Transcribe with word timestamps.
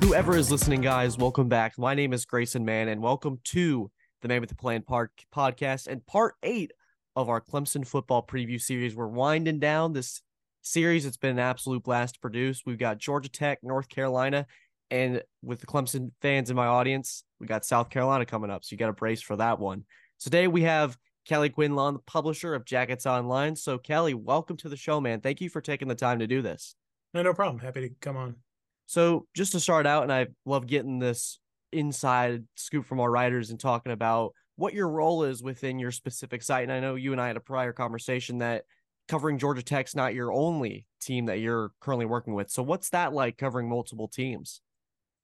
Whoever 0.00 0.36
is 0.36 0.50
listening, 0.50 0.82
guys, 0.82 1.16
welcome 1.16 1.48
back. 1.48 1.78
My 1.78 1.94
name 1.94 2.12
is 2.12 2.24
Grayson 2.24 2.64
Mann, 2.64 2.88
and 2.88 3.02
welcome 3.02 3.40
to 3.44 3.90
the 4.22 4.28
Man 4.28 4.40
with 4.40 4.50
the 4.50 4.56
Plan 4.56 4.82
Park 4.82 5.10
podcast 5.34 5.86
and 5.86 6.04
part 6.06 6.34
eight 6.42 6.72
of 7.16 7.28
our 7.28 7.40
Clemson 7.40 7.86
football 7.86 8.24
preview 8.24 8.60
series. 8.60 8.94
We're 8.94 9.06
winding 9.06 9.58
down 9.58 9.92
this 9.92 10.22
series. 10.62 11.06
It's 11.06 11.16
been 11.16 11.30
an 11.30 11.38
absolute 11.38 11.82
blast 11.82 12.14
to 12.14 12.20
produce. 12.20 12.62
We've 12.66 12.78
got 12.78 12.98
Georgia 12.98 13.28
Tech, 13.28 13.60
North 13.62 13.88
Carolina, 13.88 14.46
and 14.90 15.22
with 15.42 15.60
the 15.60 15.66
Clemson 15.66 16.10
fans 16.20 16.50
in 16.50 16.56
my 16.56 16.66
audience, 16.66 17.24
we 17.38 17.46
got 17.46 17.64
South 17.64 17.90
Carolina 17.90 18.26
coming 18.26 18.50
up. 18.50 18.64
So 18.64 18.74
you 18.74 18.78
got 18.78 18.88
to 18.88 18.92
brace 18.92 19.22
for 19.22 19.36
that 19.36 19.58
one. 19.58 19.84
Today 20.20 20.48
we 20.48 20.64
have 20.64 20.98
Kelly 21.24 21.48
Quinlan, 21.48 21.94
the 21.94 22.00
publisher 22.00 22.54
of 22.54 22.66
Jackets 22.66 23.06
Online. 23.06 23.56
So 23.56 23.78
Kelly, 23.78 24.12
welcome 24.12 24.58
to 24.58 24.68
the 24.68 24.76
show, 24.76 25.00
man. 25.00 25.22
Thank 25.22 25.40
you 25.40 25.48
for 25.48 25.62
taking 25.62 25.88
the 25.88 25.94
time 25.94 26.18
to 26.18 26.26
do 26.26 26.42
this. 26.42 26.74
No, 27.14 27.22
no 27.22 27.32
problem. 27.32 27.58
Happy 27.58 27.88
to 27.88 27.94
come 28.02 28.18
on. 28.18 28.36
So 28.84 29.26
just 29.34 29.52
to 29.52 29.60
start 29.60 29.86
out, 29.86 30.02
and 30.02 30.12
I 30.12 30.26
love 30.44 30.66
getting 30.66 30.98
this 30.98 31.38
inside 31.72 32.44
scoop 32.54 32.84
from 32.84 33.00
our 33.00 33.10
writers 33.10 33.48
and 33.48 33.58
talking 33.58 33.92
about 33.92 34.34
what 34.56 34.74
your 34.74 34.90
role 34.90 35.24
is 35.24 35.42
within 35.42 35.78
your 35.78 35.90
specific 35.90 36.42
site. 36.42 36.64
And 36.64 36.72
I 36.72 36.80
know 36.80 36.96
you 36.96 37.12
and 37.12 37.20
I 37.20 37.26
had 37.26 37.38
a 37.38 37.40
prior 37.40 37.72
conversation 37.72 38.38
that 38.38 38.64
covering 39.08 39.38
Georgia 39.38 39.62
Tech's 39.62 39.94
not 39.94 40.12
your 40.12 40.32
only 40.32 40.84
team 41.00 41.26
that 41.26 41.40
you're 41.40 41.72
currently 41.80 42.04
working 42.04 42.34
with. 42.34 42.50
So 42.50 42.62
what's 42.62 42.90
that 42.90 43.14
like 43.14 43.38
covering 43.38 43.70
multiple 43.70 44.08
teams? 44.08 44.60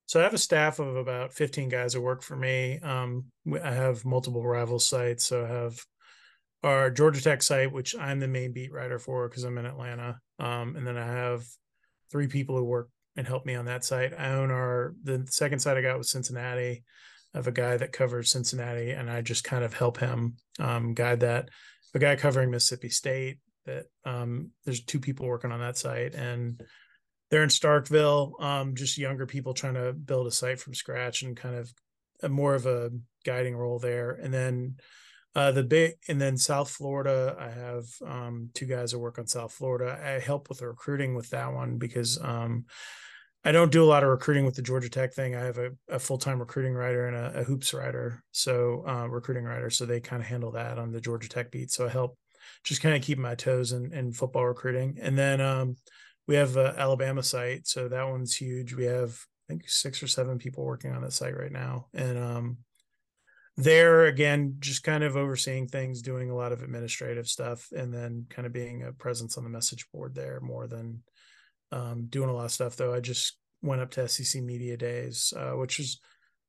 So 0.06 0.20
I 0.20 0.23
have 0.23 0.34
a 0.34 0.38
staff 0.38 0.78
of 0.78 0.96
about 0.96 1.33
15 1.33 1.69
guys 1.69 1.92
that 1.92 2.01
work 2.01 2.23
for 2.23 2.37
me. 2.37 2.78
Um, 2.80 3.24
I 3.62 3.73
have 3.73 4.05
multiple 4.05 4.47
rival 4.47 4.78
sites. 4.78 5.24
So 5.24 5.45
I 5.45 5.48
have 5.48 5.78
our 6.62 6.91
Georgia 6.91 7.20
Tech 7.20 7.42
site, 7.42 7.73
which 7.73 7.97
I'm 7.97 8.20
the 8.20 8.28
main 8.28 8.53
beat 8.53 8.72
writer 8.72 8.98
for 8.98 9.28
because 9.28 9.44
I'm 9.44 9.58
in 9.58 9.66
Atlanta. 9.66 10.20
Um, 10.39 10.77
and 10.77 10.86
then 10.86 10.97
I 10.97 11.06
have 11.06 11.44
three 12.11 12.28
people 12.28 12.56
who 12.56 12.64
work 12.64 12.89
and 13.16 13.27
help 13.27 13.47
me 13.47 13.55
on 13.55 13.64
that 13.64 13.84
site. 13.84 14.12
I 14.16 14.31
own 14.33 14.50
our 14.50 14.94
the 15.03 15.27
second 15.28 15.58
site 15.58 15.77
I 15.77 15.83
got 15.83 15.98
was 15.98 16.11
Cincinnati. 16.11 16.84
I 17.34 17.38
have 17.38 17.47
a 17.47 17.53
guy 17.53 17.77
that 17.77 17.92
covers 17.92 18.31
Cincinnati, 18.31 18.91
and 18.91 19.11
I 19.11 19.22
just 19.22 19.44
kind 19.44 19.64
of 19.64 19.75
help 19.75 19.98
him 19.98 20.36
um, 20.61 20.94
guide 20.94 21.20
that. 21.20 21.48
A 21.94 21.98
guy 21.98 22.14
covering 22.16 22.50
Mississippi 22.50 22.91
State. 22.91 23.38
That 23.64 23.86
um, 24.05 24.50
there's 24.64 24.84
two 24.84 25.00
people 25.00 25.27
working 25.27 25.50
on 25.50 25.61
that 25.61 25.77
site, 25.77 26.14
and 26.14 26.62
they're 27.30 27.42
in 27.42 27.48
Starkville. 27.48 28.41
Um, 28.42 28.74
just 28.74 28.98
younger 28.98 29.27
people 29.27 29.55
trying 29.55 29.74
to 29.74 29.92
build 29.92 30.27
a 30.27 30.30
site 30.30 30.60
from 30.60 30.74
scratch 30.74 31.22
and 31.22 31.36
kind 31.36 31.56
of 31.56 31.72
a, 32.22 32.28
more 32.28 32.55
of 32.55 32.66
a 32.66 32.91
guiding 33.24 33.56
role 33.56 33.78
there. 33.78 34.12
And 34.12 34.32
then 34.32 34.77
uh, 35.34 35.52
the 35.52 35.64
big, 35.64 35.94
and 36.08 36.20
then 36.20 36.38
South 36.38 36.70
Florida, 36.70 37.36
I 37.38 37.50
have 37.50 37.84
um, 38.06 38.50
two 38.54 38.66
guys 38.66 38.92
that 38.92 38.98
work 38.98 39.19
on 39.19 39.27
South 39.27 39.52
Florida. 39.52 39.98
I 40.02 40.19
help 40.19 40.48
with 40.48 40.58
the 40.58 40.69
recruiting 40.69 41.14
with 41.14 41.28
that 41.30 41.52
one 41.52 41.77
because 41.77 42.19
um, 42.22 42.64
I 43.44 43.52
don't 43.52 43.70
do 43.70 43.84
a 43.84 43.86
lot 43.86 44.02
of 44.02 44.08
recruiting 44.08 44.47
with 44.47 44.54
the 44.54 44.62
Georgia 44.62 44.88
Tech 44.88 45.12
thing. 45.12 45.36
I 45.36 45.44
have 45.44 45.58
a, 45.58 45.70
a 45.88 45.98
full 45.98 46.19
time 46.19 46.41
recruiting 46.41 46.72
writer 46.72 47.06
and 47.06 47.16
a, 47.16 47.41
a 47.41 47.44
hoops 47.44 47.74
writer, 47.74 48.24
so 48.32 48.82
uh, 48.88 49.06
recruiting 49.08 49.44
writer. 49.44 49.69
So 49.69 49.84
they 49.84 50.00
kind 50.00 50.22
of 50.22 50.28
handle 50.28 50.52
that 50.52 50.78
on 50.78 50.91
the 50.91 51.00
Georgia 51.00 51.28
Tech 51.28 51.50
beat. 51.50 51.70
So 51.70 51.86
I 51.86 51.91
help 51.91 52.16
just 52.64 52.80
kind 52.80 52.97
of 52.97 53.02
keep 53.02 53.19
my 53.19 53.34
toes 53.34 53.72
in, 53.72 53.92
in 53.92 54.12
football 54.12 54.47
recruiting. 54.47 54.98
And 55.00 55.19
then 55.19 55.41
um, 55.41 55.77
we 56.27 56.34
have 56.34 56.56
a 56.56 56.74
Alabama 56.78 57.22
site, 57.22 57.66
so 57.66 57.88
that 57.88 58.08
one's 58.08 58.34
huge. 58.34 58.74
We 58.74 58.84
have 58.84 59.19
I 59.48 59.52
think 59.52 59.69
six 59.69 60.02
or 60.02 60.08
seven 60.08 60.38
people 60.38 60.64
working 60.64 60.92
on 60.92 61.02
that 61.02 61.12
site 61.12 61.36
right 61.36 61.52
now, 61.52 61.86
and 61.94 62.19
um, 62.19 62.58
there 63.56 64.05
again, 64.06 64.56
just 64.58 64.82
kind 64.82 65.02
of 65.02 65.16
overseeing 65.16 65.66
things, 65.69 66.02
doing 66.02 66.30
a 66.30 66.36
lot 66.36 66.52
of 66.52 66.62
administrative 66.62 67.28
stuff, 67.28 67.69
and 67.72 67.92
then 67.92 68.27
kind 68.28 68.47
of 68.47 68.52
being 68.52 68.82
a 68.82 68.92
presence 68.92 69.38
on 69.38 69.44
the 69.44 69.50
message 69.50 69.86
board 69.92 70.14
there 70.14 70.41
more 70.41 70.66
than 70.66 71.02
um, 71.72 72.06
doing 72.08 72.28
a 72.28 72.34
lot 72.34 72.44
of 72.44 72.53
stuff 72.53 72.76
though. 72.76 72.92
I 72.92 73.00
just 73.00 73.38
went 73.62 73.81
up 73.81 73.91
to 73.92 74.09
SEC 74.09 74.42
Media 74.42 74.76
Days, 74.76 75.32
uh, 75.36 75.53
which 75.53 75.78
was 75.78 76.00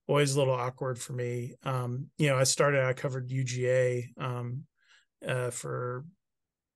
always 0.07 0.35
a 0.35 0.39
little 0.39 0.53
awkward 0.53 0.99
for 0.99 1.13
me. 1.13 1.55
Um, 1.63 2.07
you 2.17 2.27
know, 2.27 2.37
I 2.37 2.43
started, 2.43 2.83
I 2.83 2.93
covered 2.93 3.29
UGA 3.29 4.09
um, 4.17 4.63
uh, 5.25 5.49
for 5.51 6.05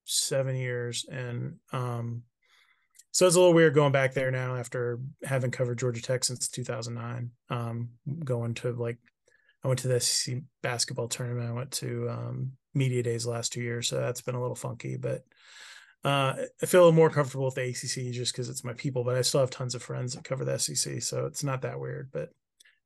seven 0.06 0.56
years, 0.56 1.06
and 1.10 1.56
um, 1.72 2.24
so 3.12 3.28
it's 3.28 3.36
a 3.36 3.40
little 3.40 3.54
weird 3.54 3.74
going 3.74 3.92
back 3.92 4.14
there 4.14 4.32
now 4.32 4.56
after 4.56 5.00
having 5.24 5.52
covered 5.52 5.80
Georgia 5.80 6.02
Tech 6.02 6.24
since 6.24 6.48
2009. 6.48 7.32
Um, 7.50 7.90
going 8.24 8.54
to 8.56 8.72
like, 8.74 8.98
I 9.64 9.68
went 9.68 9.80
to 9.82 9.88
the 9.88 10.00
SEC 10.00 10.40
basketball 10.64 11.08
tournament. 11.08 11.50
I 11.50 11.54
went 11.54 11.72
to 11.72 12.10
um, 12.10 12.52
media 12.74 13.04
days 13.04 13.26
last 13.26 13.54
two 13.54 13.62
years, 13.62 13.88
so 13.88 14.00
that's 14.00 14.22
been 14.22 14.36
a 14.36 14.42
little 14.42 14.56
funky, 14.56 14.98
but 14.98 15.24
uh, 16.04 16.34
I 16.62 16.66
feel 16.66 16.92
more 16.92 17.12
comfortable 17.12 17.46
with 17.46 17.56
the 17.56 17.70
ACC 17.70 18.12
just 18.12 18.34
because 18.34 18.50
it's 18.50 18.64
my 18.64 18.74
people, 18.74 19.04
but 19.04 19.16
I 19.16 19.22
still 19.22 19.42
have 19.42 19.52
tons 19.52 19.76
of 19.76 19.84
friends 19.84 20.14
that 20.14 20.24
cover 20.24 20.44
the 20.44 20.58
SEC, 20.58 21.02
so 21.04 21.26
it's 21.26 21.44
not 21.44 21.62
that 21.62 21.80
weird. 21.80 22.10
But 22.12 22.30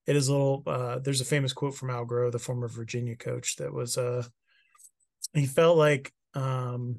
it 0.05 0.17
is 0.17 0.27
a 0.27 0.33
little. 0.33 0.63
Uh, 0.67 0.99
there's 0.99 1.21
a 1.21 1.25
famous 1.25 1.53
quote 1.53 1.75
from 1.75 1.89
Al 1.89 2.05
Groh, 2.05 2.31
the 2.31 2.39
former 2.39 2.67
Virginia 2.67 3.15
coach, 3.15 3.55
that 3.55 3.73
was 3.73 3.97
uh, 3.97 4.23
he 5.33 5.45
felt 5.45 5.77
like 5.77 6.11
um, 6.33 6.97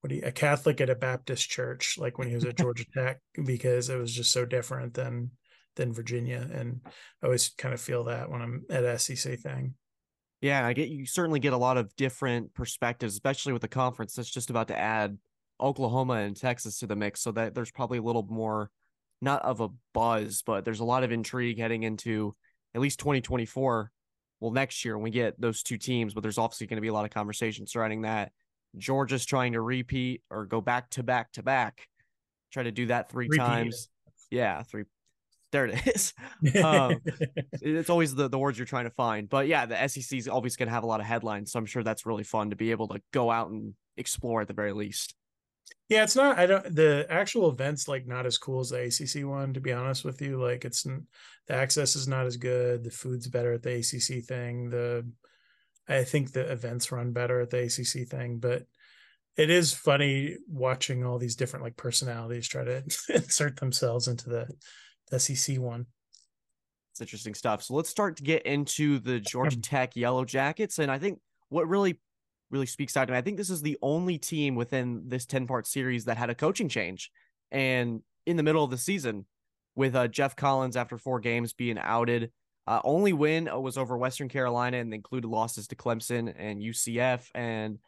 what 0.00 0.10
he, 0.10 0.20
a 0.20 0.32
Catholic 0.32 0.80
at 0.80 0.90
a 0.90 0.94
Baptist 0.94 1.48
church, 1.48 1.96
like 1.98 2.18
when 2.18 2.28
he 2.28 2.34
was 2.34 2.44
at 2.44 2.56
Georgia 2.58 2.84
Tech, 2.94 3.20
because 3.44 3.88
it 3.88 3.96
was 3.96 4.14
just 4.14 4.32
so 4.32 4.44
different 4.44 4.94
than 4.94 5.30
than 5.76 5.92
Virginia, 5.92 6.46
and 6.52 6.80
I 7.22 7.26
always 7.26 7.50
kind 7.50 7.72
of 7.72 7.80
feel 7.80 8.04
that 8.04 8.30
when 8.30 8.42
I'm 8.42 8.64
at 8.70 9.00
SEC 9.00 9.38
thing. 9.38 9.74
Yeah, 10.40 10.66
I 10.66 10.72
get 10.72 10.88
you 10.88 11.06
certainly 11.06 11.40
get 11.40 11.52
a 11.52 11.58
lot 11.58 11.76
of 11.76 11.94
different 11.96 12.54
perspectives, 12.54 13.14
especially 13.14 13.52
with 13.52 13.62
the 13.62 13.68
conference 13.68 14.14
that's 14.14 14.30
just 14.30 14.50
about 14.50 14.68
to 14.68 14.78
add 14.78 15.18
Oklahoma 15.60 16.14
and 16.14 16.36
Texas 16.36 16.78
to 16.78 16.86
the 16.86 16.96
mix. 16.96 17.20
So 17.20 17.32
that 17.32 17.54
there's 17.54 17.70
probably 17.70 17.98
a 17.98 18.02
little 18.02 18.26
more 18.28 18.70
not 19.20 19.42
of 19.42 19.60
a 19.60 19.68
buzz, 19.92 20.42
but 20.44 20.64
there's 20.64 20.80
a 20.80 20.84
lot 20.84 21.04
of 21.04 21.12
intrigue 21.12 21.58
heading 21.58 21.82
into 21.82 22.34
at 22.74 22.80
least 22.80 22.98
2024. 23.00 23.92
Well, 24.40 24.50
next 24.50 24.84
year 24.84 24.96
when 24.96 25.04
we 25.04 25.10
get 25.10 25.38
those 25.38 25.62
two 25.62 25.76
teams, 25.76 26.14
but 26.14 26.22
there's 26.22 26.38
obviously 26.38 26.66
going 26.66 26.78
to 26.78 26.82
be 26.82 26.88
a 26.88 26.94
lot 26.94 27.04
of 27.04 27.10
conversation 27.10 27.66
surrounding 27.66 28.02
that. 28.02 28.32
Georgia's 28.76 29.26
trying 29.26 29.52
to 29.52 29.60
repeat 29.60 30.22
or 30.30 30.46
go 30.46 30.60
back 30.60 30.90
to 30.90 31.02
back 31.02 31.32
to 31.32 31.42
back, 31.42 31.88
try 32.52 32.62
to 32.62 32.72
do 32.72 32.86
that 32.86 33.10
three 33.10 33.26
repeat. 33.26 33.38
times. 33.38 33.88
Yeah, 34.30 34.62
three 34.62 34.84
there 35.52 35.66
it 35.66 35.86
is. 35.94 36.12
Um, 36.64 37.00
it's 37.52 37.90
always 37.90 38.14
the, 38.14 38.28
the 38.28 38.38
words 38.38 38.58
you're 38.58 38.66
trying 38.66 38.84
to 38.84 38.90
find. 38.90 39.28
But 39.28 39.46
yeah, 39.46 39.66
the 39.66 39.88
SEC 39.88 40.18
is 40.18 40.28
always 40.28 40.56
going 40.56 40.68
to 40.68 40.72
have 40.72 40.84
a 40.84 40.86
lot 40.86 41.00
of 41.00 41.06
headlines. 41.06 41.52
So 41.52 41.58
I'm 41.58 41.66
sure 41.66 41.82
that's 41.82 42.06
really 42.06 42.24
fun 42.24 42.50
to 42.50 42.56
be 42.56 42.70
able 42.70 42.88
to 42.88 43.02
go 43.12 43.30
out 43.30 43.50
and 43.50 43.74
explore 43.96 44.40
at 44.40 44.48
the 44.48 44.54
very 44.54 44.72
least. 44.72 45.14
Yeah, 45.88 46.02
it's 46.04 46.16
not. 46.16 46.38
I 46.38 46.46
don't. 46.46 46.74
The 46.74 47.06
actual 47.10 47.50
events 47.50 47.88
like 47.88 48.06
not 48.06 48.24
as 48.24 48.38
cool 48.38 48.60
as 48.60 48.70
the 48.70 48.84
ACC 48.84 49.28
one. 49.28 49.52
To 49.54 49.60
be 49.60 49.72
honest 49.72 50.04
with 50.04 50.22
you, 50.22 50.40
like 50.40 50.64
it's 50.64 50.82
the 50.82 51.54
access 51.54 51.96
is 51.96 52.08
not 52.08 52.26
as 52.26 52.36
good. 52.36 52.84
The 52.84 52.90
food's 52.90 53.28
better 53.28 53.52
at 53.52 53.62
the 53.62 53.76
ACC 53.76 54.24
thing. 54.24 54.70
The 54.70 55.06
I 55.90 56.04
think 56.04 56.32
the 56.32 56.50
events 56.50 56.92
run 56.92 57.12
better 57.12 57.40
at 57.40 57.50
the 57.50 57.64
ACC 57.64 58.08
thing, 58.08 58.38
but 58.38 58.62
it 59.36 59.50
is 59.50 59.72
funny 59.72 60.36
watching 60.48 61.04
all 61.04 61.18
these 61.18 61.36
different 61.36 61.64
like 61.64 61.76
personalities 61.76 62.48
try 62.48 62.64
to 62.64 62.82
insert 63.08 63.58
themselves 63.58 64.08
into 64.08 64.28
the 65.08 65.18
SEC 65.18 65.58
one. 65.58 65.86
It's 66.92 67.00
interesting 67.00 67.34
stuff. 67.34 67.62
So 67.62 67.74
let's 67.74 67.88
start 67.88 68.16
to 68.16 68.22
get 68.22 68.42
into 68.46 68.98
the 68.98 69.20
Georgia. 69.20 69.60
Tech 69.60 69.96
Yellow 69.96 70.24
Jackets. 70.24 70.78
And 70.78 70.90
I 70.90 70.98
think 70.98 71.18
what 71.48 71.68
really, 71.68 71.98
really 72.50 72.66
speaks 72.66 72.96
out 72.96 73.06
to 73.06 73.12
me, 73.12 73.18
I 73.18 73.22
think 73.22 73.36
this 73.36 73.50
is 73.50 73.62
the 73.62 73.78
only 73.80 74.18
team 74.18 74.54
within 74.54 75.04
this 75.06 75.26
10 75.26 75.46
part 75.46 75.66
series 75.66 76.04
that 76.06 76.16
had 76.16 76.30
a 76.30 76.34
coaching 76.34 76.68
change. 76.68 77.10
And 77.50 78.02
in 78.26 78.36
the 78.36 78.42
middle 78.42 78.64
of 78.64 78.70
the 78.70 78.78
season, 78.78 79.26
with 79.74 79.94
uh, 79.94 80.08
Geoff 80.08 80.36
Collins 80.36 80.76
after 80.76 80.98
four 80.98 81.20
games 81.20 81.52
being 81.52 81.78
outed, 81.78 82.32
uh, 82.66 82.80
only 82.84 83.12
win 83.12 83.48
uh, 83.48 83.58
was 83.58 83.76
over 83.76 83.96
Western 83.96 84.28
Carolina 84.28 84.78
and 84.78 84.94
included 84.94 85.28
losses 85.28 85.66
to 85.68 85.76
Clemson 85.76 86.32
and 86.36 86.62
UCF. 86.62 87.28
And 87.34 87.78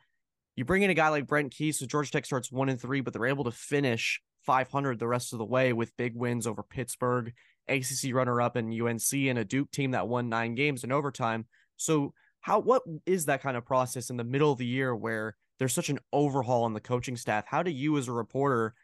you 0.56 0.64
bring 0.64 0.82
in 0.82 0.90
a 0.90 0.94
guy 0.94 1.08
like 1.08 1.26
Brent 1.26 1.52
Key, 1.52 1.72
so 1.72 1.86
Georgia 1.86 2.10
Tech 2.10 2.26
starts 2.26 2.50
one 2.50 2.68
and 2.68 2.80
three, 2.80 3.00
but 3.00 3.12
they're 3.12 3.26
able 3.26 3.44
to 3.44 3.50
finish 3.50 4.20
500 4.44 4.98
the 4.98 5.06
rest 5.06 5.32
of 5.32 5.38
the 5.38 5.44
way 5.44 5.72
with 5.72 5.96
big 5.96 6.14
wins 6.14 6.46
over 6.46 6.62
Pittsburgh, 6.62 7.32
ACC 7.68 8.12
runner 8.12 8.40
up 8.40 8.56
and 8.56 8.72
UNC, 8.72 9.12
and 9.12 9.38
a 9.38 9.44
Duke 9.44 9.70
team 9.70 9.92
that 9.92 10.08
won 10.08 10.28
nine 10.28 10.54
games 10.54 10.84
in 10.84 10.92
overtime. 10.92 11.46
So, 11.76 12.12
how 12.40 12.58
what 12.58 12.82
is 13.06 13.26
that 13.26 13.40
kind 13.40 13.56
of 13.56 13.64
process 13.64 14.10
in 14.10 14.16
the 14.16 14.24
middle 14.24 14.50
of 14.50 14.58
the 14.58 14.66
year 14.66 14.96
where 14.96 15.36
there's 15.58 15.72
such 15.72 15.90
an 15.90 16.00
overhaul 16.12 16.64
on 16.64 16.74
the 16.74 16.80
coaching 16.80 17.16
staff? 17.16 17.44
How 17.46 17.62
do 17.62 17.70
you, 17.70 17.96
as 17.98 18.08
a 18.08 18.12
reporter, 18.12 18.74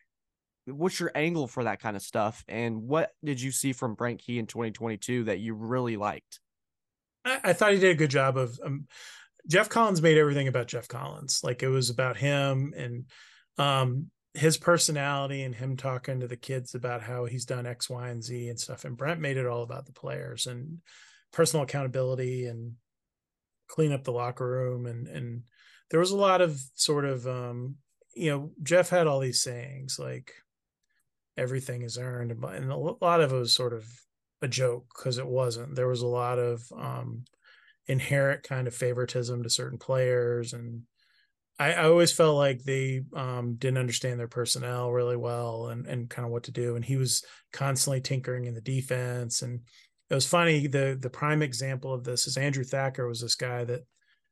what's 0.69 1.01
your 1.01 1.11
angle 1.15 1.47
for 1.47 1.65
that 1.65 1.81
kind 1.81 1.97
of 1.97 2.03
stuff? 2.03 2.45
And 2.49 2.83
what 2.83 3.11
did 3.25 3.41
you 3.41 3.51
see 3.51 3.73
from 3.73 3.95
Brent 3.95 4.21
Key 4.21 4.39
in 4.39 4.47
2022 4.47 5.25
that 5.25 5.41
you 5.41 5.55
really 5.55 5.97
liked? 5.97 6.41
I, 7.25 7.41
I 7.45 7.53
thought 7.53 7.73
he 7.73 7.79
did 7.79 7.93
a 7.93 7.99
good 7.99 8.11
job 8.11 8.37
of. 8.37 8.59
Um, 8.65 8.87
Geoff 9.47 9.71
Collins 9.71 10.03
made 10.03 10.19
everything 10.19 10.47
about 10.47 10.67
Geoff 10.67 10.89
Collins. 10.89 11.41
Like 11.43 11.63
it 11.63 11.69
was 11.69 11.89
about 11.89 12.19
him 12.19 12.75
and 12.77 13.05
um, 13.57 14.11
his 14.35 14.59
personality 14.59 15.43
and 15.43 15.55
him 15.55 15.77
talking 15.77 16.21
to 16.21 16.29
the 16.29 16.37
kids 16.37 16.75
about 16.75 17.01
how 17.01 17.25
he's 17.25 17.47
done 17.47 17.65
X, 17.65 17.89
Y, 17.89 18.09
and 18.09 18.23
Z 18.23 18.49
and 18.49 18.61
stuff. 18.61 18.85
And 18.85 18.97
Brent 18.97 19.21
made 19.21 19.39
it 19.39 19.47
all 19.47 19.63
about 19.63 19.87
the 19.87 19.93
players 19.93 20.47
and 20.47 20.81
personal 21.33 21.65
accountability 21.65 22.47
and 22.47 22.75
clean 23.69 23.93
up 23.93 24.05
the 24.05 24.13
locker 24.13 24.49
room 24.49 24.87
and 24.87 25.07
and 25.07 25.43
there 25.91 26.01
was 26.01 26.11
a 26.11 26.17
lot 26.17 26.41
of 26.41 26.61
sort 26.75 27.05
of 27.05 27.27
um 27.27 27.77
you 28.15 28.31
know 28.31 28.51
Geoff 28.63 28.89
had 28.89 29.07
all 29.07 29.21
these 29.21 29.43
sayings 29.43 29.99
like 29.99 30.33
everything 31.39 31.83
is 31.83 31.99
earned 31.99 32.31
and 32.31 32.71
a 32.71 32.77
lot 32.77 33.21
of 33.21 33.33
it 33.33 33.37
was 33.37 33.55
sort 33.55 33.73
of 33.73 33.87
a 34.43 34.49
joke 34.49 34.87
because 34.95 35.19
it 35.19 35.27
wasn't 35.27 35.75
there 35.75 35.89
was 35.89 36.03
a 36.03 36.07
lot 36.07 36.39
of 36.39 36.63
um 36.77 37.25
inherent 37.87 38.43
kind 38.43 38.67
of 38.67 38.75
favoritism 38.75 39.43
to 39.43 39.51
certain 39.51 39.79
players 39.79 40.53
and 40.53 40.83
I, 41.59 41.73
I 41.73 41.85
always 41.85 42.13
felt 42.13 42.37
like 42.37 42.63
they 42.63 43.03
um, 43.15 43.57
didn't 43.57 43.79
understand 43.79 44.21
their 44.21 44.29
personnel 44.29 44.93
really 44.93 45.17
well 45.17 45.69
and, 45.69 45.87
and 45.87 46.09
kind 46.09 46.25
of 46.25 46.31
what 46.31 46.45
to 46.45 46.53
do. 46.53 46.77
And 46.77 46.85
he 46.85 46.97
was 46.97 47.25
constantly 47.53 48.01
tinkering 48.01 48.45
in 48.45 48.55
the 48.55 48.61
defense. 48.61 49.43
And 49.43 49.61
it 50.09 50.15
was 50.15 50.27
funny. 50.27 50.67
The 50.67 50.97
the 51.01 51.11
prime 51.11 51.43
example 51.43 51.93
of 51.93 52.05
this 52.05 52.27
is 52.27 52.37
Andrew 52.37 52.65
Thacker 52.65 53.07
was 53.07 53.21
this 53.21 53.35
guy 53.35 53.65
that 53.65 53.83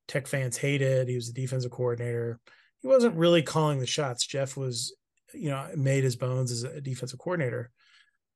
Tech 0.08 0.26
fans 0.26 0.56
hated. 0.56 1.08
He 1.08 1.16
was 1.16 1.32
the 1.32 1.40
defensive 1.40 1.70
coordinator. 1.70 2.38
He 2.80 2.88
wasn't 2.88 3.16
really 3.16 3.42
calling 3.42 3.80
the 3.80 3.86
shots. 3.86 4.26
Geoff 4.26 4.56
was, 4.56 4.94
you 5.36 5.50
know, 5.50 5.68
made 5.76 6.04
his 6.04 6.16
bones 6.16 6.50
as 6.50 6.62
a 6.62 6.80
defensive 6.80 7.18
coordinator. 7.18 7.70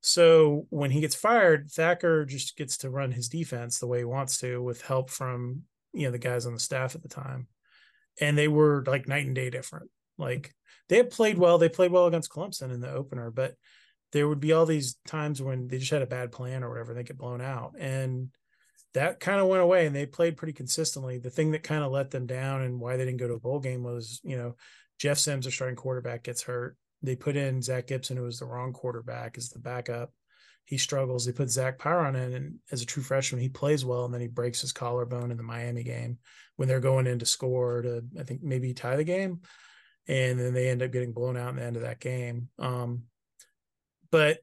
So 0.01 0.65
when 0.69 0.91
he 0.91 1.01
gets 1.01 1.15
fired, 1.15 1.69
Thacker 1.69 2.25
just 2.25 2.57
gets 2.57 2.77
to 2.77 2.89
run 2.89 3.11
his 3.11 3.29
defense 3.29 3.77
the 3.77 3.87
way 3.87 3.99
he 3.99 4.05
wants 4.05 4.39
to 4.39 4.61
with 4.61 4.81
help 4.81 5.09
from, 5.09 5.61
you 5.93 6.05
know, 6.05 6.11
the 6.11 6.17
guys 6.17 6.45
on 6.45 6.53
the 6.53 6.59
staff 6.59 6.95
at 6.95 7.03
the 7.03 7.09
time 7.09 7.47
and 8.19 8.37
they 8.37 8.47
were 8.47 8.83
like 8.87 9.07
night 9.07 9.25
and 9.25 9.35
day 9.35 9.49
different. 9.49 9.89
Like 10.17 10.53
they 10.89 10.97
had 10.97 11.09
played 11.09 11.37
well, 11.37 11.57
they 11.57 11.69
played 11.69 11.91
well 11.91 12.07
against 12.07 12.31
Clemson 12.31 12.73
in 12.73 12.81
the 12.81 12.91
opener, 12.91 13.31
but 13.31 13.55
there 14.11 14.27
would 14.27 14.39
be 14.39 14.51
all 14.51 14.65
these 14.65 14.97
times 15.05 15.41
when 15.41 15.67
they 15.67 15.77
just 15.77 15.91
had 15.91 16.01
a 16.01 16.07
bad 16.07 16.31
plan 16.31 16.63
or 16.63 16.69
whatever, 16.69 16.93
they 16.93 17.03
get 17.03 17.17
blown 17.17 17.41
out. 17.41 17.73
And 17.79 18.29
that 18.93 19.19
kind 19.19 19.39
of 19.39 19.47
went 19.47 19.61
away 19.63 19.85
and 19.85 19.95
they 19.95 20.05
played 20.05 20.35
pretty 20.35 20.53
consistently. 20.53 21.17
The 21.17 21.29
thing 21.29 21.51
that 21.51 21.63
kind 21.63 21.83
of 21.83 21.91
let 21.91 22.11
them 22.11 22.25
down 22.25 22.61
and 22.61 22.79
why 22.79 22.97
they 22.97 23.05
didn't 23.05 23.19
go 23.19 23.27
to 23.27 23.35
a 23.35 23.39
bowl 23.39 23.59
game 23.59 23.83
was, 23.83 24.19
you 24.23 24.35
know, 24.35 24.55
Jeff 24.99 25.17
Sims, 25.17 25.45
their 25.45 25.51
starting 25.51 25.77
quarterback, 25.77 26.23
gets 26.23 26.43
hurt. 26.43 26.75
They 27.03 27.15
put 27.15 27.35
in 27.35 27.61
Zach 27.61 27.87
Gibson, 27.87 28.17
who 28.17 28.23
was 28.23 28.39
the 28.39 28.45
wrong 28.45 28.73
quarterback, 28.73 29.37
as 29.37 29.49
the 29.49 29.59
backup. 29.59 30.11
He 30.65 30.77
struggles. 30.77 31.25
They 31.25 31.31
put 31.31 31.49
Zach 31.49 31.79
Pyron 31.79 32.15
in, 32.15 32.33
and 32.33 32.55
as 32.71 32.81
a 32.81 32.85
true 32.85 33.03
freshman, 33.03 33.41
he 33.41 33.49
plays 33.49 33.83
well, 33.83 34.05
and 34.05 34.13
then 34.13 34.21
he 34.21 34.27
breaks 34.27 34.61
his 34.61 34.71
collarbone 34.71 35.31
in 35.31 35.37
the 35.37 35.43
Miami 35.43 35.83
game 35.83 36.19
when 36.55 36.67
they're 36.67 36.79
going 36.79 37.07
in 37.07 37.19
to 37.19 37.25
score 37.25 37.81
to 37.81 38.03
I 38.19 38.23
think 38.23 38.43
maybe 38.43 38.73
tie 38.73 38.95
the 38.95 39.03
game, 39.03 39.41
and 40.07 40.39
then 40.39 40.53
they 40.53 40.69
end 40.69 40.83
up 40.83 40.91
getting 40.91 41.11
blown 41.11 41.37
out 41.37 41.49
in 41.49 41.55
the 41.55 41.63
end 41.63 41.75
of 41.75 41.81
that 41.81 41.99
game. 41.99 42.49
Um, 42.59 43.03
but 44.11 44.39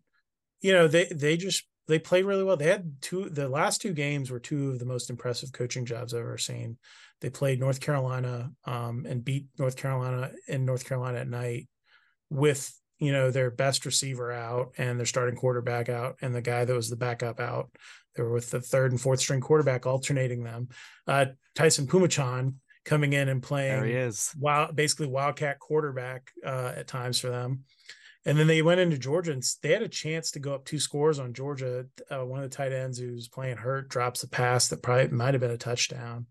you 0.61 0.73
know 0.73 0.89
they 0.89 1.05
they 1.07 1.37
just 1.37 1.65
they 1.87 1.99
played 1.99 2.25
really 2.25 2.45
well. 2.45 2.57
They 2.57 2.67
had 2.67 3.01
two 3.01 3.31
the 3.31 3.49
last 3.49 3.81
two 3.81 3.93
games 3.93 4.31
were 4.31 4.41
two 4.41 4.71
of 4.71 4.79
the 4.79 4.85
most 4.85 5.11
impressive 5.11 5.53
coaching 5.53 5.87
jobs 5.87 6.13
I've 6.13 6.21
ever 6.21 6.39
seen. 6.39 6.77
They 7.21 7.31
played 7.31 7.61
North 7.61 7.81
Carolina 7.81 8.51
um, 8.65 9.07
and 9.09 9.25
beat 9.25 9.47
North 9.59 9.77
Carolina 9.77 10.33
in 10.47 10.65
North 10.65 10.85
Carolina 10.85 11.19
at 11.21 11.29
night 11.29 11.69
with 12.31 12.73
you 12.99 13.13
know 13.13 13.31
their 13.31 13.51
best 13.51 13.87
receiver 13.87 14.33
out 14.33 14.73
and 14.77 14.99
their 14.99 15.07
starting 15.07 15.37
quarterback 15.37 15.89
out 15.89 16.17
and 16.21 16.35
the 16.35 16.43
guy 16.43 16.65
that 16.65 16.75
was 16.75 16.91
the 16.91 16.97
backup 16.97 17.39
out 17.39 17.71
they 18.19 18.25
were 18.25 18.33
with 18.33 18.51
the 18.51 18.61
third 18.61 18.91
and 18.91 19.01
fourth 19.01 19.21
string 19.21 19.41
quarterback 19.41 19.87
alternating 19.87 20.43
them. 20.43 20.69
Uh, 21.07 21.27
Taisun 21.55 21.87
Phommachanh 21.87 22.55
coming 22.85 23.13
in 23.13 23.29
and 23.29 23.43
playing. 23.43 23.81
There 23.81 23.85
he 23.85 23.93
is. 23.93 24.35
Wild, 24.39 24.75
basically 24.75 25.07
wildcat 25.07 25.61
quarterback 25.61 26.33
uh, 26.45 26.73
at 26.77 26.89
times 26.89 27.21
for 27.21 27.29
them. 27.29 27.61
And 28.27 28.37
then 28.37 28.49
they 28.49 28.61
went 28.61 28.81
into 28.81 28.99
Georgia 28.99 29.33
and 29.33 29.43
they 29.63 29.73
had 29.73 29.83
a 29.83 29.89
chance 29.89 30.33
to 30.33 30.41
go 30.41 30.53
up 30.53 30.65
two 30.65 30.81
scores 30.81 31.21
on 31.21 31.33
Georgia. 31.33 31.87
Uh, 32.11 32.25
one 32.25 32.43
of 32.43 32.51
the 32.51 32.55
tight 32.55 32.73
ends 32.73 32.99
who's 32.99 33.29
playing 33.29 33.57
hurt 33.57 33.89
drops 33.89 34.25
a 34.25 34.29
pass 34.29 34.69
that 34.69 34.83
probably 34.83 35.09
might 35.09 35.35
have 35.35 35.41
been 35.41 35.53
a 35.53 35.57
touchdown. 35.57 36.27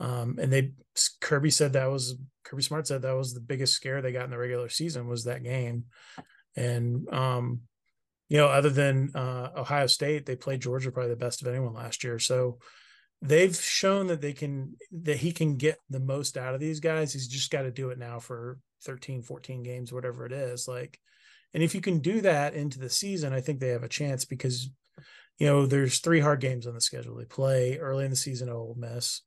Um, 0.00 0.38
and 0.40 0.52
they 0.52 0.72
Kirby 1.20 1.50
said 1.50 1.74
that 1.74 1.90
was 1.90 2.16
Kirby 2.44 2.62
Smart 2.62 2.86
said 2.86 3.02
that 3.02 3.12
was 3.12 3.34
the 3.34 3.40
biggest 3.40 3.74
scare 3.74 4.00
they 4.00 4.12
got 4.12 4.24
in 4.24 4.30
the 4.30 4.38
regular 4.38 4.68
season 4.68 5.06
was 5.06 5.24
that 5.24 5.44
game. 5.44 5.84
And 6.56 7.06
um, 7.12 7.60
you 8.28 8.38
know, 8.38 8.46
other 8.46 8.70
than 8.70 9.10
uh, 9.14 9.50
Ohio 9.56 9.86
State, 9.86 10.24
they 10.24 10.36
played 10.36 10.62
Georgia 10.62 10.90
probably 10.90 11.10
the 11.10 11.16
best 11.16 11.42
of 11.42 11.48
anyone 11.48 11.74
last 11.74 12.02
year. 12.02 12.18
So 12.18 12.58
they've 13.20 13.54
shown 13.54 14.06
that 14.06 14.20
they 14.20 14.32
can 14.32 14.76
that 15.02 15.18
he 15.18 15.32
can 15.32 15.56
get 15.56 15.78
the 15.90 16.00
most 16.00 16.36
out 16.36 16.54
of 16.54 16.60
these 16.60 16.80
guys. 16.80 17.12
He's 17.12 17.28
just 17.28 17.50
got 17.50 17.62
to 17.62 17.70
do 17.70 17.90
it 17.90 17.98
now 17.98 18.18
for 18.18 18.58
13, 18.84 19.22
14 19.22 19.62
games, 19.62 19.92
whatever 19.92 20.24
it 20.24 20.32
is. 20.32 20.66
Like, 20.66 20.98
and 21.52 21.62
if 21.62 21.74
you 21.74 21.80
can 21.80 21.98
do 21.98 22.20
that 22.22 22.54
into 22.54 22.78
the 22.78 22.88
season, 22.88 23.32
I 23.32 23.40
think 23.40 23.60
they 23.60 23.68
have 23.68 23.82
a 23.82 23.88
chance 23.88 24.24
because 24.24 24.70
you 25.38 25.46
know 25.46 25.66
there's 25.66 25.98
three 25.98 26.20
hard 26.20 26.40
games 26.40 26.66
on 26.66 26.74
the 26.74 26.80
schedule. 26.80 27.16
They 27.16 27.24
play 27.24 27.78
early 27.78 28.04
in 28.04 28.10
the 28.10 28.16
season 28.16 28.48
at 28.48 28.54
Ole 28.54 28.76
Miss. 28.78 29.22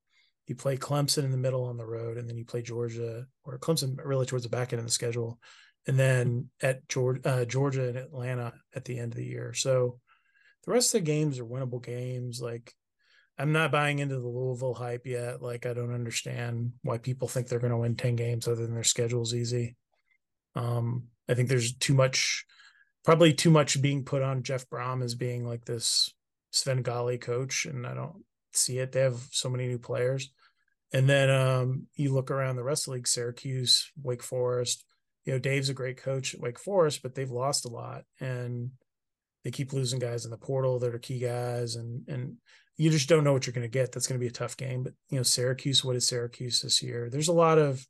You 0.47 0.55
play 0.55 0.77
Clemson 0.77 1.23
in 1.23 1.31
the 1.31 1.37
middle 1.37 1.65
on 1.65 1.77
the 1.77 1.85
road, 1.85 2.17
and 2.17 2.27
then 2.27 2.37
you 2.37 2.45
play 2.45 2.61
Georgia 2.61 3.25
or 3.45 3.57
Clemson 3.59 3.97
really 4.03 4.25
towards 4.25 4.43
the 4.43 4.49
back 4.49 4.73
end 4.73 4.79
of 4.79 4.85
the 4.85 4.91
schedule, 4.91 5.39
and 5.87 5.97
then 5.97 6.49
at 6.61 6.87
Georgia, 6.89 7.21
uh, 7.25 7.45
Georgia 7.45 7.87
and 7.87 7.97
Atlanta 7.97 8.53
at 8.75 8.85
the 8.85 8.99
end 8.99 9.13
of 9.13 9.17
the 9.17 9.25
year. 9.25 9.53
So 9.53 9.99
the 10.65 10.71
rest 10.71 10.93
of 10.93 11.01
the 11.01 11.05
games 11.05 11.39
are 11.39 11.45
winnable 11.45 11.83
games. 11.83 12.41
Like 12.41 12.73
I'm 13.37 13.51
not 13.51 13.71
buying 13.71 13.99
into 13.99 14.19
the 14.19 14.27
Louisville 14.27 14.73
hype 14.73 15.05
yet. 15.05 15.41
Like 15.41 15.65
I 15.65 15.73
don't 15.73 15.93
understand 15.93 16.73
why 16.83 16.97
people 16.97 17.27
think 17.27 17.47
they're 17.47 17.59
going 17.59 17.71
to 17.71 17.77
win 17.77 17.95
10 17.95 18.15
games 18.15 18.47
other 18.47 18.63
than 18.63 18.75
their 18.75 18.83
schedule's 18.83 19.33
easy. 19.33 19.75
Um, 20.55 21.07
I 21.27 21.33
think 21.33 21.49
there's 21.49 21.73
too 21.73 21.93
much, 21.93 22.45
probably 23.03 23.33
too 23.33 23.49
much 23.49 23.81
being 23.81 24.05
put 24.05 24.21
on 24.21 24.43
Jeff 24.43 24.69
Brohm 24.69 25.03
as 25.03 25.15
being 25.15 25.45
like 25.45 25.65
this 25.65 26.13
Svengali 26.51 27.17
coach. 27.17 27.65
And 27.65 27.87
I 27.87 27.93
don't 27.93 28.23
see 28.55 28.79
it. 28.79 28.91
They 28.91 29.01
have 29.01 29.19
so 29.31 29.49
many 29.49 29.67
new 29.67 29.79
players. 29.79 30.31
And 30.91 31.09
then 31.09 31.29
um, 31.29 31.87
you 31.95 32.13
look 32.13 32.29
around 32.29 32.55
the 32.55 32.63
rest 32.63 32.83
of 32.83 32.91
the 32.91 32.97
league, 32.97 33.07
Syracuse, 33.07 33.91
Wake 34.01 34.21
Forest, 34.21 34.85
you 35.25 35.33
know, 35.33 35.39
Dave's 35.39 35.69
a 35.69 35.73
great 35.73 35.97
coach 35.97 36.33
at 36.33 36.39
Wake 36.39 36.59
Forest, 36.59 37.01
but 37.01 37.15
they've 37.15 37.31
lost 37.31 37.65
a 37.65 37.69
lot 37.69 38.03
and 38.19 38.71
they 39.43 39.51
keep 39.51 39.73
losing 39.73 39.99
guys 39.99 40.25
in 40.25 40.31
the 40.31 40.37
portal 40.37 40.79
that 40.79 40.93
are 40.93 40.99
key 40.99 41.19
guys 41.19 41.75
and 41.75 42.07
and 42.07 42.37
you 42.77 42.89
just 42.89 43.07
don't 43.07 43.23
know 43.23 43.33
what 43.33 43.45
you're 43.45 43.53
going 43.53 43.61
to 43.61 43.67
get. 43.67 43.91
That's 43.91 44.07
going 44.07 44.19
to 44.19 44.23
be 44.23 44.29
a 44.29 44.31
tough 44.31 44.57
game. 44.57 44.83
But 44.83 44.93
you 45.09 45.17
know, 45.17 45.23
Syracuse, 45.23 45.83
what 45.83 45.95
is 45.95 46.07
Syracuse 46.07 46.61
this 46.61 46.81
year? 46.81 47.09
There's 47.09 47.27
a 47.27 47.33
lot 47.33 47.59
of 47.59 47.85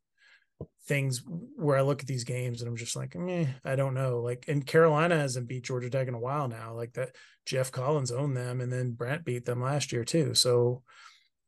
things 0.86 1.24
where 1.56 1.77
I 1.77 1.81
look 1.81 2.01
at 2.01 2.07
these 2.07 2.24
games 2.24 2.62
and 2.62 2.69
I'm 2.69 2.75
just 2.75 2.95
like, 2.95 3.15
eh, 3.15 3.48
I 3.63 3.75
don't 3.75 3.94
know. 3.94 4.19
Like, 4.21 4.45
and 4.48 4.65
Carolina 4.65 5.18
hasn't 5.18 5.48
beat 5.48 5.63
Georgia 5.63 5.89
Tech 5.89 6.07
in 6.07 6.13
a 6.13 6.19
while 6.19 6.48
now. 6.48 6.74
Like 6.74 6.94
that, 6.94 7.15
Geoff 7.45 7.71
Collins 7.71 8.12
owned 8.12 8.38
them, 8.38 8.62
and 8.62 8.71
then 8.71 8.92
Brent 8.92 9.25
beat 9.25 9.45
them 9.45 9.62
last 9.62 9.92
year 9.92 10.04
too. 10.04 10.33
So 10.33 10.83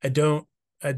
I 0.03 0.09
don't, 0.09 0.45
I 0.83 0.95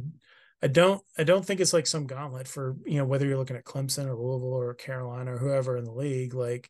I 0.61 0.67
don't 0.67 1.01
I 1.17 1.23
don't 1.23 1.45
think 1.45 1.59
it's 1.59 1.73
like 1.73 1.87
some 1.87 2.07
gauntlet 2.07 2.47
for 2.47 2.75
you 2.85 2.97
know 2.97 3.05
whether 3.05 3.25
you're 3.27 3.37
looking 3.37 3.55
at 3.55 3.65
Clemson 3.65 4.07
or 4.07 4.15
Louisville 4.15 4.53
or 4.53 4.73
Carolina 4.73 5.35
or 5.35 5.37
whoever 5.37 5.77
in 5.77 5.85
the 5.85 5.91
league. 5.91 6.33
Like 6.33 6.69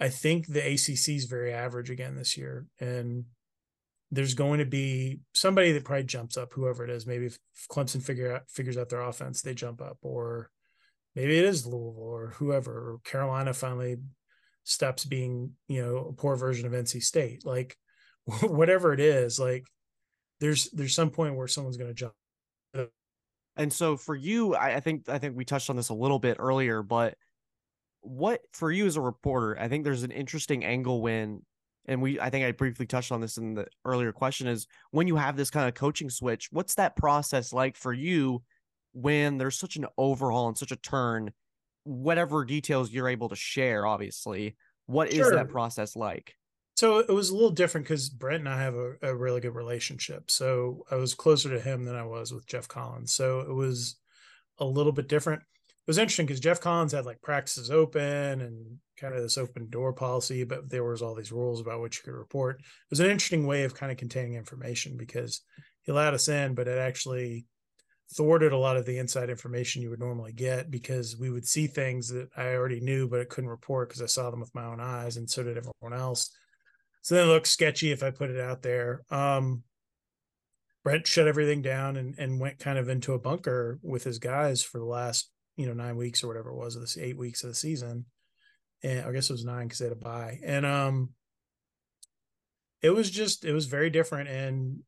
I 0.00 0.08
think 0.08 0.46
the 0.46 0.60
ACC 0.60 1.10
is 1.10 1.26
very 1.26 1.52
average 1.52 1.90
again 1.90 2.16
this 2.16 2.36
year, 2.36 2.66
and 2.80 3.24
there's 4.10 4.34
going 4.34 4.58
to 4.58 4.64
be 4.64 5.20
somebody 5.34 5.72
that 5.72 5.84
probably 5.84 6.04
jumps 6.04 6.36
up, 6.36 6.52
whoever 6.52 6.84
it 6.84 6.90
is. 6.90 7.06
Maybe 7.06 7.26
if 7.26 7.38
Clemson 7.70 8.02
figure 8.02 8.36
out 8.36 8.50
figures 8.50 8.78
out 8.78 8.88
their 8.88 9.02
offense, 9.02 9.42
they 9.42 9.54
jump 9.54 9.82
up, 9.82 9.98
or 10.02 10.50
maybe 11.14 11.38
it 11.38 11.44
is 11.44 11.66
Louisville 11.66 12.02
or 12.02 12.34
whoever. 12.36 12.72
Or 12.72 12.98
Carolina 13.04 13.52
finally 13.52 13.96
stops 14.64 15.04
being 15.04 15.52
you 15.68 15.82
know 15.82 16.08
a 16.08 16.12
poor 16.12 16.36
version 16.36 16.66
of 16.66 16.72
NC 16.72 17.02
State. 17.02 17.44
Like 17.44 17.76
whatever 18.42 18.92
it 18.92 19.00
is, 19.00 19.38
like 19.38 19.64
there's 20.40 20.70
there's 20.70 20.94
some 20.94 21.10
point 21.10 21.36
where 21.36 21.48
someone's 21.48 21.76
going 21.76 21.90
to 21.90 21.94
jump 21.94 22.14
and 23.56 23.72
so 23.72 23.96
for 23.96 24.14
you, 24.14 24.54
I, 24.54 24.76
I 24.76 24.80
think 24.80 25.08
I 25.08 25.18
think 25.18 25.36
we 25.36 25.44
touched 25.44 25.70
on 25.70 25.76
this 25.76 25.88
a 25.88 25.94
little 25.94 26.18
bit 26.18 26.36
earlier, 26.40 26.82
but 26.82 27.14
what 28.00 28.40
for 28.52 28.70
you 28.70 28.86
as 28.86 28.96
a 28.96 29.00
reporter, 29.00 29.58
I 29.58 29.68
think 29.68 29.84
there's 29.84 30.02
an 30.02 30.10
interesting 30.10 30.64
angle 30.64 31.00
when 31.00 31.42
and 31.86 32.02
we 32.02 32.18
I 32.18 32.30
think 32.30 32.44
I 32.44 32.52
briefly 32.52 32.86
touched 32.86 33.12
on 33.12 33.20
this 33.20 33.36
in 33.36 33.54
the 33.54 33.66
earlier 33.84 34.12
question 34.12 34.46
is 34.46 34.66
when 34.90 35.06
you 35.06 35.16
have 35.16 35.36
this 35.36 35.50
kind 35.50 35.68
of 35.68 35.74
coaching 35.74 36.10
switch, 36.10 36.48
what's 36.50 36.74
that 36.74 36.96
process 36.96 37.52
like 37.52 37.76
for 37.76 37.92
you 37.92 38.42
when 38.94 39.38
there's 39.38 39.58
such 39.58 39.76
an 39.76 39.86
overhaul 39.98 40.48
and 40.48 40.56
such 40.56 40.72
a 40.72 40.76
turn, 40.76 41.32
whatever 41.82 42.44
details 42.44 42.90
you're 42.90 43.08
able 43.08 43.28
to 43.28 43.36
share, 43.36 43.86
obviously. 43.86 44.56
What 44.86 45.12
sure. 45.12 45.26
is 45.26 45.30
that 45.32 45.48
process 45.48 45.96
like? 45.96 46.34
So 46.76 46.98
it 46.98 47.10
was 47.10 47.30
a 47.30 47.34
little 47.34 47.50
different 47.50 47.86
because 47.86 48.08
Brent 48.08 48.40
and 48.40 48.48
I 48.48 48.60
have 48.60 48.74
a, 48.74 48.94
a, 49.02 49.14
really 49.14 49.40
good 49.40 49.54
relationship. 49.54 50.30
So 50.30 50.84
I 50.90 50.96
was 50.96 51.14
closer 51.14 51.48
to 51.50 51.60
him 51.60 51.84
than 51.84 51.94
I 51.94 52.04
was 52.04 52.32
with 52.32 52.46
geoff 52.46 52.66
Collins. 52.66 53.12
So 53.12 53.40
it 53.40 53.52
was 53.52 53.96
a 54.58 54.64
little 54.64 54.92
bit 54.92 55.08
different. 55.08 55.42
It 55.42 55.86
was 55.86 55.98
interesting 55.98 56.26
because 56.26 56.40
geoff 56.40 56.60
Collins 56.60 56.92
had 56.92 57.06
like 57.06 57.22
practices 57.22 57.70
open 57.70 58.40
and 58.40 58.78
kind 58.98 59.14
of 59.14 59.22
this 59.22 59.38
open 59.38 59.68
door 59.70 59.92
policy, 59.92 60.42
but 60.44 60.68
there 60.68 60.84
was 60.84 61.00
all 61.00 61.14
these 61.14 61.32
rules 61.32 61.60
about 61.60 61.80
what 61.80 61.96
you 61.96 62.02
could 62.02 62.14
report. 62.14 62.58
It 62.58 62.66
was 62.90 63.00
an 63.00 63.10
interesting 63.10 63.46
way 63.46 63.64
of 63.64 63.74
kind 63.74 63.92
of 63.92 63.98
containing 63.98 64.34
information 64.34 64.96
because 64.96 65.42
he 65.82 65.92
allowed 65.92 66.14
us 66.14 66.28
in, 66.28 66.54
but 66.54 66.66
it 66.66 66.78
actually 66.78 67.46
thwarted 68.16 68.52
a 68.52 68.58
lot 68.58 68.76
of 68.76 68.86
the 68.86 68.98
inside 68.98 69.30
information 69.30 69.82
you 69.82 69.90
would 69.90 70.00
normally 70.00 70.32
get 70.32 70.70
because 70.70 71.16
we 71.16 71.30
would 71.30 71.46
see 71.46 71.66
things 71.66 72.08
that 72.08 72.28
I 72.36 72.54
already 72.54 72.80
knew, 72.80 73.08
but 73.08 73.20
I 73.20 73.24
couldn't 73.24 73.50
report 73.50 73.88
because 73.88 74.02
I 74.02 74.06
saw 74.06 74.30
them 74.30 74.40
with 74.40 74.54
my 74.54 74.64
own 74.64 74.80
eyes, 74.80 75.16
and 75.16 75.28
so 75.28 75.42
did 75.42 75.56
everyone 75.56 75.98
else 75.98 76.30
so 77.04 77.14
then 77.14 77.28
it 77.28 77.32
looks 77.32 77.50
sketchy 77.50 77.92
if 77.92 78.02
I 78.02 78.10
put 78.10 78.30
it 78.30 78.40
out 78.40 78.62
there. 78.62 79.02
Um, 79.10 79.62
Brent 80.84 81.06
shut 81.06 81.28
everything 81.28 81.60
down 81.60 81.98
and, 81.98 82.14
and 82.18 82.40
went 82.40 82.58
kind 82.58 82.78
of 82.78 82.88
into 82.88 83.12
a 83.12 83.18
bunker 83.18 83.78
with 83.82 84.04
his 84.04 84.18
guys 84.18 84.62
for 84.62 84.78
the 84.78 84.86
last, 84.86 85.30
you 85.58 85.66
know, 85.66 85.74
nine 85.74 85.96
weeks 85.96 86.24
or 86.24 86.28
whatever 86.28 86.48
it 86.48 86.56
was, 86.56 86.80
this 86.80 86.96
eight 86.96 87.18
weeks 87.18 87.44
of 87.44 87.50
the 87.50 87.54
season. 87.54 88.06
And 88.82 89.04
I 89.04 89.12
guess 89.12 89.28
it 89.28 89.34
was 89.34 89.44
nine 89.44 89.66
because 89.66 89.80
they 89.80 89.84
had 89.84 89.92
a 89.92 89.96
bye. 89.96 90.40
And 90.42 90.64
um 90.64 91.10
it 92.80 92.90
was 92.90 93.10
just 93.10 93.44
it 93.44 93.52
was 93.52 93.66
very 93.66 93.90
different 93.90 94.30
and 94.30 94.78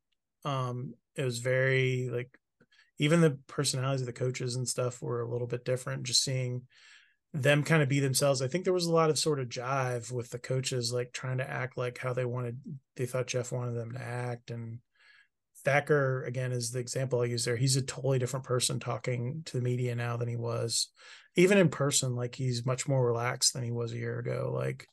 um 0.43 0.95
it 1.15 1.23
was 1.23 1.37
very 1.37 2.09
like 2.11 2.35
even 2.99 3.21
the 3.21 3.37
personalities 3.47 4.01
of 4.01 4.07
the 4.07 4.13
coaches 4.13 4.55
and 4.55 4.67
stuff 4.67 5.01
were 5.01 5.21
a 5.21 5.29
little 5.29 5.47
bit 5.47 5.65
different 5.65 6.03
just 6.03 6.23
seeing 6.23 6.63
them 7.33 7.63
kind 7.63 7.83
of 7.83 7.89
be 7.89 7.99
themselves. 7.99 8.41
I 8.41 8.47
think 8.47 8.63
there 8.63 8.73
was 8.73 8.85
a 8.85 8.93
lot 8.93 9.09
of 9.09 9.19
sort 9.19 9.39
of 9.39 9.49
jive 9.49 10.11
with 10.11 10.29
the 10.29 10.39
coaches 10.39 10.93
like 10.93 11.11
trying 11.11 11.37
to 11.37 11.49
act 11.49 11.77
like 11.77 11.97
how 11.97 12.13
they 12.13 12.25
wanted 12.25 12.59
they 12.95 13.05
thought 13.05 13.27
geoff 13.27 13.51
wanted 13.51 13.73
them 13.73 13.91
to 13.93 14.01
act 14.01 14.49
and 14.51 14.79
thacker 15.63 16.23
again 16.23 16.51
is 16.51 16.71
the 16.71 16.79
example 16.79 17.21
i 17.21 17.25
use 17.25 17.45
there. 17.45 17.57
He's 17.57 17.75
a 17.75 17.81
totally 17.81 18.19
different 18.19 18.45
person 18.45 18.79
talking 18.79 19.41
to 19.45 19.57
the 19.57 19.63
media 19.63 19.95
now 19.95 20.17
than 20.17 20.27
he 20.27 20.37
was 20.37 20.89
even 21.35 21.57
in 21.57 21.69
person 21.69 22.15
like 22.15 22.35
he's 22.35 22.65
much 22.65 22.87
more 22.87 23.05
relaxed 23.05 23.53
than 23.53 23.63
he 23.63 23.71
was 23.71 23.91
a 23.91 23.97
year 23.97 24.19
ago 24.19 24.51
like 24.53 24.87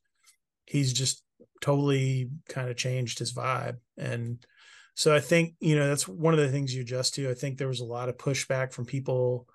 he's 0.66 0.92
just 0.92 1.22
totally 1.60 2.30
kind 2.48 2.68
of 2.68 2.76
changed 2.76 3.18
his 3.18 3.32
vibe 3.32 3.76
and 3.96 4.44
so 4.94 5.14
I 5.14 5.20
think, 5.20 5.54
you 5.60 5.76
know, 5.76 5.88
that's 5.88 6.06
one 6.06 6.34
of 6.34 6.40
the 6.40 6.48
things 6.48 6.74
you 6.74 6.82
adjust 6.82 7.14
to. 7.14 7.28
I 7.28 7.34
think 7.34 7.58
there 7.58 7.68
was 7.68 7.80
a 7.80 7.84
lot 7.84 8.08
of 8.08 8.16
pushback 8.16 8.72
from 8.72 8.86
people 8.86 9.48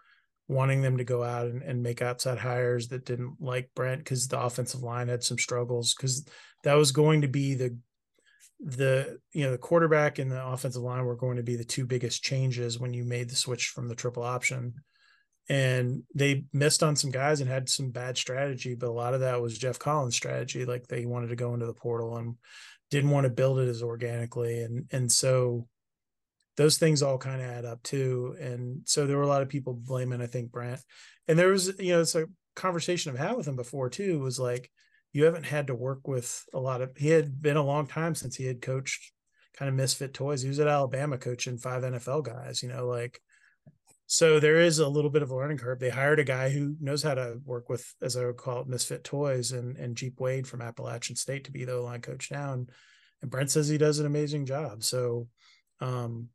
wanting 0.50 0.82
them 0.82 0.98
to 0.98 1.04
go 1.04 1.24
out 1.24 1.46
and, 1.46 1.62
and 1.62 1.82
make 1.82 2.02
outside 2.02 2.38
hires 2.38 2.90
that 2.90 3.06
didn't 3.06 3.36
like 3.40 3.70
Brent 3.76 4.00
because 4.00 4.28
the 4.28 4.40
offensive 4.40 4.82
line 4.82 5.08
had 5.08 5.24
some 5.24 5.38
struggles 5.38 5.94
because 5.94 6.28
that 6.64 6.74
was 6.74 6.92
going 6.92 7.22
to 7.22 7.28
be 7.28 7.54
the 7.54 7.78
the 8.60 9.18
you 9.32 9.46
know 9.46 9.52
the 9.52 9.58
quarterback 9.58 10.20
and 10.20 10.30
the 10.30 10.46
offensive 10.46 10.82
line 10.82 11.06
were 11.06 11.16
going 11.16 11.38
to 11.38 11.44
be 11.44 11.56
the 11.56 11.64
two 11.64 11.86
biggest 11.86 12.22
changes 12.22 12.78
when 12.78 12.94
you 12.94 13.06
made 13.06 13.30
the 13.30 13.36
switch 13.36 13.68
from 13.68 13.88
the 13.88 13.96
triple 13.96 14.24
option 14.24 14.74
and 15.48 16.04
they 16.14 16.44
missed 16.52 16.84
on 16.84 16.96
some 16.96 17.10
guys 17.10 17.40
and 17.40 17.50
had 17.50 17.70
some 17.70 17.90
bad 17.90 18.18
strategy 18.18 18.76
but 18.76 18.90
a 18.90 18.92
lot 18.92 19.14
of 19.14 19.22
that 19.22 19.40
was 19.40 19.58
geoff 19.58 19.80
collins 19.80 20.16
strategy 20.16 20.66
like 20.66 20.88
they 20.88 21.06
wanted 21.06 21.28
to 21.28 21.38
go 21.38 21.54
into 21.54 21.66
the 21.66 21.74
portal 21.74 22.18
and 22.18 22.36
didn't 22.90 23.12
want 23.12 23.26
to 23.26 23.30
build 23.30 23.60
it 23.60 23.68
as 23.68 23.84
organically. 23.84 24.62
And 24.62 24.88
and 24.92 25.12
so 25.12 25.68
those 26.58 26.78
things 26.78 27.02
all 27.02 27.18
kind 27.18 27.42
of 27.42 27.48
add 27.48 27.66
up 27.66 27.82
too. 27.84 28.36
And 28.40 28.82
so 28.86 29.08
there 29.08 29.18
were 29.18 29.24
a 29.24 29.28
lot 29.28 29.42
of 29.42 29.50
people 29.50 29.74
blaming 29.74 30.22
i 30.22 30.28
think 30.28 30.52
brent. 30.52 30.82
And 31.28 31.38
there 31.38 31.50
was 31.50 31.80
you 31.80 31.94
know 31.94 32.02
it's 32.02 32.16
a 32.16 32.26
conversation 32.56 33.12
i've 33.12 33.20
had 33.20 33.38
with 33.38 33.48
him 33.48 33.56
before 33.56 33.90
too 33.90 34.20
was 34.20 34.38
like 34.38 34.70
you 35.14 35.24
haven't 35.24 35.46
had 35.46 35.68
to 35.68 35.76
work 35.76 36.08
with 36.08 36.44
a 36.54 36.60
lot 36.60 36.82
of 36.82 36.92
he 36.98 37.08
had 37.08 37.42
been 37.42 37.56
a 37.56 37.64
long 37.64 37.88
time 37.88 38.14
since 38.14 38.36
he 38.36 38.46
had 38.46 38.62
coached 38.62 39.14
kind 39.58 39.70
of 39.70 39.76
misfit 39.76 40.14
toys. 40.14 40.42
He 40.42 40.50
was 40.50 40.60
at 40.60 40.68
alabama 40.68 41.18
coaching 41.18 41.58
five 41.58 41.84
nfl 41.84 42.24
guys 42.24 42.62
you 42.62 42.70
know 42.70 42.88
like 42.88 43.22
so 44.12 44.40
there 44.40 44.60
is 44.60 44.80
a 44.80 44.90
little 44.90 45.12
bit 45.12 45.22
of 45.22 45.30
a 45.30 45.36
learning 45.36 45.60
curve. 45.60 45.78
They 45.78 45.92
hired 45.92 46.20
a 46.20 46.24
guy 46.24 46.50
who 46.50 46.76
knows 46.82 47.04
how 47.04 47.14
to 47.14 47.40
work 47.46 47.70
with, 47.70 47.94
as 48.02 48.18
I 48.18 48.26
would 48.26 48.38
call 48.38 48.62
it, 48.62 48.68
misfit 48.68 49.04
toys, 49.04 49.52
and 49.52 49.78
and 49.78 49.96
Geep 49.96 50.20
Wade 50.20 50.48
from 50.48 50.64
Appalachian 50.64 51.16
State 51.16 51.44
to 51.44 51.52
be 51.52 51.64
the 51.64 51.78
line 51.78 52.02
coach 52.02 52.32
now. 52.32 52.54
And, 52.54 52.72
and 53.22 53.30
Brent 53.30 53.52
says 53.52 53.68
he 53.68 53.78
does 53.78 54.00
an 54.00 54.08
amazing 54.08 54.48
job. 54.48 54.82
So, 54.82 55.28
um, 55.80 56.30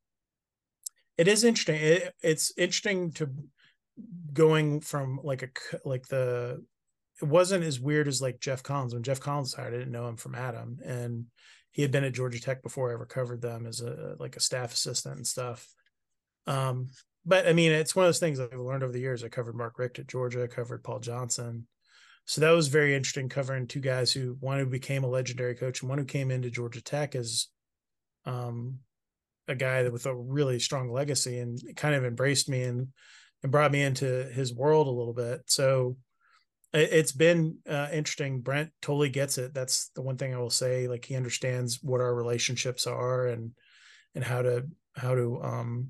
it 1.19 1.27
is 1.27 1.43
interesting. 1.43 1.75
It, 1.75 2.15
it's 2.23 2.53
interesting 2.57 3.11
to 3.15 3.29
going 4.33 4.79
from 4.79 5.19
like 5.25 5.43
a 5.43 5.49
like 5.85 6.07
the 6.07 6.65
it 7.21 7.27
wasn't 7.27 7.65
as 7.65 7.81
weird 7.81 8.07
as 8.07 8.23
like 8.23 8.39
Geoff 8.39 8.63
Collins 8.63 8.95
when 8.95 9.03
Geoff 9.03 9.19
Collins 9.19 9.53
hired. 9.53 9.75
I 9.75 9.79
didn't 9.79 9.93
know 9.93 10.07
him 10.07 10.17
from 10.17 10.37
Adam, 10.37 10.79
and 10.87 11.27
he 11.73 11.83
had 11.83 11.91
been 11.91 12.05
at 12.05 12.15
Georgia 12.15 12.41
Tech 12.41 12.63
before 12.63 12.91
I 12.91 12.95
ever 12.95 13.05
covered 13.05 13.43
them 13.43 13.67
as 13.67 13.81
a 13.81 14.15
like 14.21 14.37
a 14.37 14.41
staff 14.41 14.73
assistant 14.73 15.17
and 15.17 15.27
stuff. 15.27 15.67
Um, 16.47 16.91
but 17.27 17.47
I 17.47 17.53
mean, 17.53 17.73
it's 17.73 17.97
one 17.97 18.05
of 18.05 18.09
those 18.09 18.19
things 18.19 18.41
I've 18.41 18.53
learned 18.53 18.83
over 18.83 18.93
the 18.93 19.01
years. 19.01 19.25
I 19.25 19.29
covered 19.29 19.57
Mark 19.57 19.79
Richt 19.79 19.99
at 19.99 20.09
Georgia, 20.09 20.45
I 20.45 20.47
covered 20.47 20.85
Paul 20.85 21.01
Johnson. 21.01 21.67
So 22.27 22.41
that 22.41 22.51
was 22.51 22.69
very 22.69 22.95
interesting 22.95 23.29
covering 23.29 23.67
two 23.67 23.81
guys 23.81 24.13
who 24.13 24.37
one 24.41 24.59
who 24.59 24.67
became 24.67 25.05
a 25.05 25.09
legendary 25.09 25.55
coach 25.55 25.83
and 25.83 25.89
one 25.89 25.99
who 25.99 26.05
came 26.05 26.31
into 26.31 26.51
Georgia 26.51 26.83
Tech 26.83 27.15
as 27.15 27.49
um, 28.25 28.79
a 29.47 29.55
guy 29.55 29.87
with 29.89 30.07
a 30.07 30.15
really 30.15 30.59
strong 30.59 30.91
legacy 30.91 31.39
and 31.39 31.61
kind 31.77 31.95
of 31.95 32.05
embraced 32.05 32.49
me 32.49 32.63
and 32.63 32.89
and 33.43 33.53
brought 33.53 33.73
me 33.73 33.83
into 33.83 34.25
his 34.33 34.55
world 34.55 34.87
a 34.87 34.91
little 34.91 35.13
bit. 35.13 35.43
So 35.47 35.99
it, 36.73 36.93
has 36.93 37.13
been 37.13 37.59
uh, 37.69 37.89
interesting. 37.93 38.41
Brent 38.41 38.71
totally 38.81 39.11
gets 39.11 39.37
it. 39.37 39.53
That's 39.53 39.91
the 39.95 40.01
one 40.01 40.17
thing 40.17 40.35
I 40.35 40.39
will 40.39 40.49
say. 40.49 40.89
Like 40.89 41.05
he 41.05 41.15
understands 41.15 41.81
what 41.83 42.01
our 42.01 42.15
relationships 42.15 42.87
are 42.87 43.27
and 43.27 43.53
and 44.15 44.25
how 44.25 44.43
to 44.43 44.67
how 44.97 45.15
to 45.15 45.41
um 45.43 45.89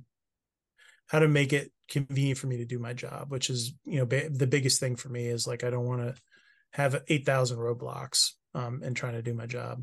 how 1.08 1.18
to 1.18 1.28
make 1.28 1.52
it 1.52 1.70
convenient 1.88 2.38
for 2.38 2.46
me 2.46 2.58
to 2.58 2.64
do 2.64 2.78
my 2.78 2.92
job, 2.92 3.30
which 3.30 3.50
is, 3.50 3.74
you 3.84 3.98
know, 3.98 4.06
ba- 4.06 4.30
the 4.30 4.46
biggest 4.46 4.80
thing 4.80 4.96
for 4.96 5.08
me 5.08 5.26
is 5.26 5.46
like, 5.46 5.64
I 5.64 5.70
don't 5.70 5.86
want 5.86 6.00
to 6.02 6.14
have 6.72 7.02
8,000 7.08 7.58
roadblocks 7.58 8.30
um, 8.54 8.82
and 8.84 8.96
trying 8.96 9.12
to 9.14 9.22
do 9.22 9.34
my 9.34 9.46
job. 9.46 9.82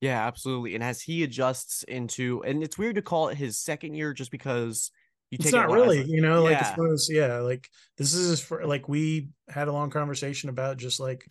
Yeah, 0.00 0.26
absolutely. 0.26 0.74
And 0.74 0.84
as 0.84 1.00
he 1.00 1.22
adjusts 1.22 1.82
into, 1.84 2.42
and 2.44 2.62
it's 2.62 2.76
weird 2.76 2.96
to 2.96 3.02
call 3.02 3.28
it 3.28 3.38
his 3.38 3.58
second 3.58 3.94
year 3.94 4.12
just 4.12 4.30
because 4.30 4.90
you 5.30 5.38
take 5.38 5.46
it's 5.46 5.54
not 5.54 5.70
really, 5.70 6.04
you 6.04 6.20
know, 6.20 6.42
like 6.42 6.52
yeah. 6.52 6.68
it's 6.68 6.78
one 6.78 6.90
of 6.90 7.00
yeah, 7.08 7.38
like 7.38 7.68
this 7.96 8.14
is 8.14 8.40
for 8.40 8.64
like 8.66 8.88
we 8.88 9.30
had 9.48 9.68
a 9.68 9.72
long 9.72 9.90
conversation 9.90 10.50
about 10.50 10.76
just 10.76 11.00
like, 11.00 11.28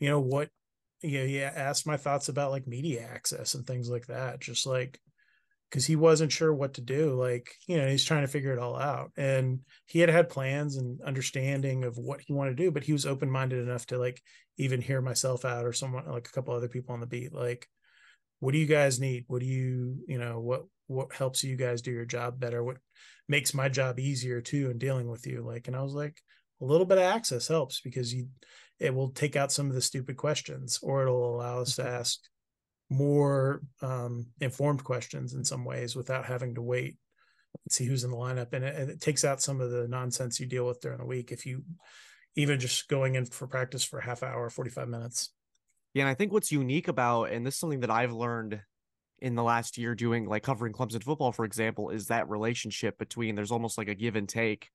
you 0.00 0.08
know, 0.08 0.20
what, 0.20 0.48
you 1.02 1.20
know, 1.20 1.26
he 1.26 1.42
asked 1.42 1.86
my 1.86 1.96
thoughts 1.96 2.28
about 2.28 2.50
like 2.50 2.66
media 2.66 3.08
access 3.12 3.54
and 3.54 3.66
things 3.66 3.88
like 3.88 4.06
that. 4.06 4.40
Just 4.40 4.66
like, 4.66 4.98
because 5.70 5.86
he 5.86 5.96
wasn't 5.96 6.32
sure 6.32 6.54
what 6.54 6.74
to 6.74 6.80
do. 6.80 7.14
Like, 7.14 7.54
you 7.66 7.76
know, 7.76 7.88
he's 7.88 8.04
trying 8.04 8.22
to 8.22 8.28
figure 8.28 8.52
it 8.52 8.58
all 8.58 8.76
out. 8.76 9.10
And 9.16 9.60
he 9.86 9.98
had 9.98 10.08
had 10.08 10.28
plans 10.28 10.76
and 10.76 11.00
understanding 11.02 11.84
of 11.84 11.96
what 11.98 12.20
he 12.20 12.32
wanted 12.32 12.56
to 12.56 12.62
do, 12.62 12.70
but 12.70 12.84
he 12.84 12.92
was 12.92 13.06
open 13.06 13.30
minded 13.30 13.58
enough 13.58 13.86
to 13.86 13.98
like 13.98 14.22
even 14.58 14.80
hear 14.80 15.00
myself 15.00 15.44
out 15.44 15.66
or 15.66 15.72
someone 15.72 16.06
like 16.08 16.28
a 16.28 16.32
couple 16.32 16.54
other 16.54 16.68
people 16.68 16.94
on 16.94 17.00
the 17.00 17.06
beat. 17.06 17.32
Like, 17.32 17.68
what 18.40 18.52
do 18.52 18.58
you 18.58 18.66
guys 18.66 19.00
need? 19.00 19.24
What 19.26 19.40
do 19.40 19.46
you, 19.46 19.96
you 20.06 20.18
know, 20.18 20.40
what 20.40 20.64
what 20.88 21.12
helps 21.12 21.42
you 21.42 21.56
guys 21.56 21.82
do 21.82 21.90
your 21.90 22.04
job 22.04 22.38
better? 22.38 22.62
What 22.62 22.76
makes 23.28 23.52
my 23.52 23.68
job 23.68 23.98
easier 23.98 24.40
too 24.40 24.70
in 24.70 24.78
dealing 24.78 25.10
with 25.10 25.26
you? 25.26 25.42
Like, 25.42 25.66
and 25.66 25.76
I 25.76 25.82
was 25.82 25.94
like, 25.94 26.20
a 26.60 26.64
little 26.64 26.86
bit 26.86 26.98
of 26.98 27.04
access 27.04 27.48
helps 27.48 27.80
because 27.80 28.14
you 28.14 28.28
it 28.78 28.94
will 28.94 29.10
take 29.10 29.36
out 29.36 29.52
some 29.52 29.68
of 29.68 29.74
the 29.74 29.80
stupid 29.80 30.16
questions 30.16 30.78
or 30.82 31.02
it'll 31.02 31.36
allow 31.36 31.60
us 31.60 31.76
to 31.76 31.82
mm-hmm. 31.82 31.96
ask 31.96 32.20
more 32.88 33.62
um, 33.82 34.26
informed 34.40 34.84
questions 34.84 35.34
in 35.34 35.44
some 35.44 35.64
ways 35.64 35.96
without 35.96 36.24
having 36.24 36.54
to 36.54 36.62
wait 36.62 36.96
and 37.64 37.72
see 37.72 37.84
who's 37.84 38.04
in 38.04 38.10
the 38.10 38.16
lineup. 38.16 38.52
And 38.52 38.64
it, 38.64 38.76
and 38.76 38.90
it, 38.90 39.00
takes 39.00 39.24
out 39.24 39.42
some 39.42 39.60
of 39.60 39.70
the 39.70 39.88
nonsense 39.88 40.38
you 40.38 40.46
deal 40.46 40.66
with 40.66 40.80
during 40.80 40.98
the 40.98 41.04
week 41.04 41.32
if 41.32 41.46
you 41.46 41.64
even 42.36 42.60
just 42.60 42.88
going 42.88 43.14
in 43.14 43.24
for 43.24 43.46
practice 43.46 43.82
for 43.82 43.98
a 43.98 44.04
half 44.04 44.22
hour, 44.22 44.48
45 44.50 44.88
minutes. 44.88 45.30
Yeah. 45.94 46.02
And 46.02 46.10
I 46.10 46.14
think 46.14 46.32
what's 46.32 46.52
unique 46.52 46.88
about, 46.88 47.30
and 47.30 47.44
this 47.46 47.54
is 47.54 47.60
something 47.60 47.80
that 47.80 47.90
I've 47.90 48.12
learned 48.12 48.60
in 49.18 49.34
the 49.34 49.42
last 49.42 49.78
year 49.78 49.94
doing 49.94 50.26
like 50.26 50.42
covering 50.42 50.74
Clemson 50.74 51.02
football, 51.02 51.32
for 51.32 51.44
example, 51.44 51.90
is 51.90 52.08
that 52.08 52.28
relationship 52.28 52.98
between 52.98 53.34
there's 53.34 53.50
almost 53.50 53.78
like 53.78 53.88
a 53.88 53.94
give 53.94 54.14
and 54.14 54.28
take. 54.28 54.68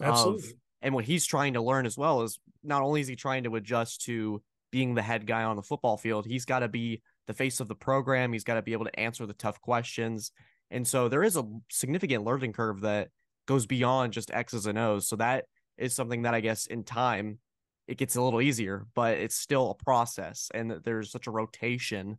Absolutely. 0.00 0.50
Of, 0.50 0.54
and 0.80 0.94
what 0.94 1.04
he's 1.04 1.26
trying 1.26 1.54
to 1.54 1.60
learn 1.60 1.86
as 1.86 1.98
well 1.98 2.22
is 2.22 2.38
not 2.62 2.82
only 2.82 3.00
is 3.00 3.08
he 3.08 3.16
trying 3.16 3.44
to 3.44 3.56
adjust 3.56 4.02
to 4.02 4.40
being 4.70 4.94
the 4.94 5.02
head 5.02 5.26
guy 5.26 5.42
on 5.42 5.56
the 5.56 5.62
football 5.62 5.96
field, 5.96 6.26
he's 6.26 6.44
got 6.44 6.60
to 6.60 6.68
be 6.68 7.02
the 7.28 7.34
face 7.34 7.60
of 7.60 7.68
the 7.68 7.76
program. 7.76 8.32
He's 8.32 8.42
got 8.42 8.54
to 8.54 8.62
be 8.62 8.72
able 8.72 8.86
to 8.86 8.98
answer 8.98 9.24
the 9.26 9.34
tough 9.34 9.60
questions. 9.60 10.32
And 10.72 10.86
so 10.86 11.08
there 11.08 11.22
is 11.22 11.36
a 11.36 11.44
significant 11.70 12.24
learning 12.24 12.54
curve 12.54 12.80
that 12.80 13.10
goes 13.46 13.66
beyond 13.66 14.12
just 14.12 14.32
X's 14.32 14.66
and 14.66 14.78
O's. 14.78 15.06
So 15.06 15.16
that 15.16 15.44
is 15.76 15.94
something 15.94 16.22
that 16.22 16.34
I 16.34 16.40
guess 16.40 16.66
in 16.66 16.82
time 16.82 17.38
it 17.86 17.98
gets 17.98 18.16
a 18.16 18.22
little 18.22 18.40
easier, 18.40 18.86
but 18.94 19.18
it's 19.18 19.36
still 19.36 19.70
a 19.70 19.84
process. 19.84 20.50
And 20.52 20.70
there's 20.84 21.12
such 21.12 21.26
a 21.26 21.30
rotation 21.30 22.18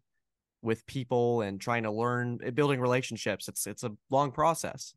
with 0.61 0.85
people 0.85 1.41
and 1.41 1.59
trying 1.59 1.83
to 1.83 1.91
learn 1.91 2.39
eh, 2.43 2.51
building 2.51 2.79
relationships. 2.79 3.47
It's 3.47 3.65
it's 3.67 3.83
a 3.83 3.91
long 4.09 4.31
process. 4.31 4.93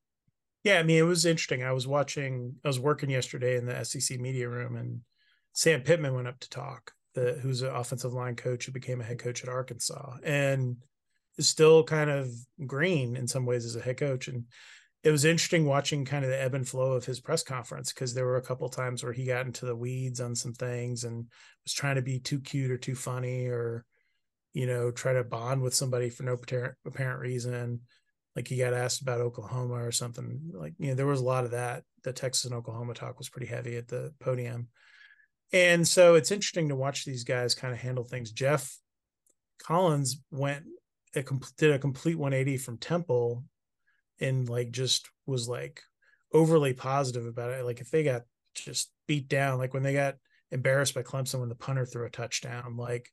Yeah, 0.64 0.78
I 0.78 0.82
mean 0.82 0.98
it 0.98 1.02
was 1.02 1.24
interesting. 1.24 1.64
I 1.64 1.72
was 1.72 1.86
watching 1.86 2.56
I 2.64 2.68
was 2.68 2.80
working 2.80 3.10
yesterday 3.10 3.56
in 3.56 3.66
the 3.66 3.84
SEC 3.84 4.18
media 4.20 4.48
room 4.48 4.76
and 4.76 5.00
Sam 5.52 5.82
Pittman 5.82 6.14
went 6.14 6.28
up 6.28 6.40
to 6.40 6.50
talk 6.50 6.92
the 7.14 7.38
who's 7.42 7.62
an 7.62 7.74
offensive 7.74 8.12
line 8.12 8.36
coach 8.36 8.66
who 8.66 8.72
became 8.72 9.00
a 9.00 9.04
head 9.04 9.18
coach 9.18 9.42
at 9.42 9.48
Arkansas 9.48 10.16
and 10.22 10.76
is 11.38 11.48
still 11.48 11.84
kind 11.84 12.10
of 12.10 12.30
green 12.66 13.16
in 13.16 13.26
some 13.26 13.46
ways 13.46 13.64
as 13.64 13.76
a 13.76 13.80
head 13.80 13.96
coach. 13.96 14.28
And 14.28 14.44
it 15.02 15.10
was 15.10 15.24
interesting 15.24 15.66
watching 15.66 16.04
kind 16.04 16.24
of 16.24 16.30
the 16.30 16.40
ebb 16.40 16.54
and 16.54 16.66
flow 16.66 16.92
of 16.92 17.04
his 17.04 17.20
press 17.20 17.42
conference 17.42 17.92
because 17.92 18.14
there 18.14 18.26
were 18.26 18.36
a 18.36 18.42
couple 18.42 18.68
times 18.68 19.02
where 19.02 19.12
he 19.12 19.24
got 19.24 19.46
into 19.46 19.66
the 19.66 19.76
weeds 19.76 20.20
on 20.20 20.34
some 20.34 20.52
things 20.52 21.04
and 21.04 21.26
was 21.64 21.72
trying 21.72 21.96
to 21.96 22.02
be 22.02 22.18
too 22.18 22.40
cute 22.40 22.70
or 22.70 22.78
too 22.78 22.94
funny 22.94 23.46
or 23.46 23.84
you 24.52 24.66
know 24.66 24.90
try 24.90 25.12
to 25.12 25.24
bond 25.24 25.62
with 25.62 25.74
somebody 25.74 26.10
for 26.10 26.22
no 26.22 26.34
apparent, 26.34 26.74
apparent 26.86 27.20
reason 27.20 27.80
like 28.36 28.48
he 28.48 28.56
got 28.56 28.74
asked 28.74 29.00
about 29.00 29.20
oklahoma 29.20 29.74
or 29.74 29.92
something 29.92 30.40
like 30.52 30.74
you 30.78 30.88
know 30.88 30.94
there 30.94 31.06
was 31.06 31.20
a 31.20 31.24
lot 31.24 31.44
of 31.44 31.52
that 31.52 31.82
the 32.04 32.12
texas 32.12 32.44
and 32.44 32.54
oklahoma 32.54 32.94
talk 32.94 33.18
was 33.18 33.28
pretty 33.28 33.46
heavy 33.46 33.76
at 33.76 33.88
the 33.88 34.12
podium 34.20 34.68
and 35.52 35.86
so 35.86 36.14
it's 36.14 36.30
interesting 36.30 36.68
to 36.68 36.76
watch 36.76 37.04
these 37.04 37.24
guys 37.24 37.54
kind 37.54 37.72
of 37.72 37.80
handle 37.80 38.04
things. 38.04 38.32
Geoff 38.32 38.78
Collins 39.58 40.20
went 40.30 40.64
a, 41.14 41.22
did 41.56 41.72
a 41.72 41.78
complete 41.78 42.16
180 42.16 42.56
from 42.58 42.78
Temple 42.78 43.44
and 44.20 44.48
like 44.48 44.70
just 44.70 45.08
was 45.26 45.48
like 45.48 45.82
overly 46.32 46.72
positive 46.72 47.26
about 47.26 47.50
it. 47.50 47.64
Like 47.64 47.80
if 47.80 47.90
they 47.90 48.02
got 48.02 48.22
just 48.54 48.90
beat 49.06 49.28
down, 49.28 49.58
like 49.58 49.74
when 49.74 49.82
they 49.82 49.92
got 49.92 50.16
embarrassed 50.50 50.94
by 50.94 51.02
Clemson 51.02 51.40
when 51.40 51.48
the 51.48 51.54
punter 51.54 51.84
threw 51.84 52.06
a 52.06 52.10
touchdown, 52.10 52.76
like 52.76 53.10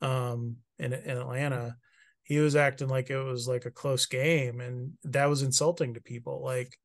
um 0.00 0.56
in 0.78 0.92
in 0.92 1.18
Atlanta, 1.18 1.76
he 2.22 2.38
was 2.38 2.56
acting 2.56 2.88
like 2.88 3.10
it 3.10 3.22
was 3.22 3.46
like 3.48 3.66
a 3.66 3.70
close 3.70 4.06
game, 4.06 4.60
and 4.60 4.92
that 5.04 5.28
was 5.28 5.42
insulting 5.42 5.94
to 5.94 6.00
people. 6.00 6.42
Like 6.42 6.78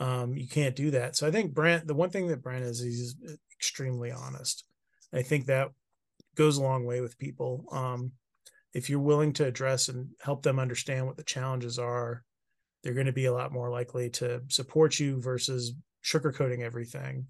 um 0.00 0.36
you 0.36 0.48
can't 0.48 0.74
do 0.74 0.90
that. 0.90 1.16
So 1.16 1.26
I 1.26 1.30
think 1.30 1.54
Brent, 1.54 1.86
the 1.86 1.94
one 1.94 2.10
thing 2.10 2.26
that 2.28 2.42
Brent 2.42 2.64
is, 2.64 2.80
he's 2.80 3.14
extremely 3.56 4.10
honest. 4.10 4.64
I 5.12 5.22
think 5.22 5.46
that 5.46 5.68
goes 6.34 6.56
a 6.56 6.62
long 6.62 6.84
way 6.86 7.00
with 7.00 7.18
people. 7.18 7.64
Um, 7.70 8.12
if 8.72 8.88
you're 8.88 9.00
willing 9.00 9.32
to 9.34 9.46
address 9.46 9.88
and 9.88 10.08
help 10.20 10.42
them 10.42 10.58
understand 10.58 11.06
what 11.06 11.16
the 11.16 11.24
challenges 11.24 11.78
are, 11.78 12.24
they're 12.82 12.94
going 12.94 13.06
to 13.06 13.12
be 13.12 13.26
a 13.26 13.32
lot 13.32 13.52
more 13.52 13.70
likely 13.70 14.08
to 14.10 14.42
support 14.48 14.98
you 14.98 15.20
versus 15.20 15.74
sugarcoating 16.04 16.62
everything. 16.62 17.26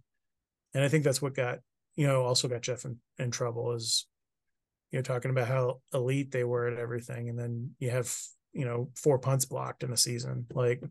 And 0.75 0.85
I 0.85 0.89
think 0.89 1.03
that's 1.03 1.23
what 1.23 1.35
got, 1.35 1.59
you 1.97 2.07
know, 2.07 2.23
also 2.23 2.47
got 2.47 2.63
Geoff 2.63 2.85
in, 2.85 2.99
in 3.19 3.31
trouble 3.31 3.73
is, 3.73 4.07
you 4.93 4.99
know, 4.99 5.03
talking 5.03 5.31
about 5.31 5.49
how 5.49 5.81
elite 5.93 6.31
they 6.31 6.45
were 6.45 6.69
at 6.69 6.79
everything. 6.79 7.29
And 7.29 7.39
then 7.39 7.75
you 7.79 7.91
have, 7.91 8.15
you 8.53 8.65
know, 8.65 8.91
four 8.95 9.19
punts 9.19 9.47
blocked 9.47 9.83
in 9.83 9.93
a 9.93 9.97
season. 9.97 10.47
Like, 10.53 10.83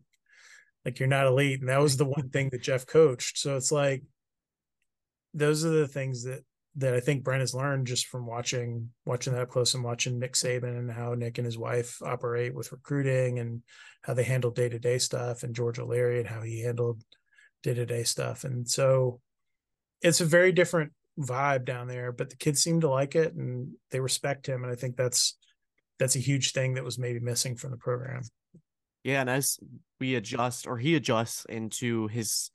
like 0.84 0.98
you're 0.98 1.08
not 1.08 1.26
elite. 1.26 1.60
And 1.60 1.68
that 1.68 1.80
was 1.80 1.96
the 1.96 2.04
one 2.04 2.30
thing 2.30 2.48
that 2.52 2.62
Geoff 2.62 2.86
coached. 2.86 3.38
So 3.38 3.56
it's 3.56 3.72
like, 3.72 4.02
those 5.34 5.64
are 5.64 5.70
the 5.70 5.88
things 5.88 6.24
that 6.24 6.40
that 6.76 6.94
I 6.94 7.00
think 7.00 7.24
Brent 7.24 7.40
has 7.40 7.54
learned 7.54 7.88
just 7.88 8.06
from 8.06 8.26
watching 8.26 8.90
watching 9.04 9.32
that 9.32 9.42
up 9.42 9.48
close 9.48 9.74
and 9.74 9.82
watching 9.82 10.18
Nick 10.18 10.34
Saban 10.34 10.78
and 10.78 10.90
how 10.90 11.14
Nick 11.14 11.38
and 11.38 11.44
his 11.44 11.58
wife 11.58 12.00
operate 12.02 12.54
with 12.54 12.72
recruiting 12.72 13.38
and 13.38 13.62
how 14.02 14.14
they 14.14 14.22
handle 14.22 14.50
day 14.50 14.68
to 14.68 14.78
day 14.78 14.98
stuff 14.98 15.42
and 15.42 15.54
George 15.54 15.78
O'Leary 15.78 16.20
and 16.20 16.28
how 16.28 16.42
he 16.42 16.62
handled 16.62 17.02
day 17.62 17.74
to 17.74 17.86
day 17.86 18.04
stuff. 18.04 18.44
And 18.44 18.68
so 18.68 19.20
it's 20.00 20.20
a 20.20 20.24
very 20.24 20.52
different 20.52 20.92
vibe 21.18 21.64
down 21.64 21.88
there, 21.88 22.12
but 22.12 22.30
the 22.30 22.36
kids 22.36 22.62
seem 22.62 22.80
to 22.80 22.88
like 22.88 23.14
it 23.14 23.34
and 23.34 23.72
they 23.90 24.00
respect 24.00 24.48
him. 24.48 24.62
And 24.62 24.72
I 24.72 24.76
think 24.76 24.96
that's 24.96 25.36
that's 25.98 26.16
a 26.16 26.20
huge 26.20 26.52
thing 26.52 26.74
that 26.74 26.84
was 26.84 26.98
maybe 26.98 27.20
missing 27.20 27.56
from 27.56 27.72
the 27.72 27.76
program. 27.76 28.22
Yeah, 29.04 29.22
and 29.22 29.30
as 29.30 29.58
we 29.98 30.14
adjust 30.14 30.66
or 30.66 30.78
he 30.78 30.94
adjusts 30.94 31.46
into 31.46 32.08
his 32.08 32.50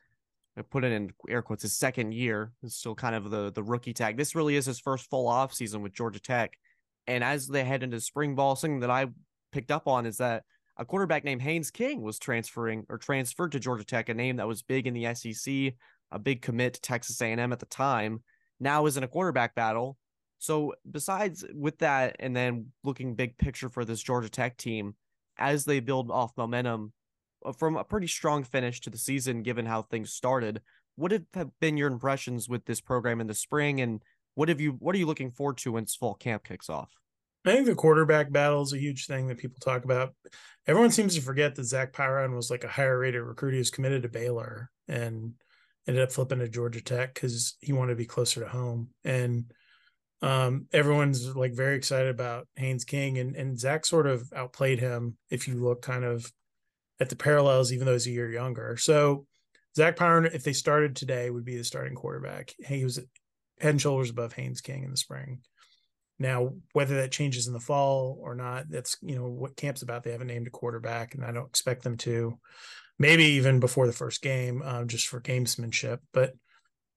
I 0.57 0.61
put 0.61 0.85
it 0.85 0.91
in 0.93 1.11
air 1.27 1.41
quotes, 1.41 1.63
his 1.63 1.75
second 1.77 2.13
year. 2.13 2.53
It's 2.63 2.77
still 2.77 2.95
kind 2.95 3.15
of 3.15 3.29
the 3.29 3.51
the 3.51 3.63
rookie 3.63 3.93
tag. 3.93 4.17
This 4.17 4.35
really 4.35 4.55
is 4.55 4.65
his 4.65 4.79
first 4.79 5.09
full 5.09 5.27
off 5.27 5.53
season 5.53 5.81
with 5.81 5.93
Georgia 5.93 6.19
Tech. 6.19 6.53
And 7.07 7.23
as 7.23 7.47
they 7.47 7.63
head 7.63 7.83
into 7.83 7.99
spring 7.99 8.35
ball, 8.35 8.55
something 8.55 8.79
that 8.79 8.89
I 8.89 9.07
picked 9.51 9.71
up 9.71 9.87
on 9.87 10.05
is 10.05 10.17
that 10.17 10.43
a 10.77 10.85
quarterback 10.85 11.23
named 11.23 11.41
Haynes 11.41 11.71
King 11.71 12.01
was 12.01 12.19
transferring 12.19 12.85
or 12.89 12.97
transferred 12.97 13.51
to 13.53 13.59
Georgia 13.59 13.85
Tech, 13.85 14.09
a 14.09 14.13
name 14.13 14.37
that 14.37 14.47
was 14.47 14.61
big 14.61 14.87
in 14.87 14.93
the 14.93 15.13
SEC, 15.13 15.73
a 16.11 16.19
big 16.19 16.41
commit 16.41 16.75
to 16.75 16.81
Texas 16.81 17.21
A&M 17.21 17.51
at 17.51 17.59
the 17.59 17.65
time. 17.67 18.23
Now 18.59 18.85
is 18.85 18.97
in 18.97 19.03
a 19.03 19.07
quarterback 19.07 19.55
battle. 19.55 19.97
So 20.39 20.73
besides 20.89 21.45
with 21.53 21.77
that, 21.79 22.17
and 22.19 22.35
then 22.35 22.71
looking 22.83 23.15
big 23.15 23.37
picture 23.37 23.69
for 23.69 23.85
this 23.85 24.01
Georgia 24.01 24.29
Tech 24.29 24.57
team, 24.57 24.95
as 25.37 25.65
they 25.65 25.79
build 25.79 26.11
off 26.11 26.31
momentum 26.37 26.93
uh, 27.45 27.51
from 27.51 27.77
a 27.77 27.83
pretty 27.83 28.07
strong 28.07 28.43
finish 28.43 28.81
to 28.81 28.89
the 28.89 28.97
season, 28.97 29.43
given 29.43 29.65
how 29.65 29.81
things 29.81 30.13
started. 30.13 30.61
What 30.95 31.11
have 31.11 31.25
been 31.59 31.77
your 31.77 31.91
impressions 31.91 32.47
with 32.47 32.65
this 32.65 32.81
program 32.81 33.19
in 33.19 33.27
the 33.27 33.33
spring, 33.33 33.81
and 33.81 34.01
what 34.35 34.49
have 34.49 34.61
you 34.61 34.71
what 34.79 34.95
are 34.95 34.99
you 34.99 35.05
looking 35.05 35.31
forward 35.31 35.57
to 35.57 35.73
once 35.73 35.95
fall 35.95 36.13
camp 36.13 36.43
kicks 36.43 36.69
off? 36.69 36.91
I 37.45 37.51
think 37.51 37.67
the 37.67 37.75
quarterback 37.75 38.31
battle 38.31 38.63
is 38.63 38.73
a 38.73 38.79
huge 38.79 39.05
thing 39.05 39.27
that 39.27 39.37
people 39.37 39.59
talk 39.59 39.83
about. 39.83 40.15
Everyone 40.65 40.89
seems 40.89 41.13
to 41.15 41.21
forget 41.21 41.53
that 41.55 41.65
Zach 41.65 41.93
Pyron 41.93 42.35
was 42.35 42.49
like 42.49 42.63
a 42.63 42.69
higher 42.69 42.97
rated 42.97 43.21
recruit. 43.21 43.51
He 43.51 43.59
was 43.59 43.69
committed 43.69 44.01
to 44.01 44.09
Baylor 44.09 44.71
and 44.87 45.33
ended 45.87 46.03
up 46.03 46.11
flipping 46.11 46.39
to 46.39 46.49
Georgia 46.49 46.81
Tech 46.81 47.13
because 47.13 47.55
he 47.61 47.71
wanted 47.71 47.91
to 47.91 47.97
be 47.97 48.05
closer 48.05 48.39
to 48.39 48.47
home. 48.47 48.89
And 49.03 49.51
um, 50.21 50.67
everyone's 50.71 51.35
like 51.35 51.53
very 51.53 51.75
excited 51.75 52.09
about 52.09 52.47
Haynes 52.55 52.85
King 52.85 53.17
and 53.17 53.35
and 53.35 53.59
Zach 53.59 53.85
sort 53.85 54.07
of 54.07 54.31
outplayed 54.35 54.79
him 54.79 55.17
if 55.29 55.47
you 55.47 55.55
look 55.55 55.81
kind 55.81 56.03
of 56.03 56.31
at 56.99 57.09
the 57.09 57.15
parallels, 57.15 57.71
even 57.71 57.85
though 57.85 57.93
he's 57.93 58.07
a 58.07 58.11
year 58.11 58.31
younger. 58.31 58.77
So 58.77 59.27
Zach 59.75 59.97
Pyron, 59.97 60.33
if 60.33 60.43
they 60.43 60.53
started 60.53 60.95
today, 60.95 61.29
would 61.29 61.45
be 61.45 61.57
the 61.57 61.63
starting 61.63 61.95
quarterback. 61.95 62.53
He 62.65 62.83
was 62.83 62.97
head 63.59 63.71
and 63.71 63.81
shoulders 63.81 64.09
above 64.09 64.33
Haynes 64.33 64.61
King 64.61 64.83
in 64.83 64.91
the 64.91 64.97
spring. 64.97 65.41
Now, 66.17 66.53
whether 66.71 66.95
that 66.95 67.11
changes 67.11 67.47
in 67.47 67.53
the 67.53 67.59
fall 67.59 68.17
or 68.21 68.35
not, 68.35 68.69
that's 68.69 68.95
you 69.01 69.15
know 69.15 69.27
what 69.27 69.57
camp's 69.57 69.81
about. 69.81 70.03
They 70.03 70.11
haven't 70.11 70.27
named 70.27 70.47
a 70.47 70.51
quarterback, 70.51 71.13
and 71.13 71.25
I 71.25 71.31
don't 71.31 71.49
expect 71.49 71.83
them 71.83 71.97
to. 71.97 72.39
Maybe 72.97 73.25
even 73.25 73.59
before 73.59 73.87
the 73.87 73.93
first 73.93 74.21
game, 74.21 74.61
um, 74.63 74.87
just 74.87 75.07
for 75.07 75.19
gamesmanship. 75.19 75.99
But 76.13 76.33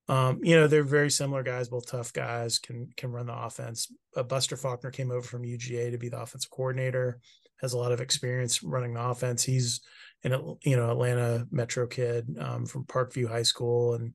um, 0.09 0.41
you 0.43 0.57
know 0.57 0.67
they're 0.67 0.83
very 0.83 1.11
similar 1.11 1.43
guys, 1.43 1.69
both 1.69 1.91
tough 1.91 2.13
guys, 2.13 2.59
can 2.59 2.89
can 2.97 3.13
run 3.13 3.27
the 3.27 3.37
offense. 3.37 3.93
Uh, 4.17 4.23
Buster 4.23 4.57
Faulkner 4.57 4.91
came 4.91 5.11
over 5.11 5.23
from 5.23 5.43
UGA 5.43 5.91
to 5.91 5.99
be 5.99 6.09
the 6.09 6.21
offensive 6.21 6.51
coordinator 6.51 7.21
has 7.61 7.73
a 7.73 7.79
lot 7.79 7.93
of 7.93 8.01
experience 8.01 8.63
running 8.63 8.95
the 8.95 9.03
offense. 9.03 9.45
He's 9.45 9.81
an 10.25 10.33
you 10.63 10.77
know 10.77 10.91
Atlanta 10.91 11.47
Metro 11.51 11.87
kid 11.87 12.37
um, 12.41 12.67
from 12.67 12.85
Parkview 12.85 13.29
High 13.29 13.43
School 13.43 13.95
and 13.95 14.15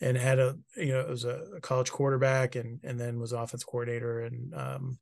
and 0.00 0.16
had 0.16 0.38
a 0.38 0.56
you 0.76 0.92
know 0.92 1.00
it 1.00 1.08
was 1.08 1.24
a, 1.24 1.40
college 1.62 1.90
quarterback 1.90 2.56
and 2.56 2.80
and 2.84 3.00
then 3.00 3.20
was 3.20 3.32
offense 3.32 3.64
coordinator 3.64 4.24
in 4.26 4.52
um, 4.54 4.98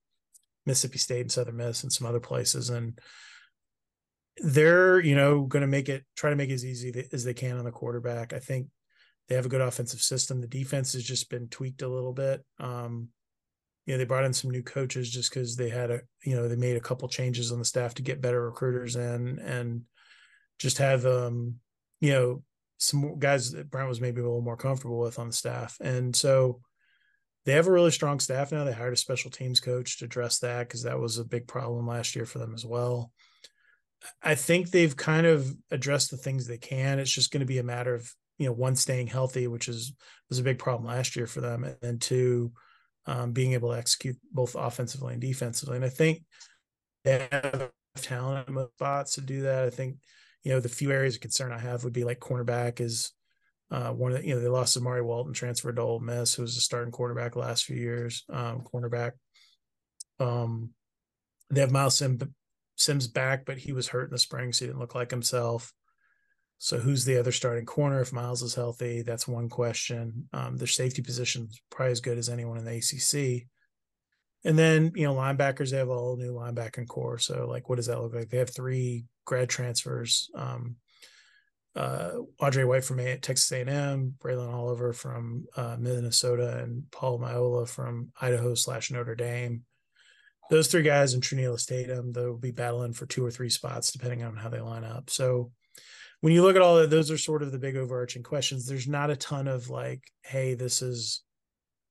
Mississippi 0.67 0.99
State 0.99 1.21
and 1.23 1.33
Southern 1.33 1.57
Miss 1.57 1.83
and 1.83 1.93
some 1.93 2.07
other 2.07 2.21
places 2.21 2.71
and 2.71 2.99
they're 4.39 5.01
you 5.01 5.15
know 5.15 5.43
going 5.43 5.61
to 5.61 5.67
make 5.67 5.89
it 5.89 6.05
try 6.17 6.31
to 6.31 6.37
make 6.37 6.51
it 6.51 6.55
as 6.55 6.65
easy 6.65 7.09
as 7.13 7.25
they 7.25 7.35
can 7.35 7.59
on 7.59 7.65
the 7.65 7.71
quarterback. 7.71 8.33
I 8.33 8.39
think 8.39 8.69
they 9.29 9.35
have 9.35 9.47
a 9.47 9.51
good 9.51 9.61
offensive 9.61 10.01
system. 10.01 10.41
The 10.41 10.47
defense 10.47 10.93
has 10.95 11.05
just 11.05 11.31
been 11.31 11.49
tweaked 11.49 11.83
a 11.83 11.89
little 11.89 12.13
bit. 12.13 12.45
Um, 12.59 13.09
you 13.87 13.95
know 13.95 13.99
they 13.99 14.05
brought 14.05 14.25
in 14.25 14.33
some 14.33 14.51
new 14.51 14.63
coaches 14.63 15.11
just 15.11 15.31
because 15.31 15.57
they 15.57 15.69
had 15.69 15.91
a 15.91 16.01
you 16.25 16.35
know 16.35 16.49
they 16.49 16.57
made 16.57 16.77
a 16.77 16.81
couple 16.81 17.09
changes 17.09 17.51
on 17.51 17.59
the 17.59 17.65
staff 17.65 17.95
to 17.95 18.03
get 18.03 18.21
better 18.21 18.45
recruiters 18.45 18.97
in 18.97 19.39
and 19.41 19.83
just 20.59 20.79
have 20.79 21.05
um 21.07 21.57
you 22.01 22.13
know 22.13 22.43
some 22.79 23.19
guys 23.19 23.53
that 23.53 23.71
Brent 23.71 23.89
was 23.89 24.01
maybe 24.01 24.21
a 24.21 24.25
little 24.25 24.41
more 24.41 24.57
comfortable 24.57 24.99
with 24.99 25.19
on 25.19 25.29
the 25.29 25.33
staff 25.33 25.77
and 25.81 26.15
so 26.15 26.61
they 27.45 27.53
have 27.53 27.67
a 27.67 27.73
really 27.73 27.91
strong 27.91 28.21
staff 28.21 28.53
now 28.53 28.65
they 28.65 28.73
hired 28.73 28.93
a 28.93 28.97
special 28.97 29.31
teams 29.31 29.61
coach 29.61 29.99
to 29.99 30.05
address 30.05 30.39
that 30.41 30.69
because 30.69 30.83
that 30.85 30.99
was 30.99 31.19
a 31.19 31.25
big 31.25 31.47
problem 31.47 31.87
last 31.87 32.15
year 32.15 32.27
for 32.27 32.39
them 32.39 32.55
as 32.55 32.65
well 32.65 33.13
i 34.23 34.35
think 34.35 34.71
they've 34.71 34.97
kind 34.97 35.27
of 35.27 35.53
addressed 35.71 36.11
the 36.11 36.17
things 36.17 36.47
they 36.47 36.59
can 36.59 36.99
it's 36.99 37.13
just 37.13 37.31
going 37.31 37.41
to 37.41 37.47
be 37.47 37.59
a 37.59 37.65
matter 37.65 37.95
of 37.95 38.13
you 38.43 38.49
know 38.49 38.53
one 38.53 38.77
staying 38.77 39.07
healthy 39.07 39.47
which 39.47 39.69
is 39.69 39.93
was 40.29 40.39
a 40.39 40.43
big 40.43 40.59
problem 40.59 40.87
last 40.87 41.17
year 41.17 41.27
for 41.27 41.41
them 41.41 41.65
and 41.83 42.01
two 42.01 42.53
um, 43.07 43.33
being 43.33 43.53
able 43.53 43.71
to 43.71 43.79
execute 43.79 44.17
both 44.33 44.55
offensively 44.55 45.13
and 45.13 45.21
defensively. 45.21 45.77
And 45.77 45.85
I 45.85 45.89
think 45.89 46.23
they 47.05 47.27
have 47.31 47.71
talent 47.97 48.49
in 48.49 48.55
most 48.55 48.75
spots 48.75 49.15
to 49.15 49.21
do 49.21 49.43
that. 49.43 49.65
I 49.65 49.71
think, 49.71 49.97
you 50.45 50.53
know, 50.53 50.61
the 50.61 50.69
few 50.69 50.91
areas 50.93 51.17
of 51.17 51.21
concern 51.21 51.53
I 51.53 51.59
have 51.59 51.85
would 51.85 51.93
be 51.93 52.05
like 52.05 52.21
cornerback 52.21 52.81
is 52.81 53.13
uh, 53.71 53.91
one 53.91 54.13
of 54.13 54.19
the, 54.19 54.27
you 54.27 54.35
know, 54.35 54.41
they 54.41 54.49
lost 54.49 54.77
Amari 54.77 55.03
Walton, 55.03 55.33
transferred 55.33 55.77
to 55.77 55.83
Ole 55.83 56.01
Miss, 56.01 56.35
who 56.35 56.43
was 56.43 56.57
a 56.57 56.61
starting 56.61 56.93
quarterback 56.93 57.37
last 57.37 57.65
few 57.65 57.77
years, 57.77 58.25
um, 58.31 58.63
cornerback. 58.73 59.13
Um, 60.21 60.71
they 61.51 61.61
have 61.61 61.73
Myles 61.73 61.99
Sim, 61.99 62.19
Sims 62.77 63.09
back, 63.09 63.45
but 63.45 63.59
he 63.59 63.73
was 63.73 63.89
hurt 63.89 64.05
in 64.05 64.11
the 64.11 64.19
spring, 64.19 64.53
so 64.53 64.65
he 64.65 64.69
didn't 64.69 64.81
look 64.81 64.95
like 64.95 65.11
himself. 65.11 65.73
So 66.63 66.79
who's 66.79 67.05
the 67.05 67.19
other 67.19 67.33
starting 67.33 67.67
corner 67.67 68.01
if 68.01 68.13
Myles 68.13 68.41
is 68.41 68.55
healthy? 68.55 69.03
That's 69.03 69.27
one 69.27 69.49
question. 69.49 70.29
Um, 70.33 70.57
their 70.57 70.69
safety 70.69 71.03
position 71.03 71.49
is 71.51 71.61
probably 71.71 71.91
as 71.91 72.01
good 72.01 72.19
as 72.19 72.29
anyone 72.29 72.57
in 72.57 72.65
the 72.65 72.77
ACC. 72.77 73.49
And 74.45 74.57
then 74.57 74.93
you 74.95 75.03
know 75.03 75.13
linebackers, 75.13 75.73
they 75.73 75.79
have 75.79 75.89
a 75.89 75.99
whole 75.99 76.17
new 76.17 76.33
linebacking 76.33 76.87
corps. 76.87 77.19
So 77.19 77.49
like, 77.49 77.69
what 77.69 77.77
does 77.77 77.87
that 77.87 78.01
look 78.01 78.15
like? 78.15 78.29
They 78.29 78.39
have 78.39 78.55
three 78.55 79.07
grad 79.25 79.49
transfers. 79.49 80.31
Um, 80.37 80.77
uh, 81.75 82.11
Andre 82.39 82.63
White 82.63 82.85
from 82.85 82.99
Texas 82.99 83.51
A&M, 83.51 84.15
Braelen 84.23 84.55
Oliver 84.55 84.93
from 84.93 85.47
uh, 85.57 85.77
Minnesota, 85.81 86.59
and 86.59 86.89
Paul 86.93 87.19
Moala 87.19 87.69
from 87.69 88.13
Idaho 88.21 88.55
slash 88.55 88.93
Notre 88.93 89.17
Dame. 89.17 89.65
Those 90.49 90.69
three 90.69 90.83
guys 90.83 91.13
in 91.13 91.23
Trenilyas 91.23 91.67
Tatum, 91.67 92.13
they'll 92.13 92.39
be 92.39 92.53
battling 92.53 92.93
for 92.93 93.07
two 93.07 93.27
or 93.27 93.33
three 93.33 93.51
spots 93.51 93.91
depending 93.91 94.23
on 94.23 94.37
how 94.37 94.49
they 94.49 94.61
line 94.61 94.85
up. 94.85 95.11
So 95.11 95.51
when 96.23 96.33
you 96.33 96.43
look 96.43 96.55
at 96.55 96.63
all 96.63 96.77
that, 96.77 96.89
those 96.89 97.11
are 97.11 97.19
sort 97.19 97.43
of 97.43 97.51
the 97.51 97.59
big 97.59 97.77
overarching 97.77 98.23
questions. 98.23 98.65
There's 98.65 98.87
not 98.87 99.11
a 99.11 99.17
ton 99.17 99.49
of 99.49 99.69
like, 99.71 100.05
hey, 100.23 100.55
this 100.55 100.81
is 100.81 101.23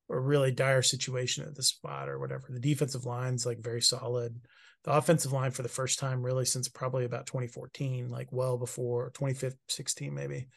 a 0.09 0.17
really 0.17 0.51
dire 0.51 0.81
situation 0.81 1.45
at 1.45 1.53
this 1.53 1.67
spot 1.67 2.07
or 2.07 2.17
whatever. 2.17 2.45
The 2.49 2.61
defensive 2.61 3.05
line's 3.05 3.45
like 3.45 3.59
very 3.59 3.81
solid. 3.81 4.39
The 4.85 4.93
offensive 4.93 5.33
line 5.33 5.51
for 5.51 5.63
the 5.63 5.69
first 5.69 5.99
time 5.99 6.23
really 6.23 6.45
since 6.45 6.69
probably 6.69 7.03
about 7.03 7.25
2014, 7.25 8.07
like 8.09 8.29
well 8.31 8.57
before 8.57 9.11
2016 9.15 10.13
maybe. 10.13 10.47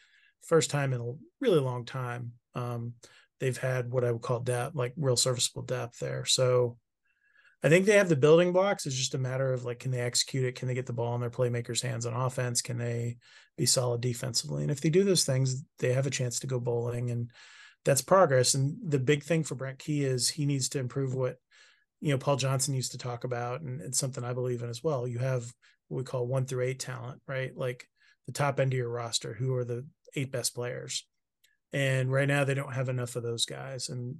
First 0.41 0.71
time 0.71 0.93
in 0.93 1.01
a 1.01 1.13
really 1.41 1.59
long 1.59 1.83
time. 1.83 2.31
Um, 2.53 2.93
they've 3.41 3.57
had 3.57 3.91
what 3.91 4.05
I 4.05 4.11
would 4.11 4.21
call 4.21 4.39
depth, 4.39 4.73
like 4.73 4.93
real 4.95 5.17
serviceable 5.17 5.63
depth 5.63 5.99
there. 5.99 6.23
So 6.23 6.77
I 7.65 7.69
think 7.69 7.87
they 7.87 7.97
have 7.97 8.09
the 8.09 8.15
building 8.15 8.53
blocks. 8.53 8.85
It's 8.85 8.95
just 8.95 9.15
a 9.15 9.17
matter 9.17 9.51
of 9.51 9.65
like, 9.65 9.79
can 9.79 9.89
they 9.89 9.99
execute 9.99 10.45
it? 10.45 10.53
Can 10.53 10.67
they 10.67 10.75
get 10.75 10.85
the 10.85 10.93
ball 10.93 11.15
in 11.15 11.21
their 11.21 11.31
playmakers' 11.31 11.81
hands 11.81 12.05
on 12.05 12.13
offense? 12.13 12.61
Can 12.61 12.77
they 12.77 13.17
be 13.57 13.65
solid 13.65 14.01
defensively? 14.01 14.61
And 14.61 14.69
if 14.69 14.81
they 14.81 14.91
do 14.91 15.03
those 15.03 15.25
things, 15.25 15.63
they 15.79 15.91
have 15.91 16.05
a 16.05 16.11
chance 16.11 16.39
to 16.39 16.47
go 16.47 16.59
bowling, 16.59 17.09
and 17.09 17.31
that's 17.83 18.03
progress. 18.03 18.53
And 18.53 18.77
the 18.87 18.99
big 18.99 19.23
thing 19.23 19.43
for 19.43 19.55
Brent 19.55 19.79
Key 19.79 20.03
is 20.03 20.29
he 20.29 20.45
needs 20.45 20.69
to 20.69 20.79
improve 20.79 21.15
what 21.15 21.37
you 22.01 22.11
know 22.11 22.19
Paul 22.19 22.35
Johnson 22.35 22.75
used 22.75 22.91
to 22.91 22.99
talk 22.99 23.23
about, 23.23 23.61
and 23.61 23.81
it's 23.81 23.97
something 23.97 24.23
I 24.23 24.33
believe 24.33 24.61
in 24.61 24.69
as 24.69 24.83
well. 24.83 25.07
You 25.07 25.17
have 25.17 25.51
what 25.87 25.97
we 25.97 26.03
call 26.03 26.27
one 26.27 26.45
through 26.45 26.65
eight 26.65 26.79
talent, 26.79 27.19
right? 27.27 27.57
Like 27.57 27.87
the 28.27 28.31
top 28.31 28.59
end 28.59 28.73
of 28.73 28.77
your 28.77 28.89
roster, 28.89 29.33
who 29.33 29.55
are 29.55 29.65
the 29.65 29.87
eight 30.15 30.31
best 30.31 30.53
players. 30.53 31.07
And 31.73 32.11
right 32.11 32.27
now 32.27 32.43
they 32.43 32.53
don't 32.53 32.73
have 32.73 32.89
enough 32.89 33.15
of 33.15 33.23
those 33.23 33.45
guys. 33.45 33.89
And 33.89 34.17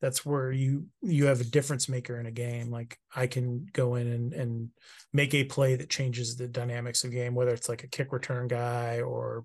that's 0.00 0.24
where 0.24 0.52
you 0.52 0.86
you 1.02 1.26
have 1.26 1.40
a 1.40 1.44
difference 1.44 1.88
maker 1.88 2.18
in 2.20 2.26
a 2.26 2.30
game. 2.30 2.70
Like 2.70 2.98
I 3.14 3.26
can 3.26 3.66
go 3.72 3.96
in 3.96 4.06
and, 4.06 4.32
and 4.32 4.70
make 5.12 5.34
a 5.34 5.44
play 5.44 5.74
that 5.74 5.90
changes 5.90 6.36
the 6.36 6.46
dynamics 6.46 7.02
of 7.04 7.10
the 7.10 7.16
game, 7.16 7.34
whether 7.34 7.52
it's 7.52 7.68
like 7.68 7.82
a 7.82 7.88
kick 7.88 8.12
return 8.12 8.46
guy 8.46 9.00
or 9.00 9.44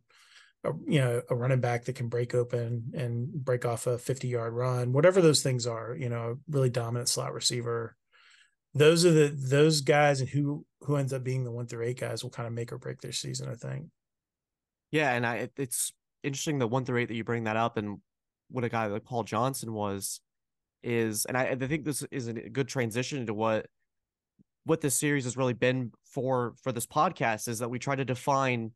a, 0.64 0.72
you 0.86 1.00
know 1.00 1.22
a 1.30 1.36
running 1.36 1.60
back 1.60 1.86
that 1.86 1.96
can 1.96 2.08
break 2.08 2.36
open 2.36 2.92
and 2.94 3.32
break 3.32 3.66
off 3.66 3.88
a 3.88 3.98
50 3.98 4.28
yard 4.28 4.54
run, 4.54 4.94
whatever 4.94 5.22
those 5.22 5.42
things 5.42 5.66
are. 5.66 5.96
You 5.96 6.10
know, 6.10 6.40
really 6.48 6.70
dominant 6.70 7.10
slot 7.10 7.34
receiver. 7.34 7.96
Those 8.76 9.06
are 9.06 9.12
the 9.12 9.28
those 9.36 9.82
guys, 9.82 10.20
and 10.20 10.30
who 10.30 10.66
who 10.82 10.98
ends 10.98 11.14
up 11.14 11.24
being 11.24 11.44
the 11.44 11.52
one 11.52 11.66
through 11.66 11.86
eight 11.86 12.00
guys 12.00 12.24
will 12.24 12.32
kind 12.32 12.48
of 12.48 12.54
make 12.54 12.72
or 12.72 12.78
break 12.78 13.02
their 13.02 13.12
season. 13.12 13.50
I 13.50 13.56
think. 13.56 13.88
Yeah, 14.92 15.12
and 15.14 15.26
I 15.26 15.50
it's 15.58 15.94
interesting 16.22 16.60
the 16.60 16.68
one 16.68 16.86
through 16.86 17.00
eight 17.00 17.08
that 17.08 17.16
you 17.16 17.24
bring 17.24 17.46
that 17.46 17.58
up, 17.58 17.78
and 17.78 17.98
what 18.52 18.64
a 18.64 18.70
guy 18.70 18.86
like 18.86 19.04
Paul 19.04 19.24
Johnson 19.24 19.74
was 19.74 20.22
is, 20.84 21.26
and 21.26 21.38
I, 21.38 21.50
I 21.50 21.56
think 21.56 21.86
this 21.86 22.04
is 22.12 22.28
a 22.28 22.34
good 22.34 22.68
transition 22.68 23.20
into 23.20 23.34
what 23.34 23.68
what 24.66 24.80
this 24.80 24.96
series 24.96 25.26
has 25.26 25.36
really 25.36 25.54
been 25.54 25.92
for 26.06 26.54
for 26.64 26.72
this 26.72 26.86
podcast 26.86 27.48
is 27.48 27.60
that 27.60 27.70
we 27.70 27.80
try 27.80 27.96
to 27.96 28.06
define 28.06 28.72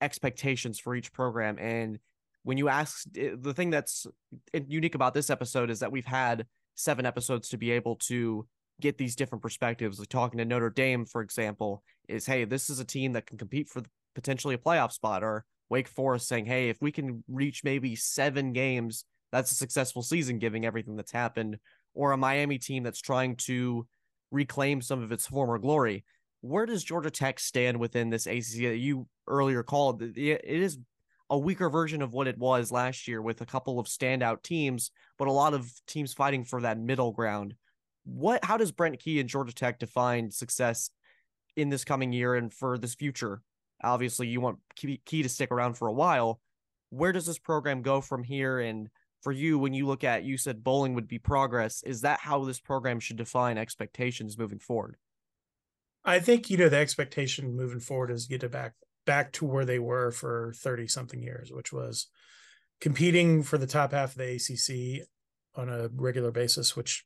expectations 0.00 0.78
for 0.78 0.94
each 0.94 1.12
program. 1.12 1.58
And 1.58 1.98
when 2.42 2.58
you 2.58 2.68
ask 2.68 3.06
eh, 3.16 3.30
the 3.38 3.54
thing 3.54 3.70
that's 3.70 4.06
unique 4.52 4.94
about 4.94 5.14
this 5.14 5.30
episode 5.30 5.70
is 5.70 5.80
that 5.80 5.92
we've 5.92 6.04
had 6.04 6.46
seven 6.74 7.06
episodes 7.06 7.48
to 7.50 7.56
be 7.56 7.70
able 7.70 7.96
to 7.96 8.46
get 8.80 8.98
these 8.98 9.16
different 9.16 9.42
perspectives. 9.42 9.98
Like 9.98 10.08
talking 10.08 10.38
to 10.38 10.44
notre 10.44 10.70
dame 10.70 11.04
for 11.06 11.22
example 11.22 11.82
is 12.08 12.26
hey 12.26 12.44
this 12.44 12.68
is 12.68 12.80
a 12.80 12.84
team 12.84 13.12
that 13.12 13.26
can 13.26 13.38
compete 13.38 13.68
for 13.68 13.82
potentially 14.14 14.54
a 14.54 14.58
playoff 14.58 14.92
spot 14.92 15.22
or 15.22 15.44
Wake 15.70 15.88
Forest 15.88 16.28
saying, 16.28 16.46
hey, 16.46 16.68
if 16.68 16.82
we 16.82 16.92
can 16.92 17.24
reach 17.28 17.64
maybe 17.64 17.94
seven 17.94 18.52
games, 18.52 19.04
that's 19.32 19.52
a 19.52 19.56
successful 19.56 20.02
season, 20.02 20.38
giving 20.38 20.64
everything 20.64 20.96
that's 20.96 21.12
happened, 21.12 21.58
or 21.94 22.12
a 22.12 22.16
Miami 22.16 22.58
team 22.58 22.82
that's 22.82 23.00
trying 23.00 23.36
to 23.36 23.86
reclaim 24.30 24.80
some 24.80 25.02
of 25.02 25.12
its 25.12 25.26
former 25.26 25.58
glory. 25.58 26.04
Where 26.40 26.66
does 26.66 26.84
Georgia 26.84 27.10
Tech 27.10 27.38
stand 27.38 27.78
within 27.78 28.10
this 28.10 28.26
ACC 28.26 28.62
that 28.62 28.78
you 28.78 29.06
earlier 29.26 29.62
called? 29.62 30.02
It 30.02 30.44
is 30.44 30.78
a 31.28 31.38
weaker 31.38 31.68
version 31.68 32.02
of 32.02 32.12
what 32.12 32.26
it 32.26 32.38
was 32.38 32.72
last 32.72 33.06
year 33.06 33.20
with 33.20 33.40
a 33.40 33.46
couple 33.46 33.78
of 33.78 33.86
standout 33.86 34.42
teams, 34.42 34.90
but 35.18 35.28
a 35.28 35.32
lot 35.32 35.54
of 35.54 35.70
teams 35.86 36.12
fighting 36.12 36.44
for 36.44 36.62
that 36.62 36.78
middle 36.78 37.12
ground. 37.12 37.54
What 38.04 38.44
how 38.44 38.56
does 38.56 38.72
Brent 38.72 38.98
Key 38.98 39.20
and 39.20 39.28
Georgia 39.28 39.54
Tech 39.54 39.78
define 39.78 40.30
success 40.30 40.90
in 41.56 41.68
this 41.68 41.84
coming 41.84 42.12
year 42.12 42.34
and 42.34 42.52
for 42.52 42.78
this 42.78 42.94
future 42.94 43.42
Obviously, 43.82 44.28
you 44.28 44.40
want 44.40 44.58
Key 44.76 45.22
to 45.22 45.28
stick 45.28 45.50
around 45.50 45.74
for 45.74 45.88
a 45.88 45.92
while. 45.92 46.40
Where 46.90 47.12
does 47.12 47.26
this 47.26 47.38
program 47.38 47.82
go 47.82 48.00
from 48.00 48.22
here? 48.22 48.60
And 48.60 48.88
for 49.22 49.32
you, 49.32 49.58
when 49.58 49.74
you 49.74 49.86
look 49.86 50.04
at, 50.04 50.24
you 50.24 50.38
said 50.38 50.64
bowling 50.64 50.94
would 50.94 51.08
be 51.08 51.18
progress. 51.18 51.82
Is 51.82 52.00
that 52.02 52.20
how 52.20 52.44
this 52.44 52.60
program 52.60 53.00
should 53.00 53.16
define 53.16 53.58
expectations 53.58 54.38
moving 54.38 54.58
forward? 54.58 54.96
I 56.04 56.18
think 56.18 56.48
you 56.48 56.56
know 56.56 56.68
the 56.68 56.78
expectation 56.78 57.56
moving 57.56 57.80
forward 57.80 58.10
is 58.10 58.26
get 58.26 58.42
it 58.42 58.50
back 58.50 58.72
back 59.06 59.32
to 59.32 59.44
where 59.44 59.64
they 59.64 59.78
were 59.78 60.10
for 60.10 60.52
30 60.56 60.86
something 60.88 61.22
years, 61.22 61.50
which 61.52 61.72
was 61.72 62.08
competing 62.80 63.42
for 63.42 63.58
the 63.58 63.66
top 63.66 63.92
half 63.92 64.12
of 64.12 64.18
the 64.18 64.34
ACC 64.34 65.06
on 65.54 65.68
a 65.68 65.88
regular 65.94 66.30
basis, 66.30 66.76
which 66.76 67.04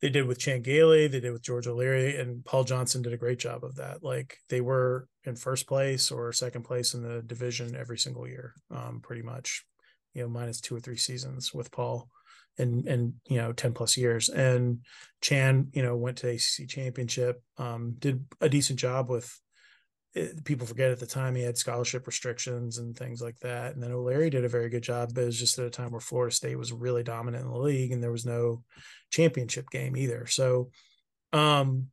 they 0.00 0.08
did 0.08 0.26
with 0.26 0.38
Chan 0.38 0.62
Gailey, 0.62 1.08
they 1.08 1.20
did 1.20 1.32
with 1.32 1.42
George 1.42 1.66
O'Leary, 1.66 2.16
and 2.16 2.44
Paul 2.44 2.64
Johnson 2.64 3.02
did 3.02 3.12
a 3.12 3.18
great 3.18 3.38
job 3.38 3.64
of 3.64 3.76
that. 3.76 4.02
Like 4.02 4.38
they 4.48 4.60
were 4.60 5.08
in 5.24 5.34
first 5.34 5.66
place 5.66 6.10
or 6.10 6.32
second 6.32 6.62
place 6.62 6.94
in 6.94 7.02
the 7.02 7.22
division 7.22 7.74
every 7.74 7.98
single 7.98 8.26
year, 8.26 8.54
um, 8.70 9.00
pretty 9.02 9.22
much, 9.22 9.64
you 10.14 10.22
know, 10.22 10.28
minus 10.28 10.60
two 10.60 10.76
or 10.76 10.80
three 10.80 10.96
seasons 10.96 11.52
with 11.54 11.70
Paul 11.70 12.08
and 12.60 12.88
and 12.88 13.14
you 13.28 13.36
know 13.36 13.52
10 13.52 13.72
plus 13.72 13.96
years 13.96 14.28
and 14.28 14.80
chan 15.20 15.68
you 15.74 15.80
know 15.80 15.96
went 15.96 16.16
to 16.16 16.34
acc 16.34 16.68
championship 16.68 17.40
um, 17.56 17.94
did 18.00 18.24
a 18.40 18.48
decent 18.48 18.80
job 18.80 19.08
with 19.08 19.32
people 20.44 20.66
forget 20.66 20.90
at 20.90 20.98
the 20.98 21.06
time 21.06 21.34
he 21.34 21.42
had 21.42 21.58
scholarship 21.58 22.06
restrictions 22.06 22.78
and 22.78 22.96
things 22.96 23.20
like 23.20 23.38
that. 23.40 23.74
And 23.74 23.82
then 23.82 23.92
O'Leary 23.92 24.30
did 24.30 24.44
a 24.44 24.48
very 24.48 24.68
good 24.68 24.82
job, 24.82 25.10
but 25.14 25.22
it 25.22 25.26
was 25.26 25.38
just 25.38 25.58
at 25.58 25.66
a 25.66 25.70
time 25.70 25.90
where 25.90 26.00
Florida 26.00 26.34
State 26.34 26.58
was 26.58 26.72
really 26.72 27.02
dominant 27.02 27.44
in 27.44 27.50
the 27.50 27.58
league 27.58 27.92
and 27.92 28.02
there 28.02 28.12
was 28.12 28.26
no 28.26 28.62
championship 29.10 29.68
game 29.70 29.96
either. 29.96 30.26
So 30.26 30.70
um, 31.32 31.88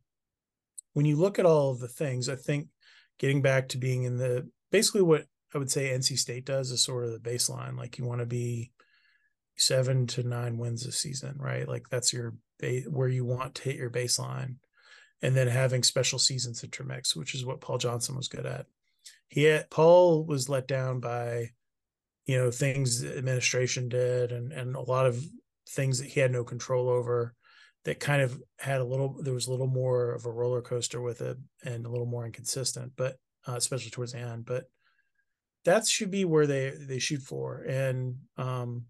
when 0.94 1.06
you 1.06 1.18
look 1.18 1.40
at 1.40 1.46
all 1.46 1.72
of 1.72 1.80
the 1.80 1.88
things, 1.88 2.30
I 2.30 2.36
think 2.36 2.68
getting 3.20 3.42
back 3.42 3.70
to 3.70 3.78
being 3.78 4.04
in 4.04 4.18
the 4.18 4.50
basically 4.72 5.02
what 5.02 5.26
I 5.56 5.58
would 5.58 5.72
say 5.72 5.90
NC 5.90 6.20
State 6.20 6.46
does 6.46 6.70
is 6.72 6.84
sort 6.84 7.06
of 7.06 7.12
the 7.12 7.30
baseline. 7.30 7.78
Like 7.78 7.98
you 7.98 8.06
want 8.06 8.20
to 8.20 8.26
be 8.26 8.72
seven 9.56 10.06
to 10.08 10.24
nine 10.24 10.58
wins 10.58 10.86
a 10.86 10.92
season, 10.92 11.38
right? 11.40 11.68
Like 11.68 11.88
that's 11.90 12.12
your 12.12 12.36
where 12.90 13.08
you 13.08 13.24
want 13.24 13.56
to 13.56 13.64
hit 13.64 13.78
your 13.78 13.90
baseline 13.90 14.56
and 15.22 15.36
then 15.36 15.48
having 15.48 15.84
special 15.84 16.20
seasons 16.20 16.64
intermix, 16.64 17.16
which 17.16 17.34
is 17.34 17.46
what 17.46 17.62
Paul 17.62 17.78
Johnson 17.78 18.16
was 18.16 18.28
good 18.28 18.46
at. 18.46 18.66
He 19.30 19.44
had, 19.44 19.70
Paul 19.70 20.26
was 20.26 20.50
let 20.50 20.68
down 20.68 21.00
by, 21.00 21.52
you 22.26 22.38
know, 22.38 22.52
things 22.52 23.02
the 23.02 23.18
administration 23.18 23.88
did 23.88 24.34
and 24.34 24.52
and 24.52 24.76
a 24.76 24.82
lot 24.82 25.06
of 25.06 25.24
things 25.70 26.00
that 26.00 26.08
he 26.08 26.20
had 26.20 26.32
no 26.32 26.44
control 26.44 26.90
over 26.90 27.34
that 27.86 28.00
kind 28.00 28.22
of 28.22 28.42
had 28.60 28.82
a 28.82 28.86
little 28.86 29.22
there 29.22 29.34
was 29.34 29.48
a 29.48 29.52
little 29.52 29.68
more 29.68 30.12
of 30.12 30.26
a 30.26 30.32
roller 30.32 30.62
coaster 30.62 31.02
with 31.02 31.22
it 31.22 31.38
and 31.64 31.86
a 31.86 31.90
little 31.90 32.06
more 32.06 32.26
inconsistent 32.26 32.92
but 32.96 33.18
uh, 33.48 33.54
especially 33.56 33.90
towards 33.90 34.12
the 34.12 34.20
end 34.20 34.46
but 34.46 34.66
that 35.66 35.86
should 35.88 36.12
be 36.12 36.26
where 36.26 36.48
they 36.48 36.72
they 36.80 37.00
shoot 37.00 37.22
for 37.22 37.62
and 37.64 38.16
um 38.38 38.84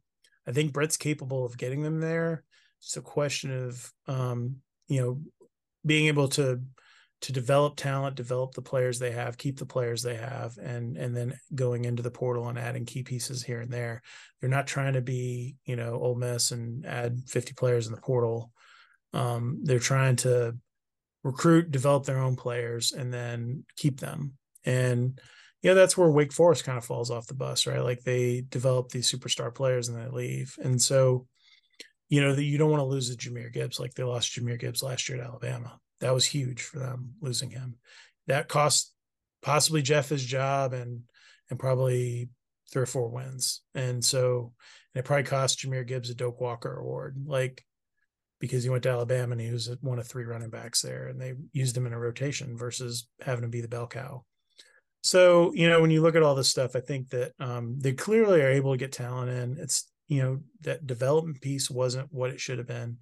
i 0.47 0.51
think 0.51 0.73
brent's 0.73 0.97
capable 0.97 1.45
of 1.45 1.57
getting 1.57 1.81
them 1.81 1.99
there 1.99 2.43
it's 2.79 2.97
a 2.97 3.01
question 3.01 3.51
of 3.51 3.91
um 4.07 4.57
you 4.87 5.01
know 5.01 5.21
being 5.85 6.07
able 6.07 6.27
to 6.27 6.61
to 7.21 7.31
develop 7.31 7.75
talent, 7.75 8.15
develop 8.15 8.53
the 8.53 8.61
players 8.61 8.99
they 8.99 9.11
have, 9.11 9.37
keep 9.37 9.57
the 9.57 9.65
players 9.65 10.03
they 10.03 10.15
have, 10.15 10.57
and 10.57 10.97
and 10.97 11.15
then 11.15 11.33
going 11.55 11.85
into 11.85 12.03
the 12.03 12.11
portal 12.11 12.49
and 12.49 12.59
adding 12.59 12.85
key 12.85 13.03
pieces 13.03 13.41
here 13.41 13.61
and 13.61 13.71
there. 13.71 14.01
They're 14.39 14.49
not 14.49 14.67
trying 14.67 14.93
to 14.93 15.01
be, 15.01 15.55
you 15.65 15.75
know, 15.75 15.95
Ole 15.95 16.15
Miss 16.15 16.51
and 16.51 16.85
add 16.85 17.21
50 17.27 17.53
players 17.53 17.87
in 17.87 17.93
the 17.93 18.01
portal. 18.01 18.51
Um, 19.13 19.59
they're 19.63 19.79
trying 19.79 20.17
to 20.17 20.55
recruit, 21.23 21.71
develop 21.71 22.05
their 22.05 22.19
own 22.19 22.35
players, 22.35 22.91
and 22.91 23.11
then 23.11 23.65
keep 23.77 23.99
them. 23.99 24.33
And 24.65 25.19
yeah, 25.65 25.73
that's 25.73 25.97
where 25.97 26.11
Wake 26.11 26.31
Forest 26.31 26.63
kind 26.63 26.77
of 26.77 26.85
falls 26.85 27.09
off 27.09 27.25
the 27.25 27.33
bus, 27.33 27.65
right? 27.65 27.83
Like 27.83 28.03
they 28.03 28.41
develop 28.49 28.89
these 28.89 29.11
superstar 29.11 29.51
players 29.51 29.89
and 29.89 29.97
they 29.97 30.07
leave. 30.15 30.55
And 30.61 30.79
so 30.79 31.25
you 32.07 32.21
know 32.21 32.35
that 32.35 32.43
you 32.43 32.59
don't 32.59 32.69
want 32.69 32.81
to 32.81 32.85
lose 32.85 33.09
a 33.09 33.17
Jahmyr 33.17 33.51
Gibbs 33.51 33.79
like 33.79 33.95
they 33.95 34.03
lost 34.03 34.31
Jahmyr 34.31 34.59
Gibbs 34.59 34.83
last 34.83 35.09
year 35.09 35.19
at 35.19 35.25
Alabama. 35.25 35.79
That 36.01 36.13
was 36.13 36.23
huge 36.23 36.61
for 36.61 36.77
them 36.77 37.15
losing 37.19 37.49
him. 37.49 37.77
That 38.27 38.47
cost 38.47 38.93
possibly 39.41 39.81
Geoff 39.81 40.09
his 40.09 40.23
job 40.23 40.73
and 40.73 41.01
and 41.49 41.57
probably 41.57 42.29
three 42.71 42.83
or 42.83 42.85
four 42.85 43.09
wins. 43.09 43.63
And 43.73 44.05
so 44.05 44.53
and 44.93 45.03
it 45.03 45.05
probably 45.07 45.23
cost 45.23 45.57
Jahmyr 45.57 45.87
Gibbs 45.87 46.11
a 46.11 46.13
Doak 46.13 46.39
Walker 46.39 46.77
award, 46.77 47.17
like 47.25 47.65
because 48.39 48.61
he 48.63 48.69
went 48.69 48.83
to 48.83 48.89
Alabama 48.89 49.31
and 49.31 49.41
he 49.41 49.49
was 49.49 49.75
one 49.81 49.97
of 49.97 50.05
three 50.05 50.25
running 50.25 50.51
backs 50.51 50.83
there, 50.83 51.07
and 51.07 51.19
they 51.19 51.33
used 51.53 51.75
him 51.75 51.87
in 51.87 51.93
a 51.93 51.99
rotation 51.99 52.55
versus 52.55 53.07
having 53.19 53.41
to 53.41 53.47
be 53.47 53.61
the 53.61 53.67
bell 53.67 53.87
cow. 53.87 54.23
So 55.05 55.53
you 55.53 55.69
know 55.69 55.81
when 55.81 55.91
you 55.91 56.01
look 56.01 56.15
at 56.15 56.23
all 56.23 56.33
this 56.33 56.49
stuff, 56.49 56.75
I 56.75 56.79
think 56.79 57.09
that 57.11 57.33
um, 57.39 57.77
they 57.77 57.93
clearly 57.93 58.41
are 58.41 58.49
able 58.49 58.71
to 58.71 58.77
get 58.77 58.91
talent 58.91 59.29
in. 59.29 59.55
It's 59.61 59.87
you 60.07 60.23
know 60.23 60.39
that 60.61 60.87
development 60.87 61.41
piece 61.41 61.69
wasn't 61.69 62.11
what 62.11 62.31
it 62.31 62.39
should 62.39 62.57
have 62.57 62.65
been. 62.65 62.97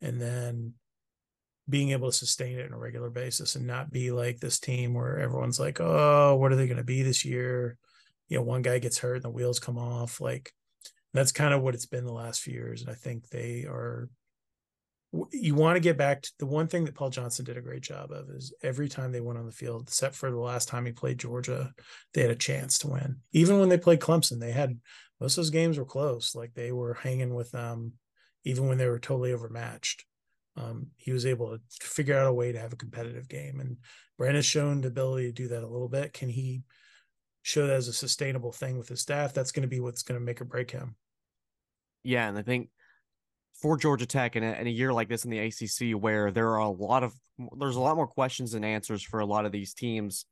And 0.00 0.20
then 0.20 0.74
being 1.68 1.90
able 1.90 2.08
to 2.08 2.16
sustain 2.16 2.56
it 2.56 2.66
on 2.66 2.72
a 2.72 2.78
regular 2.78 3.10
basis 3.10 3.56
and 3.56 3.66
not 3.66 3.90
be 3.90 4.12
like 4.12 4.38
this 4.38 4.60
team 4.60 4.94
where 4.94 5.18
everyone's 5.18 5.58
like 5.58 5.80
oh 5.80 6.36
what 6.36 6.52
are 6.52 6.56
they 6.56 6.68
going 6.68 6.76
to 6.76 6.84
be 6.84 7.02
this 7.02 7.24
year? 7.24 7.76
You 8.28 8.36
know 8.36 8.44
one 8.44 8.62
guy 8.62 8.78
gets 8.78 8.98
hurt 8.98 9.16
and 9.16 9.24
the 9.24 9.30
wheels 9.30 9.58
come 9.58 9.76
off. 9.76 10.20
Like 10.20 10.52
that's 11.14 11.32
kind 11.32 11.52
of 11.52 11.62
what 11.62 11.74
it's 11.74 11.86
been 11.86 12.06
the 12.06 12.12
last 12.12 12.42
few 12.42 12.54
years. 12.54 12.82
And 12.82 12.90
i 12.90 12.94
think 12.94 13.28
they 13.28 13.64
are 13.64 14.08
you 15.32 15.54
want 15.56 15.76
to 15.76 15.80
get 15.80 15.96
back 15.96 16.22
to 16.22 16.30
the 16.38 16.46
one 16.46 16.68
thing 16.68 16.84
that 16.84 16.94
Paul 16.94 17.10
Johnson 17.10 17.44
did 17.44 17.56
a 17.56 17.62
great 17.62 17.82
job 17.82 18.12
of 18.12 18.30
is 18.30 18.54
every 18.62 18.88
time 18.88 19.10
they 19.10 19.20
went 19.20 19.38
on 19.38 19.46
the 19.46 19.52
field, 19.52 19.82
except 19.82 20.14
for 20.14 20.30
the 20.30 20.38
last 20.38 20.68
time 20.68 20.86
he 20.86 20.92
played 20.92 21.18
Georgia, 21.18 21.72
they 22.14 22.22
had 22.22 22.30
a 22.30 22.36
chance 22.36 22.78
to 22.78 22.88
win. 22.88 23.16
Even 23.32 23.58
when 23.58 23.68
they 23.68 23.78
played 23.78 24.00
Clemson, 24.00 24.38
they 24.38 24.52
had 24.52 24.78
most 25.20 25.32
of 25.32 25.42
those 25.42 25.50
games 25.50 25.78
were 25.78 25.84
close. 25.84 26.34
Like 26.34 26.54
they 26.54 26.70
were 26.72 26.94
hanging 26.94 27.34
with 27.34 27.50
them, 27.50 27.94
even 28.44 28.68
when 28.68 28.78
they 28.78 28.86
were 28.86 29.00
totally 29.00 29.32
overmatched. 29.32 30.04
um, 30.56 30.88
he 30.96 31.12
was 31.12 31.26
able 31.26 31.56
to 31.56 31.86
figure 31.86 32.18
out 32.18 32.26
a 32.26 32.32
way 32.32 32.52
to 32.52 32.58
have 32.58 32.72
a 32.72 32.76
competitive 32.76 33.28
game. 33.28 33.60
And 33.60 33.78
Brent 34.18 34.34
has 34.34 34.46
shown 34.46 34.80
the 34.80 34.88
ability 34.88 35.26
to 35.26 35.32
do 35.32 35.48
that 35.48 35.62
a 35.62 35.68
little 35.68 35.88
bit. 35.88 36.12
Can 36.12 36.28
he 36.28 36.62
show 37.42 37.66
that 37.66 37.76
as 37.76 37.88
a 37.88 37.92
sustainable 37.92 38.52
thing 38.52 38.78
with 38.78 38.88
his 38.88 39.00
staff? 39.00 39.32
That's 39.32 39.52
going 39.52 39.62
to 39.62 39.68
be 39.68 39.80
what's 39.80 40.02
going 40.02 40.18
to 40.20 40.24
make 40.24 40.40
or 40.40 40.44
break 40.44 40.70
him. 40.70 40.96
Yeah, 42.02 42.28
and 42.28 42.36
I 42.38 42.42
think 42.42 42.68
for 43.60 43.76
Georgia 43.76 44.06
Tech 44.06 44.36
in 44.36 44.42
a, 44.42 44.52
in 44.52 44.66
a 44.66 44.70
year 44.70 44.92
like 44.92 45.08
this 45.08 45.24
in 45.24 45.30
the 45.30 45.38
ACC, 45.38 46.00
where 46.00 46.30
there 46.30 46.48
are 46.48 46.58
a 46.58 46.68
lot 46.68 47.02
of 47.02 47.14
there's 47.58 47.76
a 47.76 47.80
lot 47.80 47.96
more 47.96 48.06
questions 48.06 48.54
and 48.54 48.64
answers 48.64 49.02
for 49.02 49.20
a 49.20 49.26
lot 49.26 49.46
of 49.46 49.52
these 49.52 49.74
teams, 49.74 50.26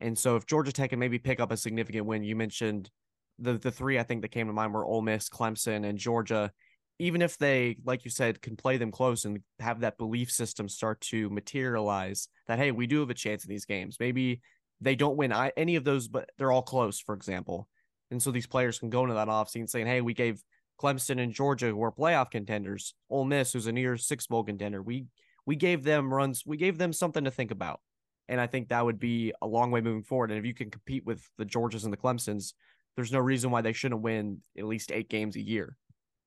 and 0.00 0.18
so 0.18 0.36
if 0.36 0.46
Georgia 0.46 0.72
Tech 0.72 0.90
can 0.90 0.98
maybe 0.98 1.18
pick 1.18 1.40
up 1.40 1.52
a 1.52 1.56
significant 1.56 2.06
win, 2.06 2.24
you 2.24 2.36
mentioned 2.36 2.90
the 3.38 3.54
the 3.54 3.70
three 3.70 3.98
I 3.98 4.02
think 4.02 4.22
that 4.22 4.30
came 4.30 4.46
to 4.46 4.52
mind 4.52 4.74
were 4.74 4.84
Ole 4.84 5.02
Miss, 5.02 5.28
Clemson, 5.28 5.88
and 5.88 5.98
Georgia. 5.98 6.52
Even 6.98 7.22
if 7.22 7.36
they, 7.38 7.78
like 7.84 8.04
you 8.04 8.10
said, 8.10 8.40
can 8.42 8.54
play 8.54 8.76
them 8.76 8.92
close 8.92 9.24
and 9.24 9.40
have 9.58 9.80
that 9.80 9.98
belief 9.98 10.30
system 10.30 10.68
start 10.68 11.00
to 11.00 11.28
materialize, 11.30 12.28
that 12.46 12.58
hey, 12.58 12.70
we 12.70 12.86
do 12.86 13.00
have 13.00 13.10
a 13.10 13.14
chance 13.14 13.44
in 13.44 13.48
these 13.48 13.64
games. 13.64 13.96
Maybe 13.98 14.40
they 14.80 14.94
don't 14.94 15.16
win 15.16 15.32
any 15.56 15.76
of 15.76 15.84
those, 15.84 16.06
but 16.06 16.30
they're 16.36 16.52
all 16.52 16.62
close, 16.62 17.00
for 17.00 17.14
example. 17.14 17.68
And 18.10 18.22
so 18.22 18.30
these 18.30 18.46
players 18.46 18.78
can 18.78 18.90
go 18.90 19.02
into 19.02 19.14
that 19.14 19.28
offseason 19.28 19.70
saying, 19.70 19.86
hey, 19.86 20.00
we 20.00 20.14
gave 20.14 20.42
Clemson 20.82 21.22
and 21.22 21.32
Georgia, 21.32 21.68
who 21.68 21.82
are 21.82 21.92
playoff 21.92 22.30
contenders, 22.30 22.94
Ole 23.08 23.24
Miss, 23.24 23.52
who's 23.52 23.66
a 23.66 23.72
near 23.72 23.96
six 23.96 24.26
bowl 24.26 24.42
contender, 24.42 24.82
we 24.82 25.06
we 25.46 25.56
gave 25.56 25.82
them 25.82 26.12
runs, 26.12 26.44
we 26.46 26.56
gave 26.56 26.78
them 26.78 26.92
something 26.92 27.24
to 27.24 27.30
think 27.30 27.50
about. 27.50 27.80
And 28.28 28.40
I 28.40 28.46
think 28.46 28.68
that 28.68 28.84
would 28.84 29.00
be 29.00 29.32
a 29.42 29.46
long 29.46 29.70
way 29.70 29.80
moving 29.80 30.04
forward. 30.04 30.30
And 30.30 30.38
if 30.38 30.46
you 30.46 30.54
can 30.54 30.70
compete 30.70 31.04
with 31.04 31.22
the 31.38 31.44
Georgias 31.44 31.84
and 31.84 31.92
the 31.92 31.96
Clemsons, 31.96 32.54
there's 32.94 33.12
no 33.12 33.18
reason 33.18 33.50
why 33.50 33.60
they 33.60 33.72
shouldn't 33.72 34.02
win 34.02 34.42
at 34.56 34.64
least 34.64 34.92
eight 34.92 35.08
games 35.08 35.36
a 35.36 35.40
year. 35.40 35.76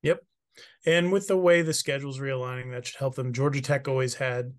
Yep. 0.04 0.20
And 0.86 1.12
with 1.12 1.28
the 1.28 1.38
way 1.38 1.62
the 1.62 1.74
schedule's 1.74 2.20
realigning, 2.20 2.72
that 2.72 2.86
should 2.86 3.00
help 3.00 3.16
them. 3.16 3.34
Georgia 3.34 3.62
Tech 3.62 3.88
always 3.88 4.16
had 4.16 4.54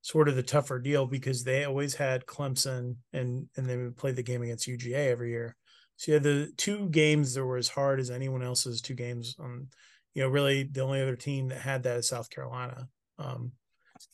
sort 0.00 0.28
of 0.28 0.36
the 0.36 0.42
tougher 0.42 0.78
deal 0.78 1.06
because 1.06 1.44
they 1.44 1.64
always 1.64 1.94
had 1.94 2.26
Clemson 2.26 2.96
and 3.12 3.46
and 3.56 3.66
they 3.66 3.76
would 3.76 3.96
play 3.96 4.12
the 4.12 4.22
game 4.22 4.42
against 4.42 4.68
UGA 4.68 5.10
every 5.10 5.30
year. 5.30 5.56
So 5.98 6.12
yeah, 6.12 6.18
the 6.18 6.52
two 6.56 6.88
games 6.88 7.34
that 7.34 7.44
were 7.44 7.58
as 7.58 7.68
hard 7.68 8.00
as 8.00 8.10
anyone 8.10 8.42
else's 8.42 8.80
two 8.80 8.94
games. 8.94 9.36
Um, 9.38 9.68
you 10.14 10.22
know, 10.22 10.28
really 10.28 10.62
the 10.64 10.80
only 10.80 11.02
other 11.02 11.16
team 11.16 11.48
that 11.48 11.60
had 11.60 11.82
that 11.82 11.98
is 11.98 12.08
South 12.08 12.30
Carolina. 12.30 12.88
Um, 13.18 13.52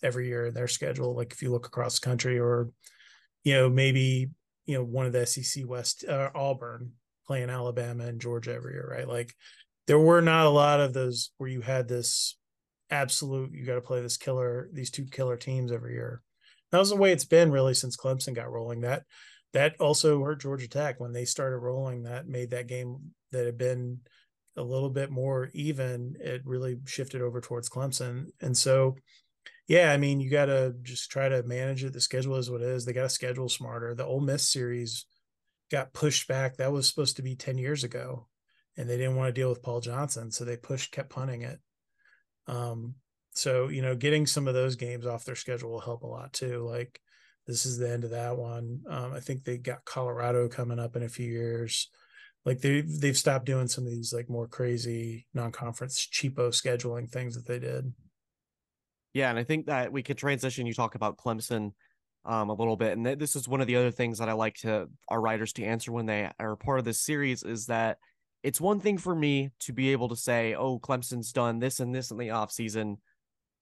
every 0.03 0.29
year 0.29 0.47
in 0.47 0.55
their 0.55 0.69
schedule. 0.69 1.15
Like 1.15 1.33
if 1.33 1.43
you 1.43 1.51
look 1.51 1.67
across 1.67 1.99
the 1.99 2.05
country, 2.05 2.39
or 2.39 2.71
you 3.43 3.55
know 3.55 3.69
maybe 3.69 4.31
you 4.67 4.77
know 4.77 4.85
one 4.85 5.07
of 5.07 5.13
the 5.13 5.27
SEC 5.27 5.65
West 5.67 6.05
uh, 6.05 6.31
Auburn 6.35 6.93
playing 7.27 7.51
Alabama 7.51 8.05
and 8.05 8.21
Georgia 8.21 8.55
every 8.55 8.75
year, 8.75 8.89
right? 8.91 9.09
Like 9.09 9.35
there 9.87 9.99
were 9.99 10.21
not 10.21 10.47
a 10.47 10.51
lot 10.51 10.81
of 10.81 10.93
those 10.93 11.31
where 11.39 11.51
you 11.51 11.61
had 11.61 11.89
this 11.89 12.37
absolute 12.91 13.53
you 13.53 13.65
got 13.65 13.75
to 13.75 13.81
play 13.81 14.01
this 14.03 14.19
killer 14.19 14.69
these 14.73 14.91
two 14.91 15.05
killer 15.07 15.37
teams 15.37 15.73
every 15.73 15.95
year. 15.95 16.23
That 16.71 16.79
was 16.79 16.91
the 16.91 16.97
way 16.97 17.13
it's 17.13 17.25
been 17.25 17.53
really 17.53 17.75
since 17.75 17.97
Clemson 17.97 18.35
got 18.35 18.51
rolling. 18.51 18.83
That 18.83 19.05
that 19.55 19.81
also 19.81 20.23
hurt 20.23 20.41
Georgia 20.41 20.69
Tech 20.69 21.01
when 21.01 21.13
they 21.13 21.25
started 21.25 21.59
rolling. 21.59 22.03
That 22.03 22.29
made 22.29 22.51
that 22.51 22.67
game 22.67 23.13
that 23.33 23.47
had 23.47 23.59
been 23.59 24.01
a 24.57 24.63
little 24.63 24.91
bit 24.91 25.11
more 25.11 25.51
even. 25.55 26.17
It 26.21 26.43
really 26.45 26.77
shifted 26.85 27.23
over 27.23 27.41
towards 27.41 27.71
Clemson, 27.71 28.27
and 28.41 28.57
so 28.57 28.97
yeah, 29.67 29.93
I 29.93 29.97
mean, 29.97 30.21
you 30.21 30.31
got 30.31 30.47
to 30.47 30.75
just 30.83 31.11
try 31.11 31.29
to 31.29 31.43
manage 31.43 31.85
it. 31.85 31.93
The 31.93 32.01
schedule 32.01 32.37
is 32.37 32.51
what 32.51 32.61
it 32.61 32.69
is. 32.69 32.85
They 32.85 32.93
got 32.93 33.05
to 33.05 33.09
schedule 33.09 33.49
smarter. 33.49 33.95
The 33.95 34.05
Ole 34.05 34.21
Miss 34.21 34.49
series 34.49 35.07
got 35.71 35.95
pushed 35.95 36.29
back. 36.29 36.57
That 36.57 36.73
was 36.73 36.87
supposed 36.87 37.17
to 37.17 37.23
be 37.23 37.35
10 37.35 37.57
years 37.57 37.83
ago, 37.83 38.29
and 38.77 38.89
they 38.89 38.99
didn't 38.99 39.17
want 39.17 39.29
to 39.29 39.41
deal 39.41 39.49
with 39.49 39.63
Paul 39.63 39.81
Johnson. 39.81 40.31
So 40.31 40.45
they 40.45 40.59
pushed, 40.59 40.93
kept 40.93 41.11
punting 41.11 41.43
it. 41.43 41.61
Um, 42.47 42.97
so, 43.33 43.69
you 43.69 43.81
know, 43.81 43.97
getting 43.97 44.27
some 44.27 44.47
of 44.49 44.55
those 44.55 44.77
games 44.77 45.07
off 45.07 45.25
their 45.25 45.35
schedule 45.35 45.71
will 45.71 45.81
help 45.81 46.03
a 46.03 46.07
lot 46.07 46.35
too. 46.35 46.67
Like, 46.69 47.01
this 47.47 47.67
is 47.67 47.79
the 47.79 47.91
end 47.91 48.05
of 48.05 48.11
that 48.11 48.37
one. 48.37 48.81
Um, 48.89 49.13
I 49.13 49.21
think 49.21 49.45
they 49.45 49.59
got 49.59 49.85
Colorado 49.85 50.49
coming 50.49 50.79
up 50.79 50.97
in 50.97 51.03
a 51.03 51.09
few 51.09 51.31
years. 51.31 51.91
Like 52.45 52.61
they 52.61 52.83
they've 52.83 53.17
stopped 53.17 53.47
doing 53.47 53.69
some 53.69 53.85
of 53.85 53.91
these 53.91 54.13
like 54.13 54.29
more 54.29 54.47
crazy 54.47 55.27
non-conference 55.35 56.09
cheapo 56.13 56.49
scheduling 56.51 57.11
things 57.11 57.35
that 57.35 57.47
they 57.47 57.59
did. 57.59 57.93
Yeah, 59.13 59.31
and 59.31 59.39
I 59.39 59.45
think 59.45 59.67
that 59.67 59.93
we 59.93 60.03
could 60.03 60.19
transition. 60.19 60.67
You 60.67 60.75
talk 60.75 60.95
about 60.95 61.17
Clemson 61.17 61.73
um, 62.25 62.51
a 62.51 62.55
little 62.55 62.77
bit, 62.77 62.93
and 62.93 63.05
th- 63.05 63.19
this 63.19 63.37
is 63.37 63.49
one 63.49 63.61
of 63.61 63.67
the 63.67 63.77
other 63.77 63.91
things 63.91 64.19
that 64.19 64.29
I 64.29 64.33
like 64.33 64.57
to 64.57 64.89
our 65.09 65.21
writers 65.21 65.53
to 65.55 65.65
answer 65.65 65.93
when 65.93 66.07
they 66.07 66.31
are 66.39 66.57
part 66.57 66.79
of 66.79 66.85
this 66.85 67.01
series 67.01 67.43
is 67.43 67.67
that 67.67 67.99
it's 68.43 68.61
one 68.61 68.81
thing 68.81 68.99
for 68.99 69.15
me 69.15 69.51
to 69.61 69.73
be 69.73 69.93
able 69.93 70.09
to 70.09 70.17
say, 70.17 70.55
"Oh, 70.55 70.79
Clemson's 70.79 71.33
done 71.33 71.61
this 71.61 71.81
and 71.81 71.95
this 71.95 72.11
in 72.11 72.19
the 72.19 72.31
off 72.31 72.51
season. 72.53 72.99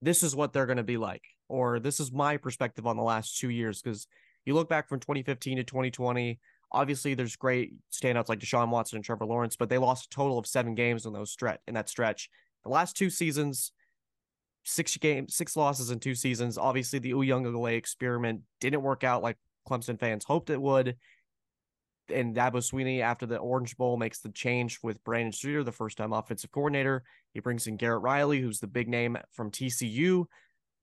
This 0.01 0.23
is 0.23 0.35
what 0.35 0.51
they're 0.51 0.65
going 0.65 0.77
to 0.77 0.83
be 0.83 0.97
like," 0.97 1.23
or 1.47 1.79
"This 1.79 1.99
is 1.99 2.11
my 2.11 2.37
perspective 2.37 2.87
on 2.87 2.97
the 2.97 3.03
last 3.03 3.37
two 3.37 3.49
years." 3.49 3.81
Because 3.81 4.07
you 4.45 4.53
look 4.53 4.69
back 4.69 4.89
from 4.89 4.99
2015 4.99 5.57
to 5.57 5.63
2020, 5.63 6.39
obviously 6.71 7.13
there's 7.13 7.35
great 7.35 7.73
standouts 7.91 8.29
like 8.29 8.39
Deshaun 8.39 8.69
Watson 8.69 8.97
and 8.97 9.05
Trevor 9.05 9.25
Lawrence, 9.25 9.55
but 9.55 9.69
they 9.69 9.77
lost 9.77 10.05
a 10.05 10.09
total 10.09 10.37
of 10.37 10.47
seven 10.47 10.75
games 10.75 11.05
in 11.05 11.13
those 11.13 11.31
stretch 11.31 11.59
in 11.67 11.73
that 11.75 11.89
stretch. 11.89 12.29
The 12.63 12.69
last 12.69 12.97
two 12.97 13.09
seasons 13.09 13.71
six 14.63 14.95
games, 14.97 15.35
six 15.35 15.55
losses 15.55 15.91
in 15.91 15.99
two 15.99 16.15
seasons. 16.15 16.57
Obviously, 16.57 16.99
the 16.99 17.11
Uiagalelei 17.11 17.75
experiment 17.75 18.41
didn't 18.59 18.81
work 18.81 19.03
out 19.03 19.23
like 19.23 19.37
Clemson 19.67 19.99
fans 19.99 20.23
hoped 20.23 20.49
it 20.49 20.61
would. 20.61 20.95
And 22.13 22.35
Dabo 22.35 22.55
Swinney, 22.55 23.01
after 23.01 23.25
the 23.25 23.37
Orange 23.37 23.77
Bowl, 23.77 23.95
makes 23.97 24.19
the 24.19 24.29
change 24.29 24.79
with 24.83 25.03
Brandon 25.03 25.31
Streeter, 25.31 25.63
the 25.63 25.71
first 25.71 25.97
time 25.97 26.11
offensive 26.11 26.51
coordinator. 26.51 27.03
He 27.33 27.39
brings 27.39 27.67
in 27.67 27.77
Garrett 27.77 28.01
Riley, 28.01 28.41
who's 28.41 28.59
the 28.59 28.67
big 28.67 28.89
name 28.89 29.17
from 29.31 29.51
TCU, 29.51 30.25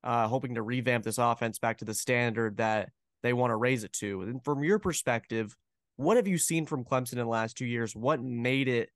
uh, 0.04 0.28
hoping 0.28 0.54
to 0.54 0.62
revamp 0.62 1.04
this 1.04 1.18
offense 1.18 1.58
back 1.58 1.78
to 1.78 1.84
the 1.84 1.94
standard 1.94 2.58
that 2.58 2.90
they 3.22 3.32
want 3.32 3.50
to 3.50 3.56
raise 3.56 3.84
it 3.84 3.92
to. 3.94 4.22
And 4.22 4.44
from 4.44 4.64
your 4.64 4.78
perspective, 4.78 5.54
what 5.96 6.16
have 6.16 6.28
you 6.28 6.38
seen 6.38 6.66
from 6.66 6.84
Clemson 6.84 7.12
in 7.12 7.18
the 7.18 7.26
last 7.26 7.56
two 7.56 7.66
years? 7.66 7.94
What 7.94 8.22
made 8.22 8.68
it 8.68 8.90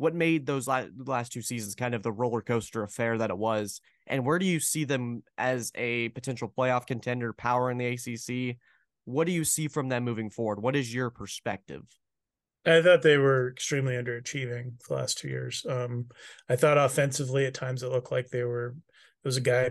what 0.00 0.14
made 0.14 0.46
those 0.46 0.66
last 0.66 1.30
two 1.30 1.42
seasons 1.42 1.74
kind 1.74 1.94
of 1.94 2.02
the 2.02 2.10
roller 2.10 2.40
coaster 2.40 2.82
affair 2.82 3.18
that 3.18 3.28
it 3.28 3.36
was 3.36 3.82
and 4.06 4.24
where 4.24 4.38
do 4.38 4.46
you 4.46 4.58
see 4.58 4.84
them 4.84 5.22
as 5.36 5.70
a 5.74 6.08
potential 6.10 6.50
playoff 6.56 6.86
contender 6.86 7.34
power 7.34 7.70
in 7.70 7.76
the 7.76 7.86
ACC 7.86 8.56
what 9.04 9.26
do 9.26 9.32
you 9.32 9.44
see 9.44 9.68
from 9.68 9.90
them 9.90 10.02
moving 10.02 10.30
forward 10.30 10.62
what 10.62 10.74
is 10.74 10.94
your 10.94 11.10
perspective 11.10 11.82
I 12.64 12.82
thought 12.82 13.02
they 13.02 13.16
were 13.16 13.50
extremely 13.50 13.94
underachieving 13.94 14.72
the 14.86 14.94
last 14.94 15.18
two 15.18 15.28
years. 15.28 15.64
Um, 15.66 16.06
I 16.48 16.56
thought 16.56 16.76
offensively 16.76 17.46
at 17.46 17.54
times 17.54 17.82
it 17.82 17.90
looked 17.90 18.12
like 18.12 18.28
they 18.28 18.44
were. 18.44 18.74
There 19.22 19.28
was 19.28 19.38
a 19.38 19.42
guy 19.42 19.70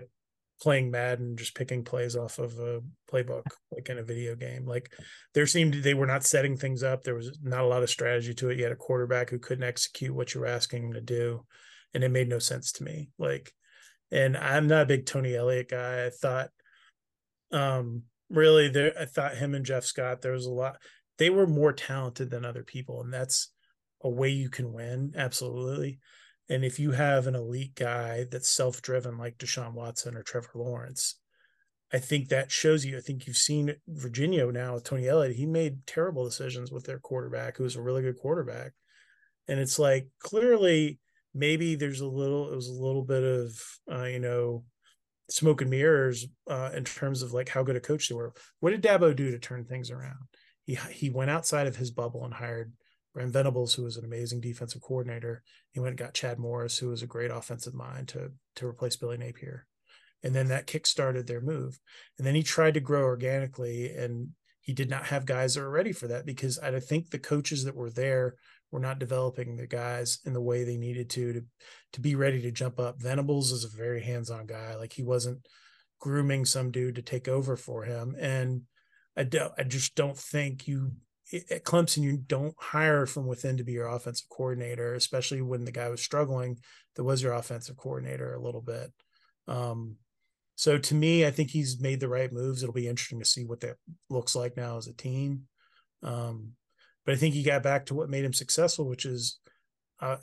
playing 0.62 0.91
Madden, 0.91 1.38
just 1.38 1.56
picking 1.56 1.84
plays 1.84 2.15
off 2.15 2.38
of 2.38 2.58
a 2.60 2.82
playbook, 3.12 3.45
like 3.72 3.89
in 3.89 3.98
a 3.98 4.04
video 4.04 4.36
game. 4.36 4.65
Like 4.65 4.91
there 5.34 5.48
seemed 5.48 5.76
they 5.76 5.93
were 5.93 6.08
not 6.08 6.26
setting 6.26 6.58
things 6.58 6.84
up. 6.84 7.04
There 7.04 7.15
was 7.15 7.38
not 7.41 7.62
a 7.62 7.67
lot 7.67 7.84
of 7.84 7.89
strategy 7.89 8.34
to 8.36 8.50
it. 8.50 8.58
You 8.58 8.63
had 8.63 8.74
a 8.74 8.78
quarterback 8.78 9.30
who 9.30 9.39
couldn't 9.39 9.63
execute 9.63 10.13
what 10.13 10.34
you 10.34 10.41
were 10.41 10.48
asking 10.48 10.84
him 10.84 10.93
to 10.93 11.02
do, 11.02 11.45
and 11.93 12.04
it 12.04 12.12
made 12.12 12.30
no 12.30 12.39
sense 12.39 12.72
to 12.74 12.84
me. 12.84 13.10
Like, 13.17 13.54
and 14.12 14.36
I'm 14.36 14.67
not 14.67 14.84
a 14.84 14.88
big 14.88 15.06
Tony 15.06 15.36
Elliott 15.36 15.69
guy. 15.69 16.06
I 16.06 16.10
thought, 16.10 16.50
um, 17.52 18.04
really, 18.30 18.69
there. 18.69 18.93
I 19.00 19.06
thought 19.06 19.38
him 19.38 19.56
and 19.56 19.65
Jeff 19.65 19.86
Scott. 19.86 20.22
There 20.22 20.34
was 20.34 20.45
a 20.45 20.52
lot. 20.52 20.78
They 21.17 21.30
were 21.30 21.48
more 21.48 21.74
talented 21.74 22.30
than 22.30 22.45
other 22.45 22.63
people, 22.63 23.02
and 23.02 23.13
that's 23.13 23.52
a 24.02 24.10
way 24.10 24.30
you 24.30 24.50
can 24.50 24.74
win. 24.74 25.13
Absolutely. 25.15 26.00
And 26.49 26.65
if 26.65 26.79
you 26.79 26.91
have 26.91 27.27
an 27.27 27.35
elite 27.35 27.75
guy 27.75 28.25
that's 28.29 28.49
self 28.49 28.81
driven 28.81 29.17
like 29.17 29.38
Deshaun 29.38 29.73
Watson 29.73 30.15
or 30.15 30.23
Trevor 30.23 30.49
Lawrence, 30.55 31.15
I 31.93 31.99
think 31.99 32.29
that 32.29 32.51
shows 32.51 32.85
you. 32.85 32.97
I 32.97 33.01
think 33.01 33.27
you've 33.27 33.38
seen 33.38 33.75
Virginia 33.88 34.51
now 34.51 34.75
with 34.75 34.83
Tony 34.83 35.07
Elliott. 35.07 35.35
He 35.35 35.45
made 35.45 35.85
terrible 35.85 36.23
decisions 36.23 36.71
with 36.71 36.85
their 36.85 36.99
quarterback, 36.99 37.57
who 37.57 37.63
was 37.63 37.75
a 37.75 37.81
really 37.81 38.01
good 38.01 38.17
quarterback. 38.17 38.73
And 39.47 39.59
it's 39.59 39.79
like 39.79 40.07
clearly 40.19 40.99
maybe 41.33 41.75
there's 41.75 42.01
a 42.01 42.07
little, 42.07 42.51
it 42.51 42.55
was 42.55 42.67
a 42.67 42.73
little 42.73 43.03
bit 43.03 43.23
of, 43.23 43.62
uh, 43.91 44.05
you 44.05 44.19
know, 44.19 44.63
smoke 45.29 45.62
and 45.62 45.69
mirrors 45.69 46.27
uh, 46.47 46.71
in 46.75 46.83
terms 46.83 47.21
of 47.21 47.33
like 47.33 47.49
how 47.49 47.63
good 47.63 47.75
a 47.75 47.79
coach 47.79 48.09
they 48.09 48.15
were. 48.15 48.33
What 48.59 48.71
did 48.71 48.83
Dabo 48.83 49.15
do 49.15 49.31
to 49.31 49.39
turn 49.39 49.65
things 49.65 49.91
around? 49.91 50.17
He 50.65 50.75
he 50.91 51.09
went 51.09 51.31
outside 51.31 51.67
of 51.67 51.75
his 51.75 51.91
bubble 51.91 52.25
and 52.25 52.33
hired 52.33 52.71
Brent 53.19 53.34
Venables, 53.34 53.73
who 53.73 53.84
was 53.84 53.97
an 53.97 54.05
amazing 54.05 54.39
defensive 54.39 54.82
coordinator, 54.82 55.43
he 55.73 55.82
went 55.82 55.89
and 55.89 55.97
got 55.97 56.13
Chad 56.13 56.39
Morris, 56.39 56.77
who 56.77 56.88
was 56.88 57.03
a 57.03 57.08
great 57.08 57.32
offensive 57.32 57.73
mind 57.73 58.08
to 58.08 58.32
to 58.55 58.65
replace 58.65 58.95
Billy 58.95 59.17
Napier, 59.17 59.67
and 60.23 60.34
then 60.34 60.47
that 60.47 60.67
kick 60.67 60.88
started 60.88 61.27
their 61.27 61.41
move. 61.41 61.82
And 62.17 62.25
then 62.25 62.34
he 62.34 62.43
tried 62.43 62.75
to 62.75 62.79
grow 62.79 63.03
organically, 63.03 63.93
and 63.93 64.29
he 64.62 64.71
did 64.71 64.89
not 64.89 65.08
have 65.08 65.25
guys 65.25 65.55
that 65.55 65.62
were 65.62 65.69
ready 65.69 65.91
for 65.91 66.08
that 66.08 66.25
because 66.25 66.60
I 66.60 66.79
think 66.79 67.10
the 67.10 67.19
coaches 67.19 67.65
that 67.65 67.75
were 67.75 67.89
there 67.89 68.36
were 68.71 68.79
not 68.79 68.99
developing 68.99 69.58
the 69.58 69.67
guys 69.67 70.19
in 70.25 70.32
the 70.32 70.39
way 70.39 70.63
they 70.63 70.77
needed 70.77 71.10
to 71.10 71.34
to 71.34 71.41
to 71.91 71.99
be 71.99 72.15
ready 72.15 72.41
to 72.43 72.51
jump 72.51 72.79
up. 72.79 73.01
Venables 73.01 73.51
is 73.51 73.65
a 73.65 73.77
very 73.77 74.01
hands 74.01 74.32
on 74.32 74.45
guy; 74.45 74.75
like 74.75 74.93
he 74.93 75.03
wasn't 75.03 75.45
grooming 75.99 76.45
some 76.45 76.71
dude 76.71 76.95
to 76.95 77.01
take 77.01 77.27
over 77.27 77.58
for 77.58 77.84
him, 77.84 78.15
and 78.17 78.62
I 79.17 79.23
don't, 79.23 79.51
I 79.58 79.63
just 79.63 79.95
don't 79.95 80.17
think 80.17 80.69
you 80.69 80.93
at 81.51 81.63
Clemson, 81.63 82.03
you 82.03 82.17
don't 82.17 82.55
hire 82.57 83.05
from 83.05 83.27
within 83.27 83.57
to 83.57 83.63
be 83.63 83.73
your 83.73 83.87
offensive 83.87 84.27
coordinator, 84.29 84.93
especially 84.95 85.41
when 85.41 85.65
the 85.65 85.71
guy 85.71 85.89
was 85.89 86.01
struggling. 86.01 86.57
That 86.95 87.03
was 87.03 87.21
your 87.21 87.33
offensive 87.33 87.77
coordinator 87.77 88.33
a 88.33 88.41
little 88.41 88.61
bit. 88.61 88.91
Um, 89.47 89.97
So 90.55 90.77
to 90.77 90.93
me, 90.95 91.25
I 91.25 91.31
think 91.31 91.51
he's 91.51 91.79
made 91.79 92.01
the 92.01 92.09
right 92.09 92.33
moves. 92.33 92.61
It'll 92.61 92.73
be 92.73 92.89
interesting 92.89 93.19
to 93.19 93.25
see 93.25 93.45
what 93.45 93.61
that 93.61 93.77
looks 94.09 94.35
like 94.35 94.57
now 94.57 94.77
as 94.77 94.87
a 94.87 94.93
team. 94.93 95.47
Um, 96.03 96.53
but 97.05 97.13
I 97.15 97.17
think 97.17 97.33
he 97.33 97.43
got 97.43 97.63
back 97.63 97.85
to 97.85 97.95
what 97.95 98.09
made 98.09 98.25
him 98.25 98.33
successful, 98.33 98.85
which 98.85 99.05
is 99.05 99.39
uh, 100.01 100.17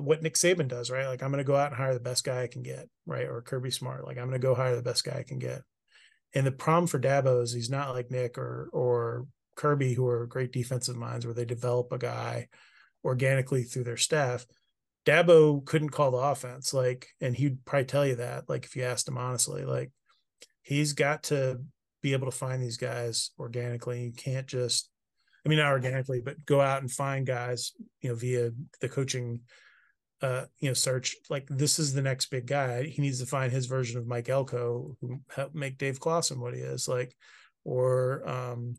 what 0.00 0.22
Nick 0.22 0.34
Saban 0.34 0.68
does, 0.68 0.90
right? 0.90 1.08
Like 1.08 1.22
I'm 1.22 1.32
going 1.32 1.44
to 1.44 1.52
go 1.52 1.56
out 1.56 1.72
and 1.72 1.76
hire 1.76 1.94
the 1.94 2.00
best 2.00 2.22
guy 2.24 2.42
I 2.42 2.46
can 2.46 2.62
get, 2.62 2.88
right? 3.04 3.26
Or 3.26 3.42
Kirby 3.42 3.72
Smart, 3.72 4.04
like 4.04 4.16
I'm 4.16 4.28
going 4.28 4.40
to 4.40 4.46
go 4.46 4.54
hire 4.54 4.76
the 4.76 4.82
best 4.82 5.04
guy 5.04 5.18
I 5.18 5.24
can 5.24 5.38
get. 5.38 5.62
And 6.34 6.46
the 6.46 6.52
problem 6.52 6.86
for 6.86 7.00
Dabo 7.00 7.42
is 7.42 7.52
he's 7.52 7.70
not 7.70 7.94
like 7.94 8.10
Nick 8.10 8.38
or 8.38 8.70
or 8.72 9.26
Kirby, 9.56 9.94
who 9.94 10.06
are 10.06 10.26
great 10.26 10.52
defensive 10.52 10.96
minds, 10.96 11.26
where 11.26 11.34
they 11.34 11.44
develop 11.44 11.92
a 11.92 11.98
guy 11.98 12.48
organically 13.04 13.62
through 13.62 13.84
their 13.84 13.96
staff. 13.96 14.46
Dabo 15.06 15.64
couldn't 15.64 15.90
call 15.90 16.10
the 16.10 16.18
offense, 16.18 16.74
like, 16.74 17.08
and 17.20 17.34
he'd 17.34 17.64
probably 17.64 17.86
tell 17.86 18.06
you 18.06 18.16
that, 18.16 18.48
like, 18.48 18.64
if 18.64 18.76
you 18.76 18.82
asked 18.82 19.08
him 19.08 19.16
honestly, 19.16 19.64
like, 19.64 19.90
he's 20.62 20.92
got 20.92 21.22
to 21.24 21.60
be 22.02 22.12
able 22.12 22.30
to 22.30 22.36
find 22.36 22.62
these 22.62 22.76
guys 22.76 23.30
organically. 23.38 24.04
You 24.04 24.12
can't 24.12 24.46
just, 24.46 24.90
I 25.44 25.48
mean, 25.48 25.58
not 25.58 25.72
organically, 25.72 26.20
but 26.20 26.44
go 26.44 26.60
out 26.60 26.82
and 26.82 26.90
find 26.90 27.26
guys, 27.26 27.72
you 28.02 28.10
know, 28.10 28.14
via 28.14 28.50
the 28.82 28.88
coaching, 28.90 29.40
uh, 30.20 30.44
you 30.58 30.68
know, 30.68 30.74
search. 30.74 31.16
Like, 31.30 31.46
this 31.48 31.78
is 31.78 31.94
the 31.94 32.02
next 32.02 32.26
big 32.26 32.46
guy. 32.46 32.84
He 32.84 33.00
needs 33.00 33.20
to 33.20 33.26
find 33.26 33.50
his 33.50 33.66
version 33.66 33.98
of 33.98 34.06
Mike 34.06 34.28
Elko, 34.28 34.96
who 35.00 35.20
helped 35.34 35.54
make 35.54 35.78
Dave 35.78 35.98
Clawson 35.98 36.40
what 36.40 36.54
he 36.54 36.60
is, 36.60 36.86
like, 36.86 37.16
or, 37.64 38.28
um, 38.28 38.74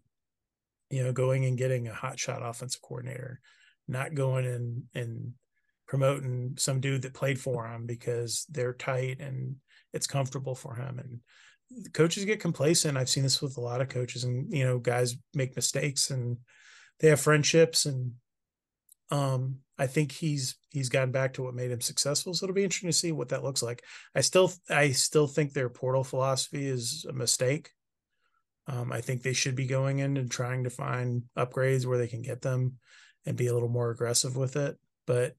you 0.92 1.04
know, 1.04 1.14
going 1.14 1.46
and 1.46 1.58
getting 1.58 1.88
a 1.88 1.94
hot 1.94 2.20
shot 2.20 2.42
offensive 2.44 2.82
coordinator, 2.82 3.40
not 3.88 4.14
going 4.14 4.46
and 4.46 4.84
and 4.94 5.34
promoting 5.88 6.54
some 6.58 6.80
dude 6.80 7.02
that 7.02 7.14
played 7.14 7.40
for 7.40 7.68
him 7.68 7.86
because 7.86 8.46
they're 8.50 8.74
tight 8.74 9.20
and 9.20 9.56
it's 9.94 10.08
comfortable 10.08 10.56
for 10.56 10.76
him. 10.76 11.00
And 11.00 11.94
coaches 11.94 12.26
get 12.26 12.40
complacent. 12.40 12.98
I've 12.98 13.10
seen 13.10 13.24
this 13.24 13.42
with 13.42 13.58
a 13.58 13.62
lot 13.62 13.82
of 13.82 13.90
coaches, 13.90 14.24
and 14.24 14.54
you 14.54 14.66
know, 14.66 14.80
guys 14.80 15.16
make 15.34 15.56
mistakes 15.56 16.10
and 16.10 16.38
they 17.00 17.10
have 17.10 17.20
friendships. 17.20 17.86
And 17.86 18.14
um, 19.10 19.58
I 19.78 19.88
think 19.88 20.12
he's 20.12 20.56
he's 20.70 20.90
gotten 20.90 21.12
back 21.12 21.34
to 21.34 21.44
what 21.44 21.56
made 21.56 21.72
him 21.72 21.82
successful. 21.82 22.34
So 22.34 22.46
it'll 22.46 22.56
be 22.56 22.64
interesting 22.64 22.90
to 22.90 22.98
see 22.98 23.12
what 23.12 23.30
that 23.30 23.44
looks 23.44 23.64
like. 23.64 23.84
I 24.16 24.22
still 24.22 24.52
I 24.70 24.92
still 24.92 25.28
think 25.28 25.54
their 25.54 25.70
portal 25.70 26.04
philosophy 26.04 26.68
is 26.68 27.06
a 27.10 27.14
mistake. 27.14 27.72
Um, 28.72 28.92
I 28.92 29.02
think 29.02 29.22
they 29.22 29.34
should 29.34 29.56
be 29.56 29.68
going 29.68 30.00
in 30.00 30.16
and 30.16 30.32
trying 30.32 30.64
to 30.64 30.70
find 30.70 31.24
upgrades 31.38 31.86
where 31.86 31.98
they 31.98 32.08
can 32.08 32.22
get 32.22 32.42
them 32.42 32.78
and 33.26 33.38
be 33.38 33.48
a 33.48 33.54
little 33.54 33.70
more 33.70 33.92
aggressive 33.92 34.38
with 34.38 34.56
it. 34.56 34.78
But 35.06 35.36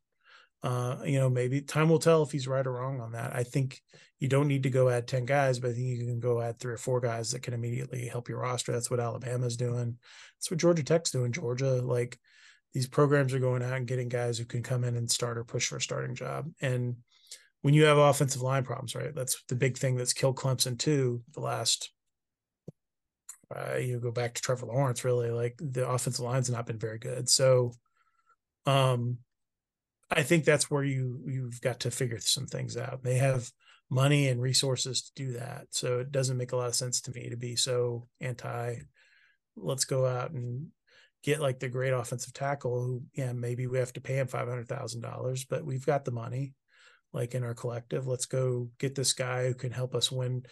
uh, 0.62 0.98
you 1.04 1.18
know, 1.18 1.28
maybe 1.28 1.60
time 1.60 1.88
will 1.88 1.98
tell 1.98 2.22
if 2.22 2.30
he's 2.30 2.46
right 2.46 2.66
or 2.66 2.72
wrong 2.72 3.00
on 3.00 3.12
that. 3.12 3.34
I 3.34 3.42
think 3.42 3.80
you 4.20 4.28
don't 4.28 4.46
need 4.46 4.62
to 4.62 4.70
go 4.70 4.88
add 4.88 5.08
10 5.08 5.24
guys, 5.24 5.58
but 5.58 5.70
I 5.70 5.72
think 5.72 5.86
you 5.86 6.06
can 6.06 6.20
go 6.20 6.40
add 6.40 6.60
three 6.60 6.74
or 6.74 6.78
four 6.78 7.00
guys 7.00 7.32
that 7.32 7.42
can 7.42 7.54
immediately 7.54 8.06
help 8.06 8.28
your 8.28 8.38
roster. 8.38 8.70
That's 8.70 8.90
what 8.90 9.00
Alabama's 9.00 9.56
doing. 9.56 9.98
That's 10.36 10.50
what 10.50 10.60
Georgia 10.60 10.84
Tech's 10.84 11.10
doing. 11.10 11.32
Georgia, 11.32 11.82
like 11.82 12.18
these 12.72 12.86
programs 12.86 13.34
are 13.34 13.40
going 13.40 13.62
out 13.62 13.72
and 13.72 13.86
getting 13.86 14.08
guys 14.08 14.38
who 14.38 14.44
can 14.44 14.62
come 14.62 14.84
in 14.84 14.94
and 14.96 15.10
start 15.10 15.38
or 15.38 15.44
push 15.44 15.66
for 15.66 15.76
a 15.76 15.80
starting 15.80 16.14
job. 16.14 16.48
And 16.60 16.96
when 17.62 17.74
you 17.74 17.84
have 17.84 17.98
offensive 17.98 18.42
line 18.42 18.64
problems, 18.64 18.94
right? 18.94 19.14
That's 19.14 19.42
the 19.48 19.56
big 19.56 19.76
thing 19.76 19.96
that's 19.96 20.12
killed 20.12 20.36
Clemson 20.36 20.78
too. 20.78 21.22
The 21.34 21.40
last, 21.40 21.90
uh, 23.56 23.76
you 23.76 24.00
go 24.00 24.10
back 24.10 24.34
to 24.34 24.42
Trevor 24.42 24.66
Lawrence, 24.66 25.04
really, 25.04 25.30
like 25.30 25.54
the 25.58 25.88
offensive 25.88 26.24
line's 26.24 26.50
not 26.50 26.66
been 26.66 26.78
very 26.78 26.98
good. 26.98 27.28
So, 27.28 27.72
um, 28.66 29.18
I 30.10 30.22
think 30.22 30.44
that's 30.44 30.70
where 30.70 30.84
you 30.84 31.20
you've 31.26 31.60
got 31.60 31.80
to 31.80 31.90
figure 31.90 32.18
some 32.20 32.46
things 32.46 32.76
out. 32.76 33.02
They 33.02 33.16
have 33.16 33.50
money 33.90 34.28
and 34.28 34.40
resources 34.40 35.02
to 35.02 35.12
do 35.14 35.32
that, 35.32 35.66
so 35.70 36.00
it 36.00 36.12
doesn't 36.12 36.36
make 36.36 36.52
a 36.52 36.56
lot 36.56 36.68
of 36.68 36.74
sense 36.74 37.00
to 37.02 37.12
me 37.12 37.30
to 37.30 37.36
be 37.36 37.56
so 37.56 38.08
anti. 38.20 38.76
Let's 39.56 39.84
go 39.84 40.06
out 40.06 40.30
and 40.30 40.68
get 41.22 41.40
like 41.40 41.60
the 41.60 41.68
great 41.68 41.92
offensive 41.92 42.32
tackle 42.32 42.82
who, 42.82 43.02
yeah, 43.14 43.32
maybe 43.32 43.66
we 43.66 43.78
have 43.78 43.92
to 43.92 44.00
pay 44.00 44.16
him 44.18 44.26
five 44.26 44.48
hundred 44.48 44.68
thousand 44.68 45.02
dollars, 45.02 45.44
but 45.44 45.64
we've 45.64 45.86
got 45.86 46.04
the 46.04 46.10
money, 46.10 46.54
like 47.12 47.34
in 47.34 47.44
our 47.44 47.54
collective. 47.54 48.06
Let's 48.06 48.26
go 48.26 48.70
get 48.78 48.94
this 48.94 49.12
guy 49.12 49.46
who 49.46 49.54
can 49.54 49.72
help 49.72 49.94
us 49.94 50.10
win, 50.10 50.44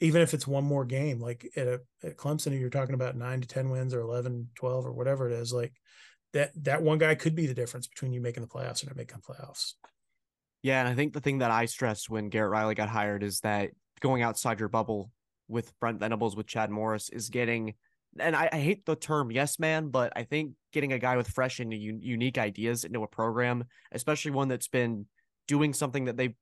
even 0.00 0.22
if 0.22 0.34
it's 0.34 0.46
one 0.46 0.64
more 0.64 0.84
game. 0.84 1.20
Like 1.20 1.46
at, 1.56 1.66
a, 1.66 1.80
at 2.02 2.16
Clemson, 2.16 2.58
you're 2.58 2.70
talking 2.70 2.94
about 2.94 3.16
nine 3.16 3.40
to 3.40 3.48
ten 3.48 3.70
wins 3.70 3.94
or 3.94 4.00
11, 4.00 4.48
12 4.54 4.86
or 4.86 4.92
whatever 4.92 5.30
it 5.30 5.32
is. 5.32 5.52
Like 5.52 5.72
that 6.32 6.50
that 6.64 6.82
one 6.82 6.98
guy 6.98 7.14
could 7.14 7.34
be 7.34 7.46
the 7.46 7.54
difference 7.54 7.86
between 7.86 8.12
you 8.12 8.20
making 8.20 8.42
the 8.42 8.48
playoffs 8.48 8.82
and 8.82 8.90
not 8.90 8.96
making 8.96 9.18
the 9.18 9.32
playoffs. 9.32 9.74
Yeah, 10.62 10.80
and 10.80 10.88
I 10.88 10.94
think 10.94 11.12
the 11.12 11.20
thing 11.20 11.38
that 11.38 11.50
I 11.50 11.66
stressed 11.66 12.10
when 12.10 12.28
Garrett 12.28 12.50
Riley 12.50 12.74
got 12.74 12.88
hired 12.88 13.22
is 13.22 13.40
that 13.40 13.70
going 14.00 14.22
outside 14.22 14.60
your 14.60 14.68
bubble 14.68 15.10
with 15.48 15.72
Brent 15.80 16.00
Venables 16.00 16.36
with 16.36 16.46
Chad 16.46 16.70
Morris 16.70 17.08
is 17.08 17.28
getting 17.28 17.74
and 18.18 18.34
I, 18.34 18.48
I 18.52 18.58
hate 18.58 18.84
the 18.86 18.96
term 18.96 19.30
yes 19.30 19.58
man, 19.58 19.88
but 19.88 20.12
I 20.16 20.24
think 20.24 20.54
getting 20.72 20.92
a 20.92 20.98
guy 20.98 21.16
with 21.16 21.28
fresh 21.28 21.60
and 21.60 21.72
unique 21.72 22.38
ideas 22.38 22.84
into 22.84 23.02
a 23.04 23.08
program, 23.08 23.64
especially 23.92 24.32
one 24.32 24.48
that's 24.48 24.68
been 24.68 25.06
doing 25.46 25.72
something 25.72 26.06
that 26.06 26.16
they 26.16 26.34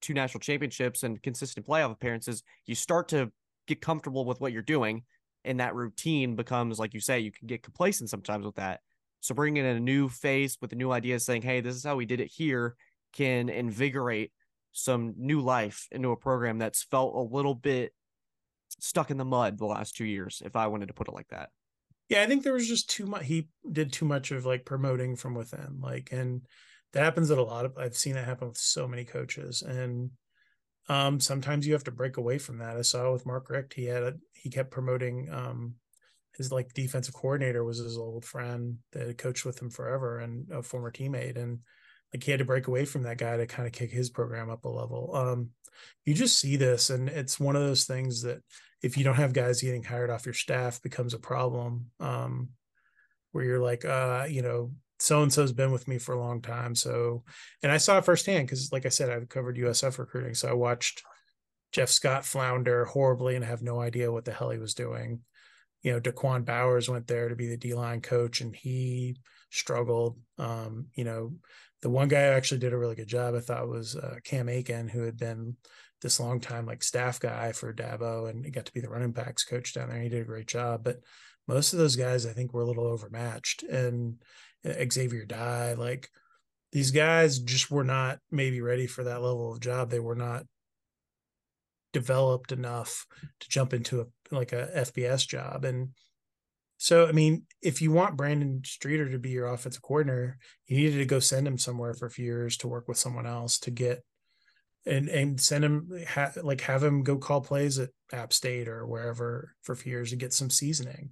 two 0.00 0.14
national 0.14 0.40
championships 0.40 1.02
and 1.02 1.22
consistent 1.22 1.66
playoff 1.66 1.92
appearances, 1.92 2.42
you 2.66 2.74
start 2.74 3.08
to 3.08 3.30
get 3.66 3.80
comfortable 3.80 4.24
with 4.24 4.40
what 4.40 4.52
you're 4.52 4.62
doing 4.62 5.02
and 5.44 5.60
that 5.60 5.74
routine 5.74 6.36
becomes 6.36 6.78
like 6.78 6.94
you 6.94 7.00
say 7.00 7.20
you 7.20 7.32
can 7.32 7.46
get 7.46 7.62
complacent 7.62 8.10
sometimes 8.10 8.44
with 8.44 8.56
that. 8.56 8.80
So 9.20 9.34
bringing 9.34 9.64
in 9.64 9.76
a 9.76 9.80
new 9.80 10.08
face 10.08 10.56
with 10.60 10.72
a 10.72 10.76
new 10.76 10.92
idea 10.92 11.18
saying 11.20 11.42
hey 11.42 11.60
this 11.60 11.74
is 11.76 11.84
how 11.84 11.96
we 11.96 12.06
did 12.06 12.20
it 12.20 12.30
here 12.30 12.76
can 13.12 13.48
invigorate 13.48 14.32
some 14.72 15.14
new 15.16 15.40
life 15.40 15.88
into 15.90 16.10
a 16.10 16.16
program 16.16 16.58
that's 16.58 16.84
felt 16.84 17.14
a 17.14 17.34
little 17.34 17.54
bit 17.54 17.92
stuck 18.80 19.10
in 19.10 19.16
the 19.16 19.24
mud 19.24 19.58
the 19.58 19.66
last 19.66 19.96
two 19.96 20.04
years 20.04 20.42
if 20.44 20.54
i 20.54 20.66
wanted 20.66 20.88
to 20.88 20.94
put 20.94 21.08
it 21.08 21.14
like 21.14 21.28
that. 21.28 21.50
Yeah 22.08 22.22
i 22.22 22.26
think 22.26 22.44
there 22.44 22.52
was 22.52 22.68
just 22.68 22.90
too 22.90 23.06
much 23.06 23.24
he 23.24 23.48
did 23.70 23.92
too 23.92 24.04
much 24.04 24.30
of 24.30 24.44
like 24.44 24.64
promoting 24.64 25.16
from 25.16 25.34
within 25.34 25.80
like 25.80 26.10
and 26.12 26.42
that 26.92 27.04
happens 27.04 27.30
at 27.30 27.38
a 27.38 27.42
lot 27.42 27.64
of 27.64 27.76
i've 27.78 27.96
seen 27.96 28.14
that 28.14 28.24
happen 28.24 28.48
with 28.48 28.56
so 28.56 28.88
many 28.88 29.04
coaches 29.04 29.62
and 29.62 30.10
um, 30.88 31.20
sometimes 31.20 31.66
you 31.66 31.74
have 31.74 31.84
to 31.84 31.90
break 31.90 32.16
away 32.16 32.38
from 32.38 32.58
that. 32.58 32.76
I 32.76 32.82
saw 32.82 33.12
with 33.12 33.26
Mark 33.26 33.50
Richt, 33.50 33.74
he 33.74 33.84
had 33.84 34.02
a, 34.02 34.14
he 34.32 34.48
kept 34.48 34.70
promoting 34.70 35.28
um, 35.30 35.74
his 36.36 36.50
like 36.50 36.72
defensive 36.72 37.14
coordinator 37.14 37.62
was 37.62 37.78
his 37.78 37.98
old 37.98 38.24
friend 38.24 38.78
that 38.92 39.06
had 39.06 39.18
coached 39.18 39.44
with 39.44 39.60
him 39.60 39.70
forever 39.70 40.18
and 40.18 40.50
a 40.50 40.62
former 40.62 40.90
teammate, 40.90 41.36
and 41.36 41.58
like 42.12 42.22
he 42.22 42.30
had 42.30 42.38
to 42.38 42.46
break 42.46 42.68
away 42.68 42.86
from 42.86 43.02
that 43.02 43.18
guy 43.18 43.36
to 43.36 43.46
kind 43.46 43.66
of 43.66 43.72
kick 43.72 43.90
his 43.90 44.08
program 44.08 44.48
up 44.48 44.64
a 44.64 44.68
level. 44.68 45.14
Um, 45.14 45.50
you 46.06 46.14
just 46.14 46.38
see 46.38 46.56
this, 46.56 46.88
and 46.88 47.08
it's 47.08 47.38
one 47.38 47.54
of 47.54 47.62
those 47.62 47.84
things 47.84 48.22
that 48.22 48.38
if 48.82 48.96
you 48.96 49.04
don't 49.04 49.16
have 49.16 49.32
guys 49.34 49.60
getting 49.60 49.82
hired 49.82 50.08
off 50.10 50.24
your 50.24 50.32
staff 50.32 50.80
becomes 50.80 51.12
a 51.12 51.18
problem. 51.18 51.90
Um, 52.00 52.50
where 53.32 53.44
you're 53.44 53.60
like, 53.60 53.84
uh, 53.84 54.26
you 54.26 54.40
know, 54.40 54.72
so 54.98 55.22
and 55.22 55.32
so's 55.32 55.52
been 55.52 55.72
with 55.72 55.86
me 55.88 55.98
for 55.98 56.14
a 56.14 56.20
long 56.20 56.40
time. 56.40 56.74
So, 56.74 57.22
and 57.62 57.70
I 57.70 57.76
saw 57.76 57.98
it 57.98 58.04
firsthand 58.04 58.46
because, 58.46 58.72
like 58.72 58.86
I 58.86 58.90
said, 58.90 59.10
I've 59.10 59.28
covered 59.28 59.56
USF 59.56 59.98
recruiting. 59.98 60.34
So 60.34 60.48
I 60.48 60.54
watched 60.54 61.02
Jeff 61.72 61.88
Scott 61.88 62.24
flounder 62.24 62.84
horribly 62.84 63.36
and 63.36 63.44
have 63.44 63.62
no 63.62 63.80
idea 63.80 64.12
what 64.12 64.24
the 64.24 64.32
hell 64.32 64.50
he 64.50 64.58
was 64.58 64.74
doing. 64.74 65.20
You 65.82 65.92
know, 65.92 66.00
Da'Quan 66.00 66.44
Bowers 66.44 66.88
went 66.88 67.06
there 67.06 67.28
to 67.28 67.36
be 67.36 67.48
the 67.48 67.56
D 67.56 67.74
line 67.74 68.00
coach 68.00 68.40
and 68.40 68.54
he 68.54 69.16
struggled. 69.50 70.18
Um, 70.38 70.86
you 70.94 71.04
know, 71.04 71.34
the 71.82 71.90
one 71.90 72.08
guy 72.08 72.26
who 72.26 72.32
actually 72.32 72.58
did 72.58 72.72
a 72.72 72.78
really 72.78 72.96
good 72.96 73.06
job, 73.06 73.34
I 73.34 73.40
thought, 73.40 73.68
was 73.68 73.94
uh, 73.94 74.16
Cam 74.24 74.48
Aiken, 74.48 74.88
who 74.88 75.02
had 75.02 75.16
been 75.16 75.56
this 76.00 76.20
long 76.20 76.40
time 76.40 76.66
like 76.66 76.82
staff 76.82 77.20
guy 77.20 77.52
for 77.52 77.72
Dabo 77.72 78.28
and 78.30 78.44
he 78.44 78.50
got 78.50 78.66
to 78.66 78.72
be 78.72 78.80
the 78.80 78.88
running 78.88 79.12
backs 79.12 79.44
coach 79.44 79.74
down 79.74 79.88
there. 79.88 80.00
He 80.00 80.08
did 80.08 80.22
a 80.22 80.26
great 80.26 80.46
job. 80.46 80.84
But 80.84 81.00
most 81.46 81.72
of 81.72 81.78
those 81.78 81.96
guys, 81.96 82.26
I 82.26 82.32
think, 82.32 82.52
were 82.52 82.62
a 82.62 82.66
little 82.66 82.86
overmatched. 82.86 83.62
And 83.64 84.16
Xavier 84.66 85.24
Dye, 85.24 85.74
like 85.74 86.08
these 86.72 86.90
guys 86.90 87.38
just 87.38 87.70
were 87.70 87.84
not 87.84 88.18
maybe 88.30 88.60
ready 88.60 88.86
for 88.86 89.04
that 89.04 89.22
level 89.22 89.52
of 89.52 89.60
job. 89.60 89.90
They 89.90 90.00
were 90.00 90.14
not 90.14 90.44
developed 91.92 92.52
enough 92.52 93.06
to 93.40 93.48
jump 93.48 93.72
into 93.72 94.00
a 94.00 94.06
like 94.30 94.52
a 94.52 94.68
FBS 94.76 95.26
job. 95.26 95.64
And 95.64 95.90
so, 96.76 97.06
I 97.06 97.12
mean, 97.12 97.44
if 97.62 97.82
you 97.82 97.90
want 97.90 98.16
Brandon 98.16 98.62
Streeter 98.64 99.10
to 99.10 99.18
be 99.18 99.30
your 99.30 99.46
offensive 99.46 99.82
coordinator, 99.82 100.38
you 100.66 100.76
needed 100.76 100.98
to 100.98 101.06
go 101.06 101.18
send 101.18 101.46
him 101.46 101.58
somewhere 101.58 101.94
for 101.94 102.06
a 102.06 102.10
few 102.10 102.24
years 102.24 102.56
to 102.58 102.68
work 102.68 102.86
with 102.86 102.98
someone 102.98 103.26
else 103.26 103.58
to 103.60 103.70
get 103.70 104.04
and 104.86 105.08
and 105.08 105.40
send 105.40 105.64
him 105.64 105.90
ha, 106.08 106.30
like 106.42 106.60
have 106.62 106.82
him 106.82 107.02
go 107.02 107.16
call 107.16 107.40
plays 107.40 107.78
at 107.78 107.90
App 108.12 108.32
State 108.32 108.68
or 108.68 108.86
wherever 108.86 109.54
for 109.62 109.72
a 109.72 109.76
few 109.76 109.92
years 109.92 110.10
to 110.10 110.16
get 110.16 110.32
some 110.32 110.50
seasoning 110.50 111.10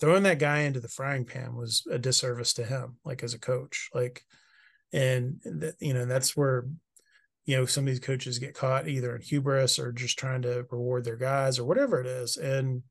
throwing 0.00 0.22
that 0.22 0.38
guy 0.38 0.60
into 0.60 0.80
the 0.80 0.88
frying 0.88 1.26
pan 1.26 1.54
was 1.54 1.86
a 1.90 1.98
disservice 1.98 2.54
to 2.54 2.64
him, 2.64 2.96
like 3.04 3.22
as 3.22 3.34
a 3.34 3.38
coach. 3.38 3.90
Like, 3.94 4.24
and 4.92 5.40
that, 5.44 5.74
you 5.78 5.92
know, 5.92 6.06
that's 6.06 6.36
where, 6.36 6.66
you 7.44 7.56
know, 7.56 7.66
some 7.66 7.84
of 7.84 7.88
these 7.88 8.00
coaches 8.00 8.38
get 8.38 8.54
caught 8.54 8.88
either 8.88 9.14
in 9.14 9.22
hubris 9.22 9.78
or 9.78 9.92
just 9.92 10.18
trying 10.18 10.42
to 10.42 10.66
reward 10.70 11.04
their 11.04 11.16
guys 11.16 11.58
or 11.58 11.64
whatever 11.64 12.00
it 12.00 12.06
is. 12.06 12.36
And, 12.36 12.82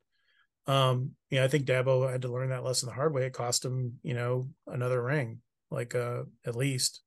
um, 0.68 1.12
you 1.30 1.40
know, 1.40 1.46
I 1.46 1.48
think 1.48 1.66
Dabo 1.66 2.10
had 2.12 2.22
to 2.22 2.32
learn 2.32 2.50
that 2.50 2.64
lesson 2.64 2.88
the 2.88 2.94
hard 2.94 3.14
way. 3.14 3.26
It 3.26 3.34
cost 3.34 3.66
him, 3.66 3.94
you 4.04 4.14
know, 4.14 4.50
another 4.68 5.02
ring, 5.02 5.40
like, 5.72 5.96
uh, 5.96 6.24
at 6.46 6.56
least, 6.56 7.02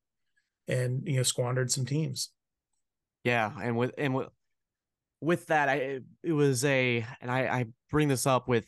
and, 0.67 1.07
you 1.07 1.17
know, 1.17 1.23
squandered 1.23 1.71
some 1.71 1.85
teams. 1.85 2.29
Yeah. 3.23 3.51
And 3.61 3.77
with, 3.77 3.93
and 3.97 4.13
with, 4.13 4.27
with 5.21 5.47
that, 5.47 5.69
I 5.69 6.01
it 6.21 6.33
was 6.33 6.65
a, 6.65 7.05
and 7.21 7.31
I, 7.31 7.47
I 7.47 7.65
bring 7.89 8.09
this 8.09 8.27
up 8.27 8.49
with, 8.49 8.67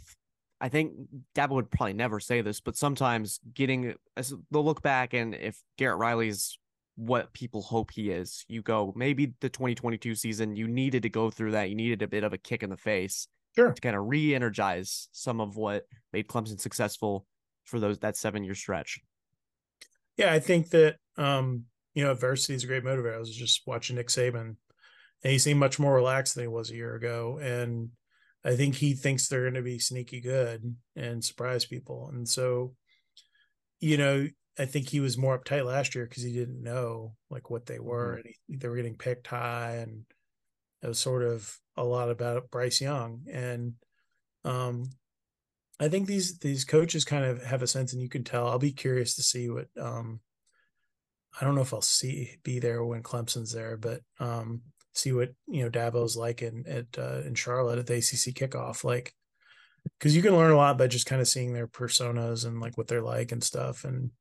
I 0.61 0.69
think 0.69 0.93
Dabo 1.35 1.51
would 1.51 1.69
probably 1.69 1.93
never 1.93 2.19
say 2.19 2.41
this, 2.41 2.61
but 2.61 2.77
sometimes 2.77 3.39
getting 3.53 3.95
as 4.15 4.33
they'll 4.51 4.63
look 4.63 4.81
back 4.81 5.13
and 5.13 5.35
if 5.35 5.59
Garrett 5.77 5.99
Riley's 5.99 6.57
what 6.95 7.33
people 7.33 7.61
hope 7.61 7.91
he 7.91 8.09
is, 8.09 8.45
you 8.47 8.61
go 8.61 8.93
maybe 8.95 9.33
the 9.41 9.49
2022 9.49 10.15
season 10.15 10.55
you 10.55 10.67
needed 10.67 11.03
to 11.03 11.09
go 11.09 11.29
through 11.29 11.51
that, 11.51 11.69
you 11.69 11.75
needed 11.75 12.01
a 12.01 12.07
bit 12.07 12.23
of 12.23 12.31
a 12.31 12.37
kick 12.37 12.63
in 12.63 12.69
the 12.69 12.77
face, 12.77 13.27
sure, 13.55 13.73
to 13.73 13.81
kind 13.81 13.95
of 13.95 14.07
re-energize 14.07 15.09
some 15.11 15.41
of 15.41 15.57
what 15.57 15.83
made 16.13 16.27
Clemson 16.27 16.59
successful 16.59 17.25
for 17.65 17.79
those 17.79 17.99
that 17.99 18.15
seven 18.15 18.43
year 18.43 18.55
stretch. 18.55 18.99
Yeah, 20.17 20.31
I 20.31 20.39
think 20.39 20.69
that 20.69 20.95
um, 21.17 21.65
you 21.93 22.03
know 22.03 22.11
adversity 22.11 22.53
is 22.53 22.63
a 22.63 22.67
great 22.67 22.85
motivator. 22.85 23.15
I 23.15 23.19
was 23.19 23.35
just 23.35 23.63
watching 23.67 23.97
Nick 23.97 24.07
Saban 24.07 24.55
and 25.25 25.31
he 25.31 25.39
seemed 25.39 25.59
much 25.59 25.79
more 25.79 25.95
relaxed 25.95 26.35
than 26.35 26.43
he 26.43 26.47
was 26.47 26.69
a 26.69 26.75
year 26.75 26.93
ago. 26.93 27.39
And 27.41 27.89
I 28.45 28.55
think 28.55 28.75
he 28.75 28.93
thinks 28.93 29.27
they're 29.27 29.41
going 29.41 29.55
to 29.55 29.63
be 29.63 29.79
sneaky 29.79 30.21
good 30.21 30.75
and 30.95 31.25
surprise 31.25 31.65
people. 31.65 32.11
And 32.13 32.29
so, 32.29 32.75
you 33.79 33.97
know, 33.97 34.27
I 34.57 34.65
think 34.65 34.87
he 34.87 34.99
was 34.99 35.17
more 35.17 35.37
uptight 35.37 35.65
last 35.65 35.95
year 35.95 36.05
because 36.05 36.23
he 36.23 36.31
didn't 36.31 36.61
know 36.61 37.15
like 37.29 37.49
what 37.49 37.65
they 37.65 37.79
were, 37.79 38.17
mm-hmm. 38.17 38.27
and 38.27 38.35
he, 38.47 38.55
they 38.55 38.67
were 38.67 38.75
getting 38.77 38.95
picked 38.95 39.27
high, 39.27 39.77
and 39.77 40.05
it 40.81 40.87
was 40.87 40.99
sort 40.99 41.23
of 41.23 41.57
a 41.75 41.83
lot 41.83 42.09
about 42.09 42.51
Bryce 42.51 42.79
Young. 42.79 43.23
And 43.29 43.73
um, 44.45 44.91
I 45.79 45.89
think 45.89 46.07
these 46.07 46.37
these 46.37 46.63
coaches 46.63 47.03
kind 47.03 47.25
of 47.25 47.43
have 47.43 47.63
a 47.63 47.67
sense, 47.67 47.91
and 47.93 48.01
you 48.01 48.09
can 48.09 48.23
tell. 48.23 48.47
I'll 48.47 48.59
be 48.59 48.71
curious 48.71 49.15
to 49.15 49.23
see 49.23 49.49
what. 49.49 49.67
Um, 49.79 50.21
I 51.39 51.43
don't 51.43 51.55
know 51.55 51.61
if 51.61 51.73
I'll 51.73 51.81
see 51.81 52.37
be 52.43 52.59
there 52.59 52.81
when 52.85 53.03
Clemson's 53.03 53.51
there, 53.51 53.75
but 53.75 53.99
um, 54.19 54.61
see 54.95 55.11
what 55.11 55.33
you 55.47 55.63
know 55.63 55.69
Dabo's 55.69 56.17
like 56.17 56.41
in 56.41 56.65
at 56.67 56.85
uh, 56.97 57.21
in 57.25 57.35
Charlotte 57.35 57.79
at 57.79 57.87
the 57.87 57.95
ACC 57.95 58.33
kickoff, 58.33 58.83
like 58.83 59.13
because 59.99 60.15
you 60.15 60.21
can 60.21 60.35
learn 60.35 60.51
a 60.51 60.57
lot 60.57 60.77
by 60.77 60.87
just 60.87 61.05
kind 61.05 61.21
of 61.21 61.27
seeing 61.27 61.53
their 61.53 61.67
personas 61.67 62.45
and 62.45 62.59
like 62.59 62.77
what 62.77 62.87
they're 62.87 63.03
like 63.03 63.31
and 63.31 63.43
stuff. 63.43 63.83
And 63.83 64.11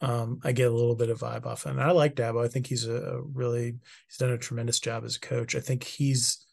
um, 0.00 0.40
I 0.44 0.52
get 0.52 0.70
a 0.70 0.74
little 0.74 0.94
bit 0.94 1.10
of 1.10 1.20
vibe 1.20 1.46
off, 1.46 1.66
and 1.66 1.80
I 1.80 1.90
like 1.90 2.14
Dabo. 2.14 2.44
I 2.44 2.48
think 2.48 2.66
he's 2.66 2.86
a, 2.86 2.94
a 2.94 3.22
really 3.22 3.76
he's 4.08 4.18
done 4.18 4.30
a 4.30 4.38
tremendous 4.38 4.78
job 4.78 5.04
as 5.04 5.16
a 5.16 5.20
coach. 5.20 5.54
I 5.54 5.60
think 5.60 5.84
he's 5.84 6.46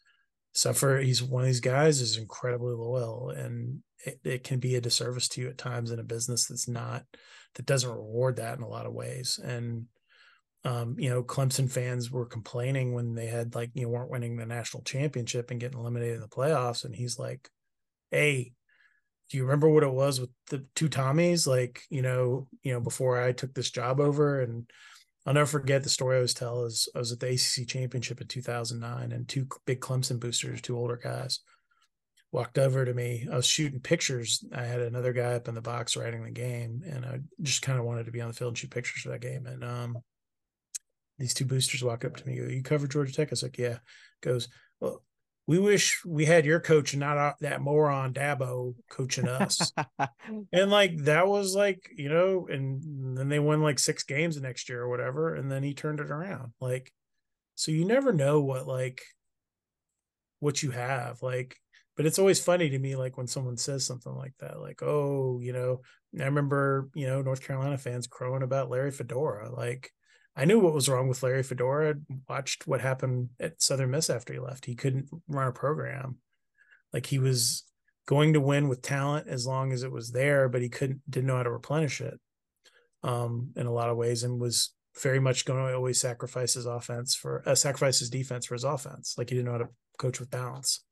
suffer. 0.52 0.98
He's 0.98 1.22
one 1.22 1.42
of 1.42 1.46
these 1.46 1.60
guys 1.60 2.00
is 2.00 2.16
incredibly 2.16 2.74
loyal, 2.74 3.30
and 3.30 3.82
it, 4.04 4.20
it 4.24 4.44
can 4.44 4.58
be 4.58 4.76
a 4.76 4.80
disservice 4.80 5.28
to 5.28 5.40
you 5.40 5.48
at 5.48 5.58
times 5.58 5.90
in 5.90 5.98
a 5.98 6.04
business 6.04 6.46
that's 6.46 6.68
not 6.68 7.04
that 7.54 7.66
doesn't 7.66 7.90
reward 7.90 8.36
that 8.36 8.56
in 8.56 8.62
a 8.62 8.68
lot 8.68 8.86
of 8.86 8.92
ways. 8.92 9.40
And 9.42 9.86
um, 10.64 10.96
you 10.98 11.08
know, 11.08 11.22
Clemson 11.22 11.70
fans 11.70 12.10
were 12.10 12.26
complaining 12.26 12.92
when 12.92 13.14
they 13.14 13.26
had 13.26 13.54
like, 13.54 13.70
you 13.74 13.82
know, 13.82 13.88
weren't 13.90 14.10
winning 14.10 14.36
the 14.36 14.46
national 14.46 14.82
championship 14.82 15.50
and 15.50 15.60
getting 15.60 15.78
eliminated 15.78 16.16
in 16.16 16.20
the 16.20 16.28
playoffs. 16.28 16.84
And 16.84 16.94
he's 16.94 17.18
like, 17.18 17.48
Hey, 18.10 18.52
do 19.30 19.36
you 19.36 19.44
remember 19.44 19.68
what 19.68 19.82
it 19.82 19.92
was 19.92 20.20
with 20.20 20.30
the 20.50 20.64
two 20.74 20.88
Tommies? 20.88 21.46
Like, 21.46 21.82
you 21.90 22.02
know, 22.02 22.48
you 22.62 22.72
know, 22.72 22.80
before 22.80 23.22
I 23.22 23.32
took 23.32 23.54
this 23.54 23.70
job 23.70 24.00
over 24.00 24.40
and 24.40 24.68
I'll 25.26 25.34
never 25.34 25.46
forget 25.46 25.82
the 25.82 25.90
story 25.90 26.16
I 26.16 26.18
always 26.18 26.34
tell 26.34 26.64
is 26.64 26.88
I 26.94 26.98
was 26.98 27.12
at 27.12 27.20
the 27.20 27.28
ACC 27.28 27.68
championship 27.68 28.20
in 28.20 28.26
2009 28.26 29.12
and 29.12 29.28
two 29.28 29.46
big 29.66 29.80
Clemson 29.80 30.18
boosters, 30.18 30.62
two 30.62 30.76
older 30.76 30.96
guys 30.96 31.40
walked 32.32 32.58
over 32.58 32.84
to 32.84 32.92
me. 32.92 33.26
I 33.30 33.36
was 33.36 33.46
shooting 33.46 33.80
pictures. 33.80 34.44
I 34.54 34.64
had 34.64 34.80
another 34.80 35.12
guy 35.12 35.34
up 35.34 35.48
in 35.48 35.54
the 35.54 35.62
box 35.62 35.96
writing 35.96 36.24
the 36.24 36.30
game 36.30 36.82
and 36.86 37.04
I 37.04 37.20
just 37.42 37.62
kind 37.62 37.78
of 37.78 37.84
wanted 37.84 38.06
to 38.06 38.12
be 38.12 38.20
on 38.20 38.28
the 38.28 38.34
field 38.34 38.50
and 38.50 38.58
shoot 38.58 38.70
pictures 38.70 39.02
for 39.02 39.10
that 39.10 39.20
game. 39.20 39.46
And, 39.46 39.64
um, 39.64 39.98
these 41.18 41.34
two 41.34 41.44
boosters 41.44 41.82
walk 41.82 42.04
up 42.04 42.16
to 42.16 42.26
me. 42.26 42.36
Go, 42.36 42.44
you 42.44 42.62
cover 42.62 42.86
Georgia 42.86 43.12
Tech? 43.12 43.28
I 43.28 43.30
was 43.30 43.42
like, 43.42 43.58
yeah. 43.58 43.78
Goes, 44.20 44.48
well, 44.80 45.02
we 45.46 45.58
wish 45.58 46.04
we 46.04 46.26
had 46.26 46.44
your 46.44 46.60
coach 46.60 46.92
and 46.92 47.00
not 47.00 47.36
that 47.40 47.62
moron 47.62 48.12
Dabo 48.12 48.74
coaching 48.90 49.26
us. 49.26 49.72
and 50.52 50.70
like 50.70 50.96
that 51.04 51.26
was 51.26 51.56
like, 51.56 51.90
you 51.96 52.08
know, 52.08 52.46
and 52.50 53.16
then 53.16 53.28
they 53.28 53.38
won 53.38 53.62
like 53.62 53.78
six 53.78 54.04
games 54.04 54.36
the 54.36 54.42
next 54.42 54.68
year 54.68 54.82
or 54.82 54.88
whatever. 54.88 55.34
And 55.34 55.50
then 55.50 55.62
he 55.62 55.72
turned 55.72 56.00
it 56.00 56.10
around. 56.10 56.52
Like, 56.60 56.92
so 57.54 57.72
you 57.72 57.84
never 57.84 58.12
know 58.12 58.40
what 58.40 58.68
like 58.68 59.00
what 60.40 60.62
you 60.62 60.70
have. 60.70 61.22
Like, 61.22 61.56
but 61.96 62.06
it's 62.06 62.18
always 62.18 62.38
funny 62.38 62.68
to 62.68 62.78
me, 62.78 62.94
like 62.94 63.16
when 63.16 63.26
someone 63.26 63.56
says 63.56 63.84
something 63.84 64.14
like 64.14 64.34
that, 64.40 64.60
like, 64.60 64.82
oh, 64.82 65.40
you 65.42 65.52
know, 65.52 65.80
I 66.20 66.24
remember, 66.24 66.88
you 66.94 67.06
know, 67.06 67.22
North 67.22 67.42
Carolina 67.42 67.76
fans 67.78 68.06
crowing 68.06 68.42
about 68.42 68.70
Larry 68.70 68.92
Fedora. 68.92 69.50
Like, 69.50 69.90
I 70.38 70.44
knew 70.44 70.60
what 70.60 70.72
was 70.72 70.88
wrong 70.88 71.08
with 71.08 71.24
Larry 71.24 71.42
Fedora. 71.42 71.96
Watched 72.28 72.68
what 72.68 72.80
happened 72.80 73.30
at 73.40 73.60
Southern 73.60 73.90
Miss 73.90 74.08
after 74.08 74.32
he 74.32 74.38
left. 74.38 74.66
He 74.66 74.76
couldn't 74.76 75.08
run 75.26 75.48
a 75.48 75.52
program. 75.52 76.18
Like 76.92 77.06
he 77.06 77.18
was 77.18 77.64
going 78.06 78.34
to 78.34 78.40
win 78.40 78.68
with 78.68 78.80
talent 78.80 79.26
as 79.26 79.48
long 79.48 79.72
as 79.72 79.82
it 79.82 79.90
was 79.90 80.12
there, 80.12 80.48
but 80.48 80.62
he 80.62 80.68
couldn't 80.68 81.02
didn't 81.10 81.26
know 81.26 81.36
how 81.36 81.42
to 81.42 81.50
replenish 81.50 82.00
it 82.00 82.20
um, 83.02 83.50
in 83.56 83.66
a 83.66 83.72
lot 83.72 83.90
of 83.90 83.96
ways, 83.96 84.22
and 84.22 84.40
was 84.40 84.72
very 85.02 85.18
much 85.18 85.44
going 85.44 85.66
to 85.66 85.74
always 85.74 86.00
sacrifice 86.00 86.54
his 86.54 86.66
offense 86.66 87.16
for 87.16 87.42
uh, 87.44 87.56
sacrifice 87.56 87.98
his 87.98 88.08
defense 88.08 88.46
for 88.46 88.54
his 88.54 88.64
offense. 88.64 89.16
Like 89.18 89.30
he 89.30 89.34
didn't 89.34 89.46
know 89.46 89.58
how 89.58 89.64
to 89.64 89.68
coach 89.98 90.20
with 90.20 90.30
balance. 90.30 90.84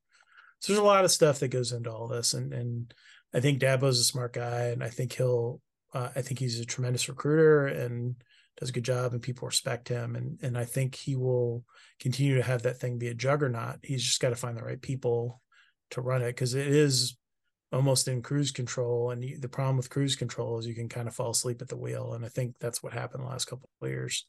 So 0.59 0.73
there's 0.73 0.83
a 0.83 0.85
lot 0.87 1.05
of 1.05 1.13
stuff 1.13 1.39
that 1.39 1.49
goes 1.49 1.71
into 1.71 1.93
all 1.93 2.09
this, 2.09 2.35
and 2.35 2.53
and 2.53 2.93
I 3.33 3.39
think 3.39 3.61
Dabo's 3.61 4.01
a 4.01 4.05
smart 4.05 4.33
guy, 4.33 4.67
and 4.67 4.83
I 4.83 4.89
think 4.89 5.13
he'll. 5.13 5.61
Uh, 5.95 6.09
I 6.17 6.21
think 6.21 6.41
he's 6.41 6.59
a 6.59 6.65
tremendous 6.65 7.09
recruiter, 7.09 7.69
and 7.69 8.17
does 8.59 8.71
a 8.71 8.73
good 8.73 8.85
job 8.85 9.13
and 9.13 9.23
people 9.23 9.47
respect 9.47 9.89
him 9.89 10.17
and 10.17 10.39
and 10.43 10.57
I 10.57 10.65
think 10.65 10.95
he 10.95 11.15
will 11.15 11.65
continue 12.01 12.37
to 12.37 12.43
have 12.43 12.63
that 12.63 12.79
thing 12.79 12.99
be 12.99 13.09
a 13.09 13.15
juggernaut. 13.15 13.79
He's 13.83 14.03
just 14.03 14.21
got 14.21 14.31
to 14.31 14.37
find 14.37 14.57
the 14.57 14.63
right 14.63 14.81
people 14.81 15.43
to 15.91 16.01
run 16.01 16.23
it 16.23 16.29
because 16.29 16.55
it 16.55 16.67
is 16.67 17.17
almost 17.73 18.09
in 18.09 18.23
cruise 18.23 18.53
control 18.53 19.11
and 19.11 19.23
the 19.41 19.49
problem 19.49 19.77
with 19.77 19.91
cruise 19.91 20.17
control 20.17 20.59
is 20.59 20.67
you 20.67 20.75
can 20.75 20.89
kind 20.89 21.09
of 21.09 21.15
fall 21.15 21.31
asleep 21.31 21.61
at 21.61 21.69
the 21.69 21.77
wheel 21.77 22.15
and 22.15 22.25
I 22.25 22.29
think 22.29 22.55
that's 22.59 22.83
what 22.83 22.93
happened 22.93 23.25
the 23.25 23.29
last 23.29 23.47
couple 23.47 23.69
of 23.83 23.89
years. 23.89 24.27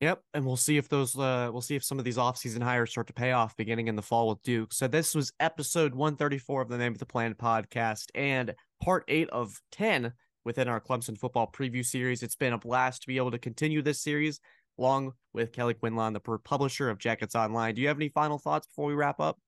Yep, 0.00 0.22
and 0.32 0.46
we'll 0.46 0.56
see 0.56 0.78
if 0.78 0.88
those 0.88 1.18
uh 1.18 1.50
we'll 1.52 1.60
see 1.60 1.76
if 1.76 1.84
some 1.84 1.98
of 1.98 2.04
these 2.04 2.16
offseason 2.16 2.62
hires 2.62 2.90
start 2.90 3.06
to 3.08 3.12
pay 3.12 3.32
off 3.32 3.56
beginning 3.56 3.88
in 3.88 3.96
the 3.96 4.02
fall 4.02 4.28
with 4.28 4.42
Duke. 4.42 4.72
So 4.72 4.88
this 4.88 5.14
was 5.14 5.32
episode 5.40 5.94
134 5.94 6.62
of 6.62 6.68
the 6.68 6.78
Name 6.78 6.92
of 6.92 6.98
the 6.98 7.06
Plan 7.06 7.34
podcast 7.34 8.06
and 8.14 8.54
part 8.82 9.04
8 9.08 9.28
of 9.28 9.60
10 9.72 10.12
within 10.44 10.68
our 10.68 10.80
Clemson 10.80 11.18
football 11.18 11.50
preview 11.50 11.84
series. 11.84 12.22
It's 12.22 12.36
been 12.36 12.52
a 12.52 12.58
blast 12.58 13.02
to 13.02 13.08
be 13.08 13.16
able 13.16 13.30
to 13.30 13.38
continue 13.38 13.82
this 13.82 14.02
series 14.02 14.40
along 14.78 15.12
with 15.32 15.52
Kelly 15.52 15.74
Quinlan, 15.74 16.14
the 16.14 16.20
publisher 16.20 16.88
of 16.88 16.98
Jackets 16.98 17.34
Online. 17.34 17.74
Do 17.74 17.82
you 17.82 17.88
have 17.88 17.98
any 17.98 18.08
final 18.08 18.38
thoughts 18.38 18.66
before 18.66 18.86
we 18.86 18.94
wrap 18.94 19.20
up? 19.20 19.38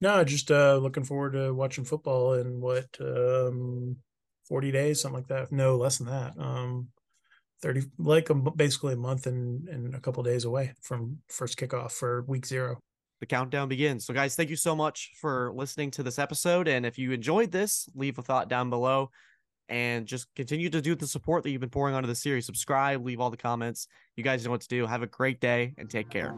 No, 0.00 0.22
just 0.24 0.50
uh, 0.50 0.76
looking 0.76 1.04
forward 1.04 1.32
to 1.32 1.52
watching 1.52 1.84
football 1.84 2.34
in 2.34 2.60
what 2.60 2.86
um, 3.00 3.96
40 4.48 4.70
days, 4.70 5.00
something 5.00 5.16
like 5.16 5.28
that. 5.28 5.50
No, 5.50 5.76
less 5.76 5.98
than 5.98 6.08
that. 6.08 6.34
Um, 6.38 6.88
30 7.62 7.82
like 7.98 8.28
a, 8.30 8.34
basically 8.34 8.92
a 8.92 8.96
month 8.98 9.26
and, 9.26 9.66
and 9.68 9.94
a 9.94 10.00
couple 10.00 10.22
days 10.22 10.44
away 10.44 10.74
from 10.82 11.18
first 11.28 11.58
kickoff 11.58 11.92
for 11.92 12.22
week 12.28 12.44
zero 12.44 12.78
the 13.20 13.26
countdown 13.26 13.68
begins. 13.68 14.04
So, 14.04 14.12
guys, 14.12 14.36
thank 14.36 14.50
you 14.50 14.56
so 14.56 14.76
much 14.76 15.12
for 15.20 15.52
listening 15.54 15.90
to 15.92 16.02
this 16.02 16.18
episode. 16.18 16.68
And 16.68 16.84
if 16.84 16.98
you 16.98 17.12
enjoyed 17.12 17.50
this, 17.50 17.88
leave 17.94 18.18
a 18.18 18.22
thought 18.22 18.48
down 18.48 18.70
below 18.70 19.10
and 19.68 20.06
just 20.06 20.32
continue 20.34 20.70
to 20.70 20.80
do 20.80 20.94
the 20.94 21.06
support 21.06 21.42
that 21.42 21.50
you've 21.50 21.60
been 21.60 21.70
pouring 21.70 21.94
onto 21.94 22.06
the 22.06 22.14
series. 22.14 22.46
Subscribe, 22.46 23.04
leave 23.04 23.20
all 23.20 23.30
the 23.30 23.36
comments. 23.36 23.88
You 24.16 24.24
guys 24.24 24.44
know 24.44 24.50
what 24.50 24.60
to 24.62 24.68
do. 24.68 24.86
Have 24.86 25.02
a 25.02 25.06
great 25.06 25.40
day 25.40 25.74
and 25.78 25.90
take 25.90 26.08
care. 26.08 26.34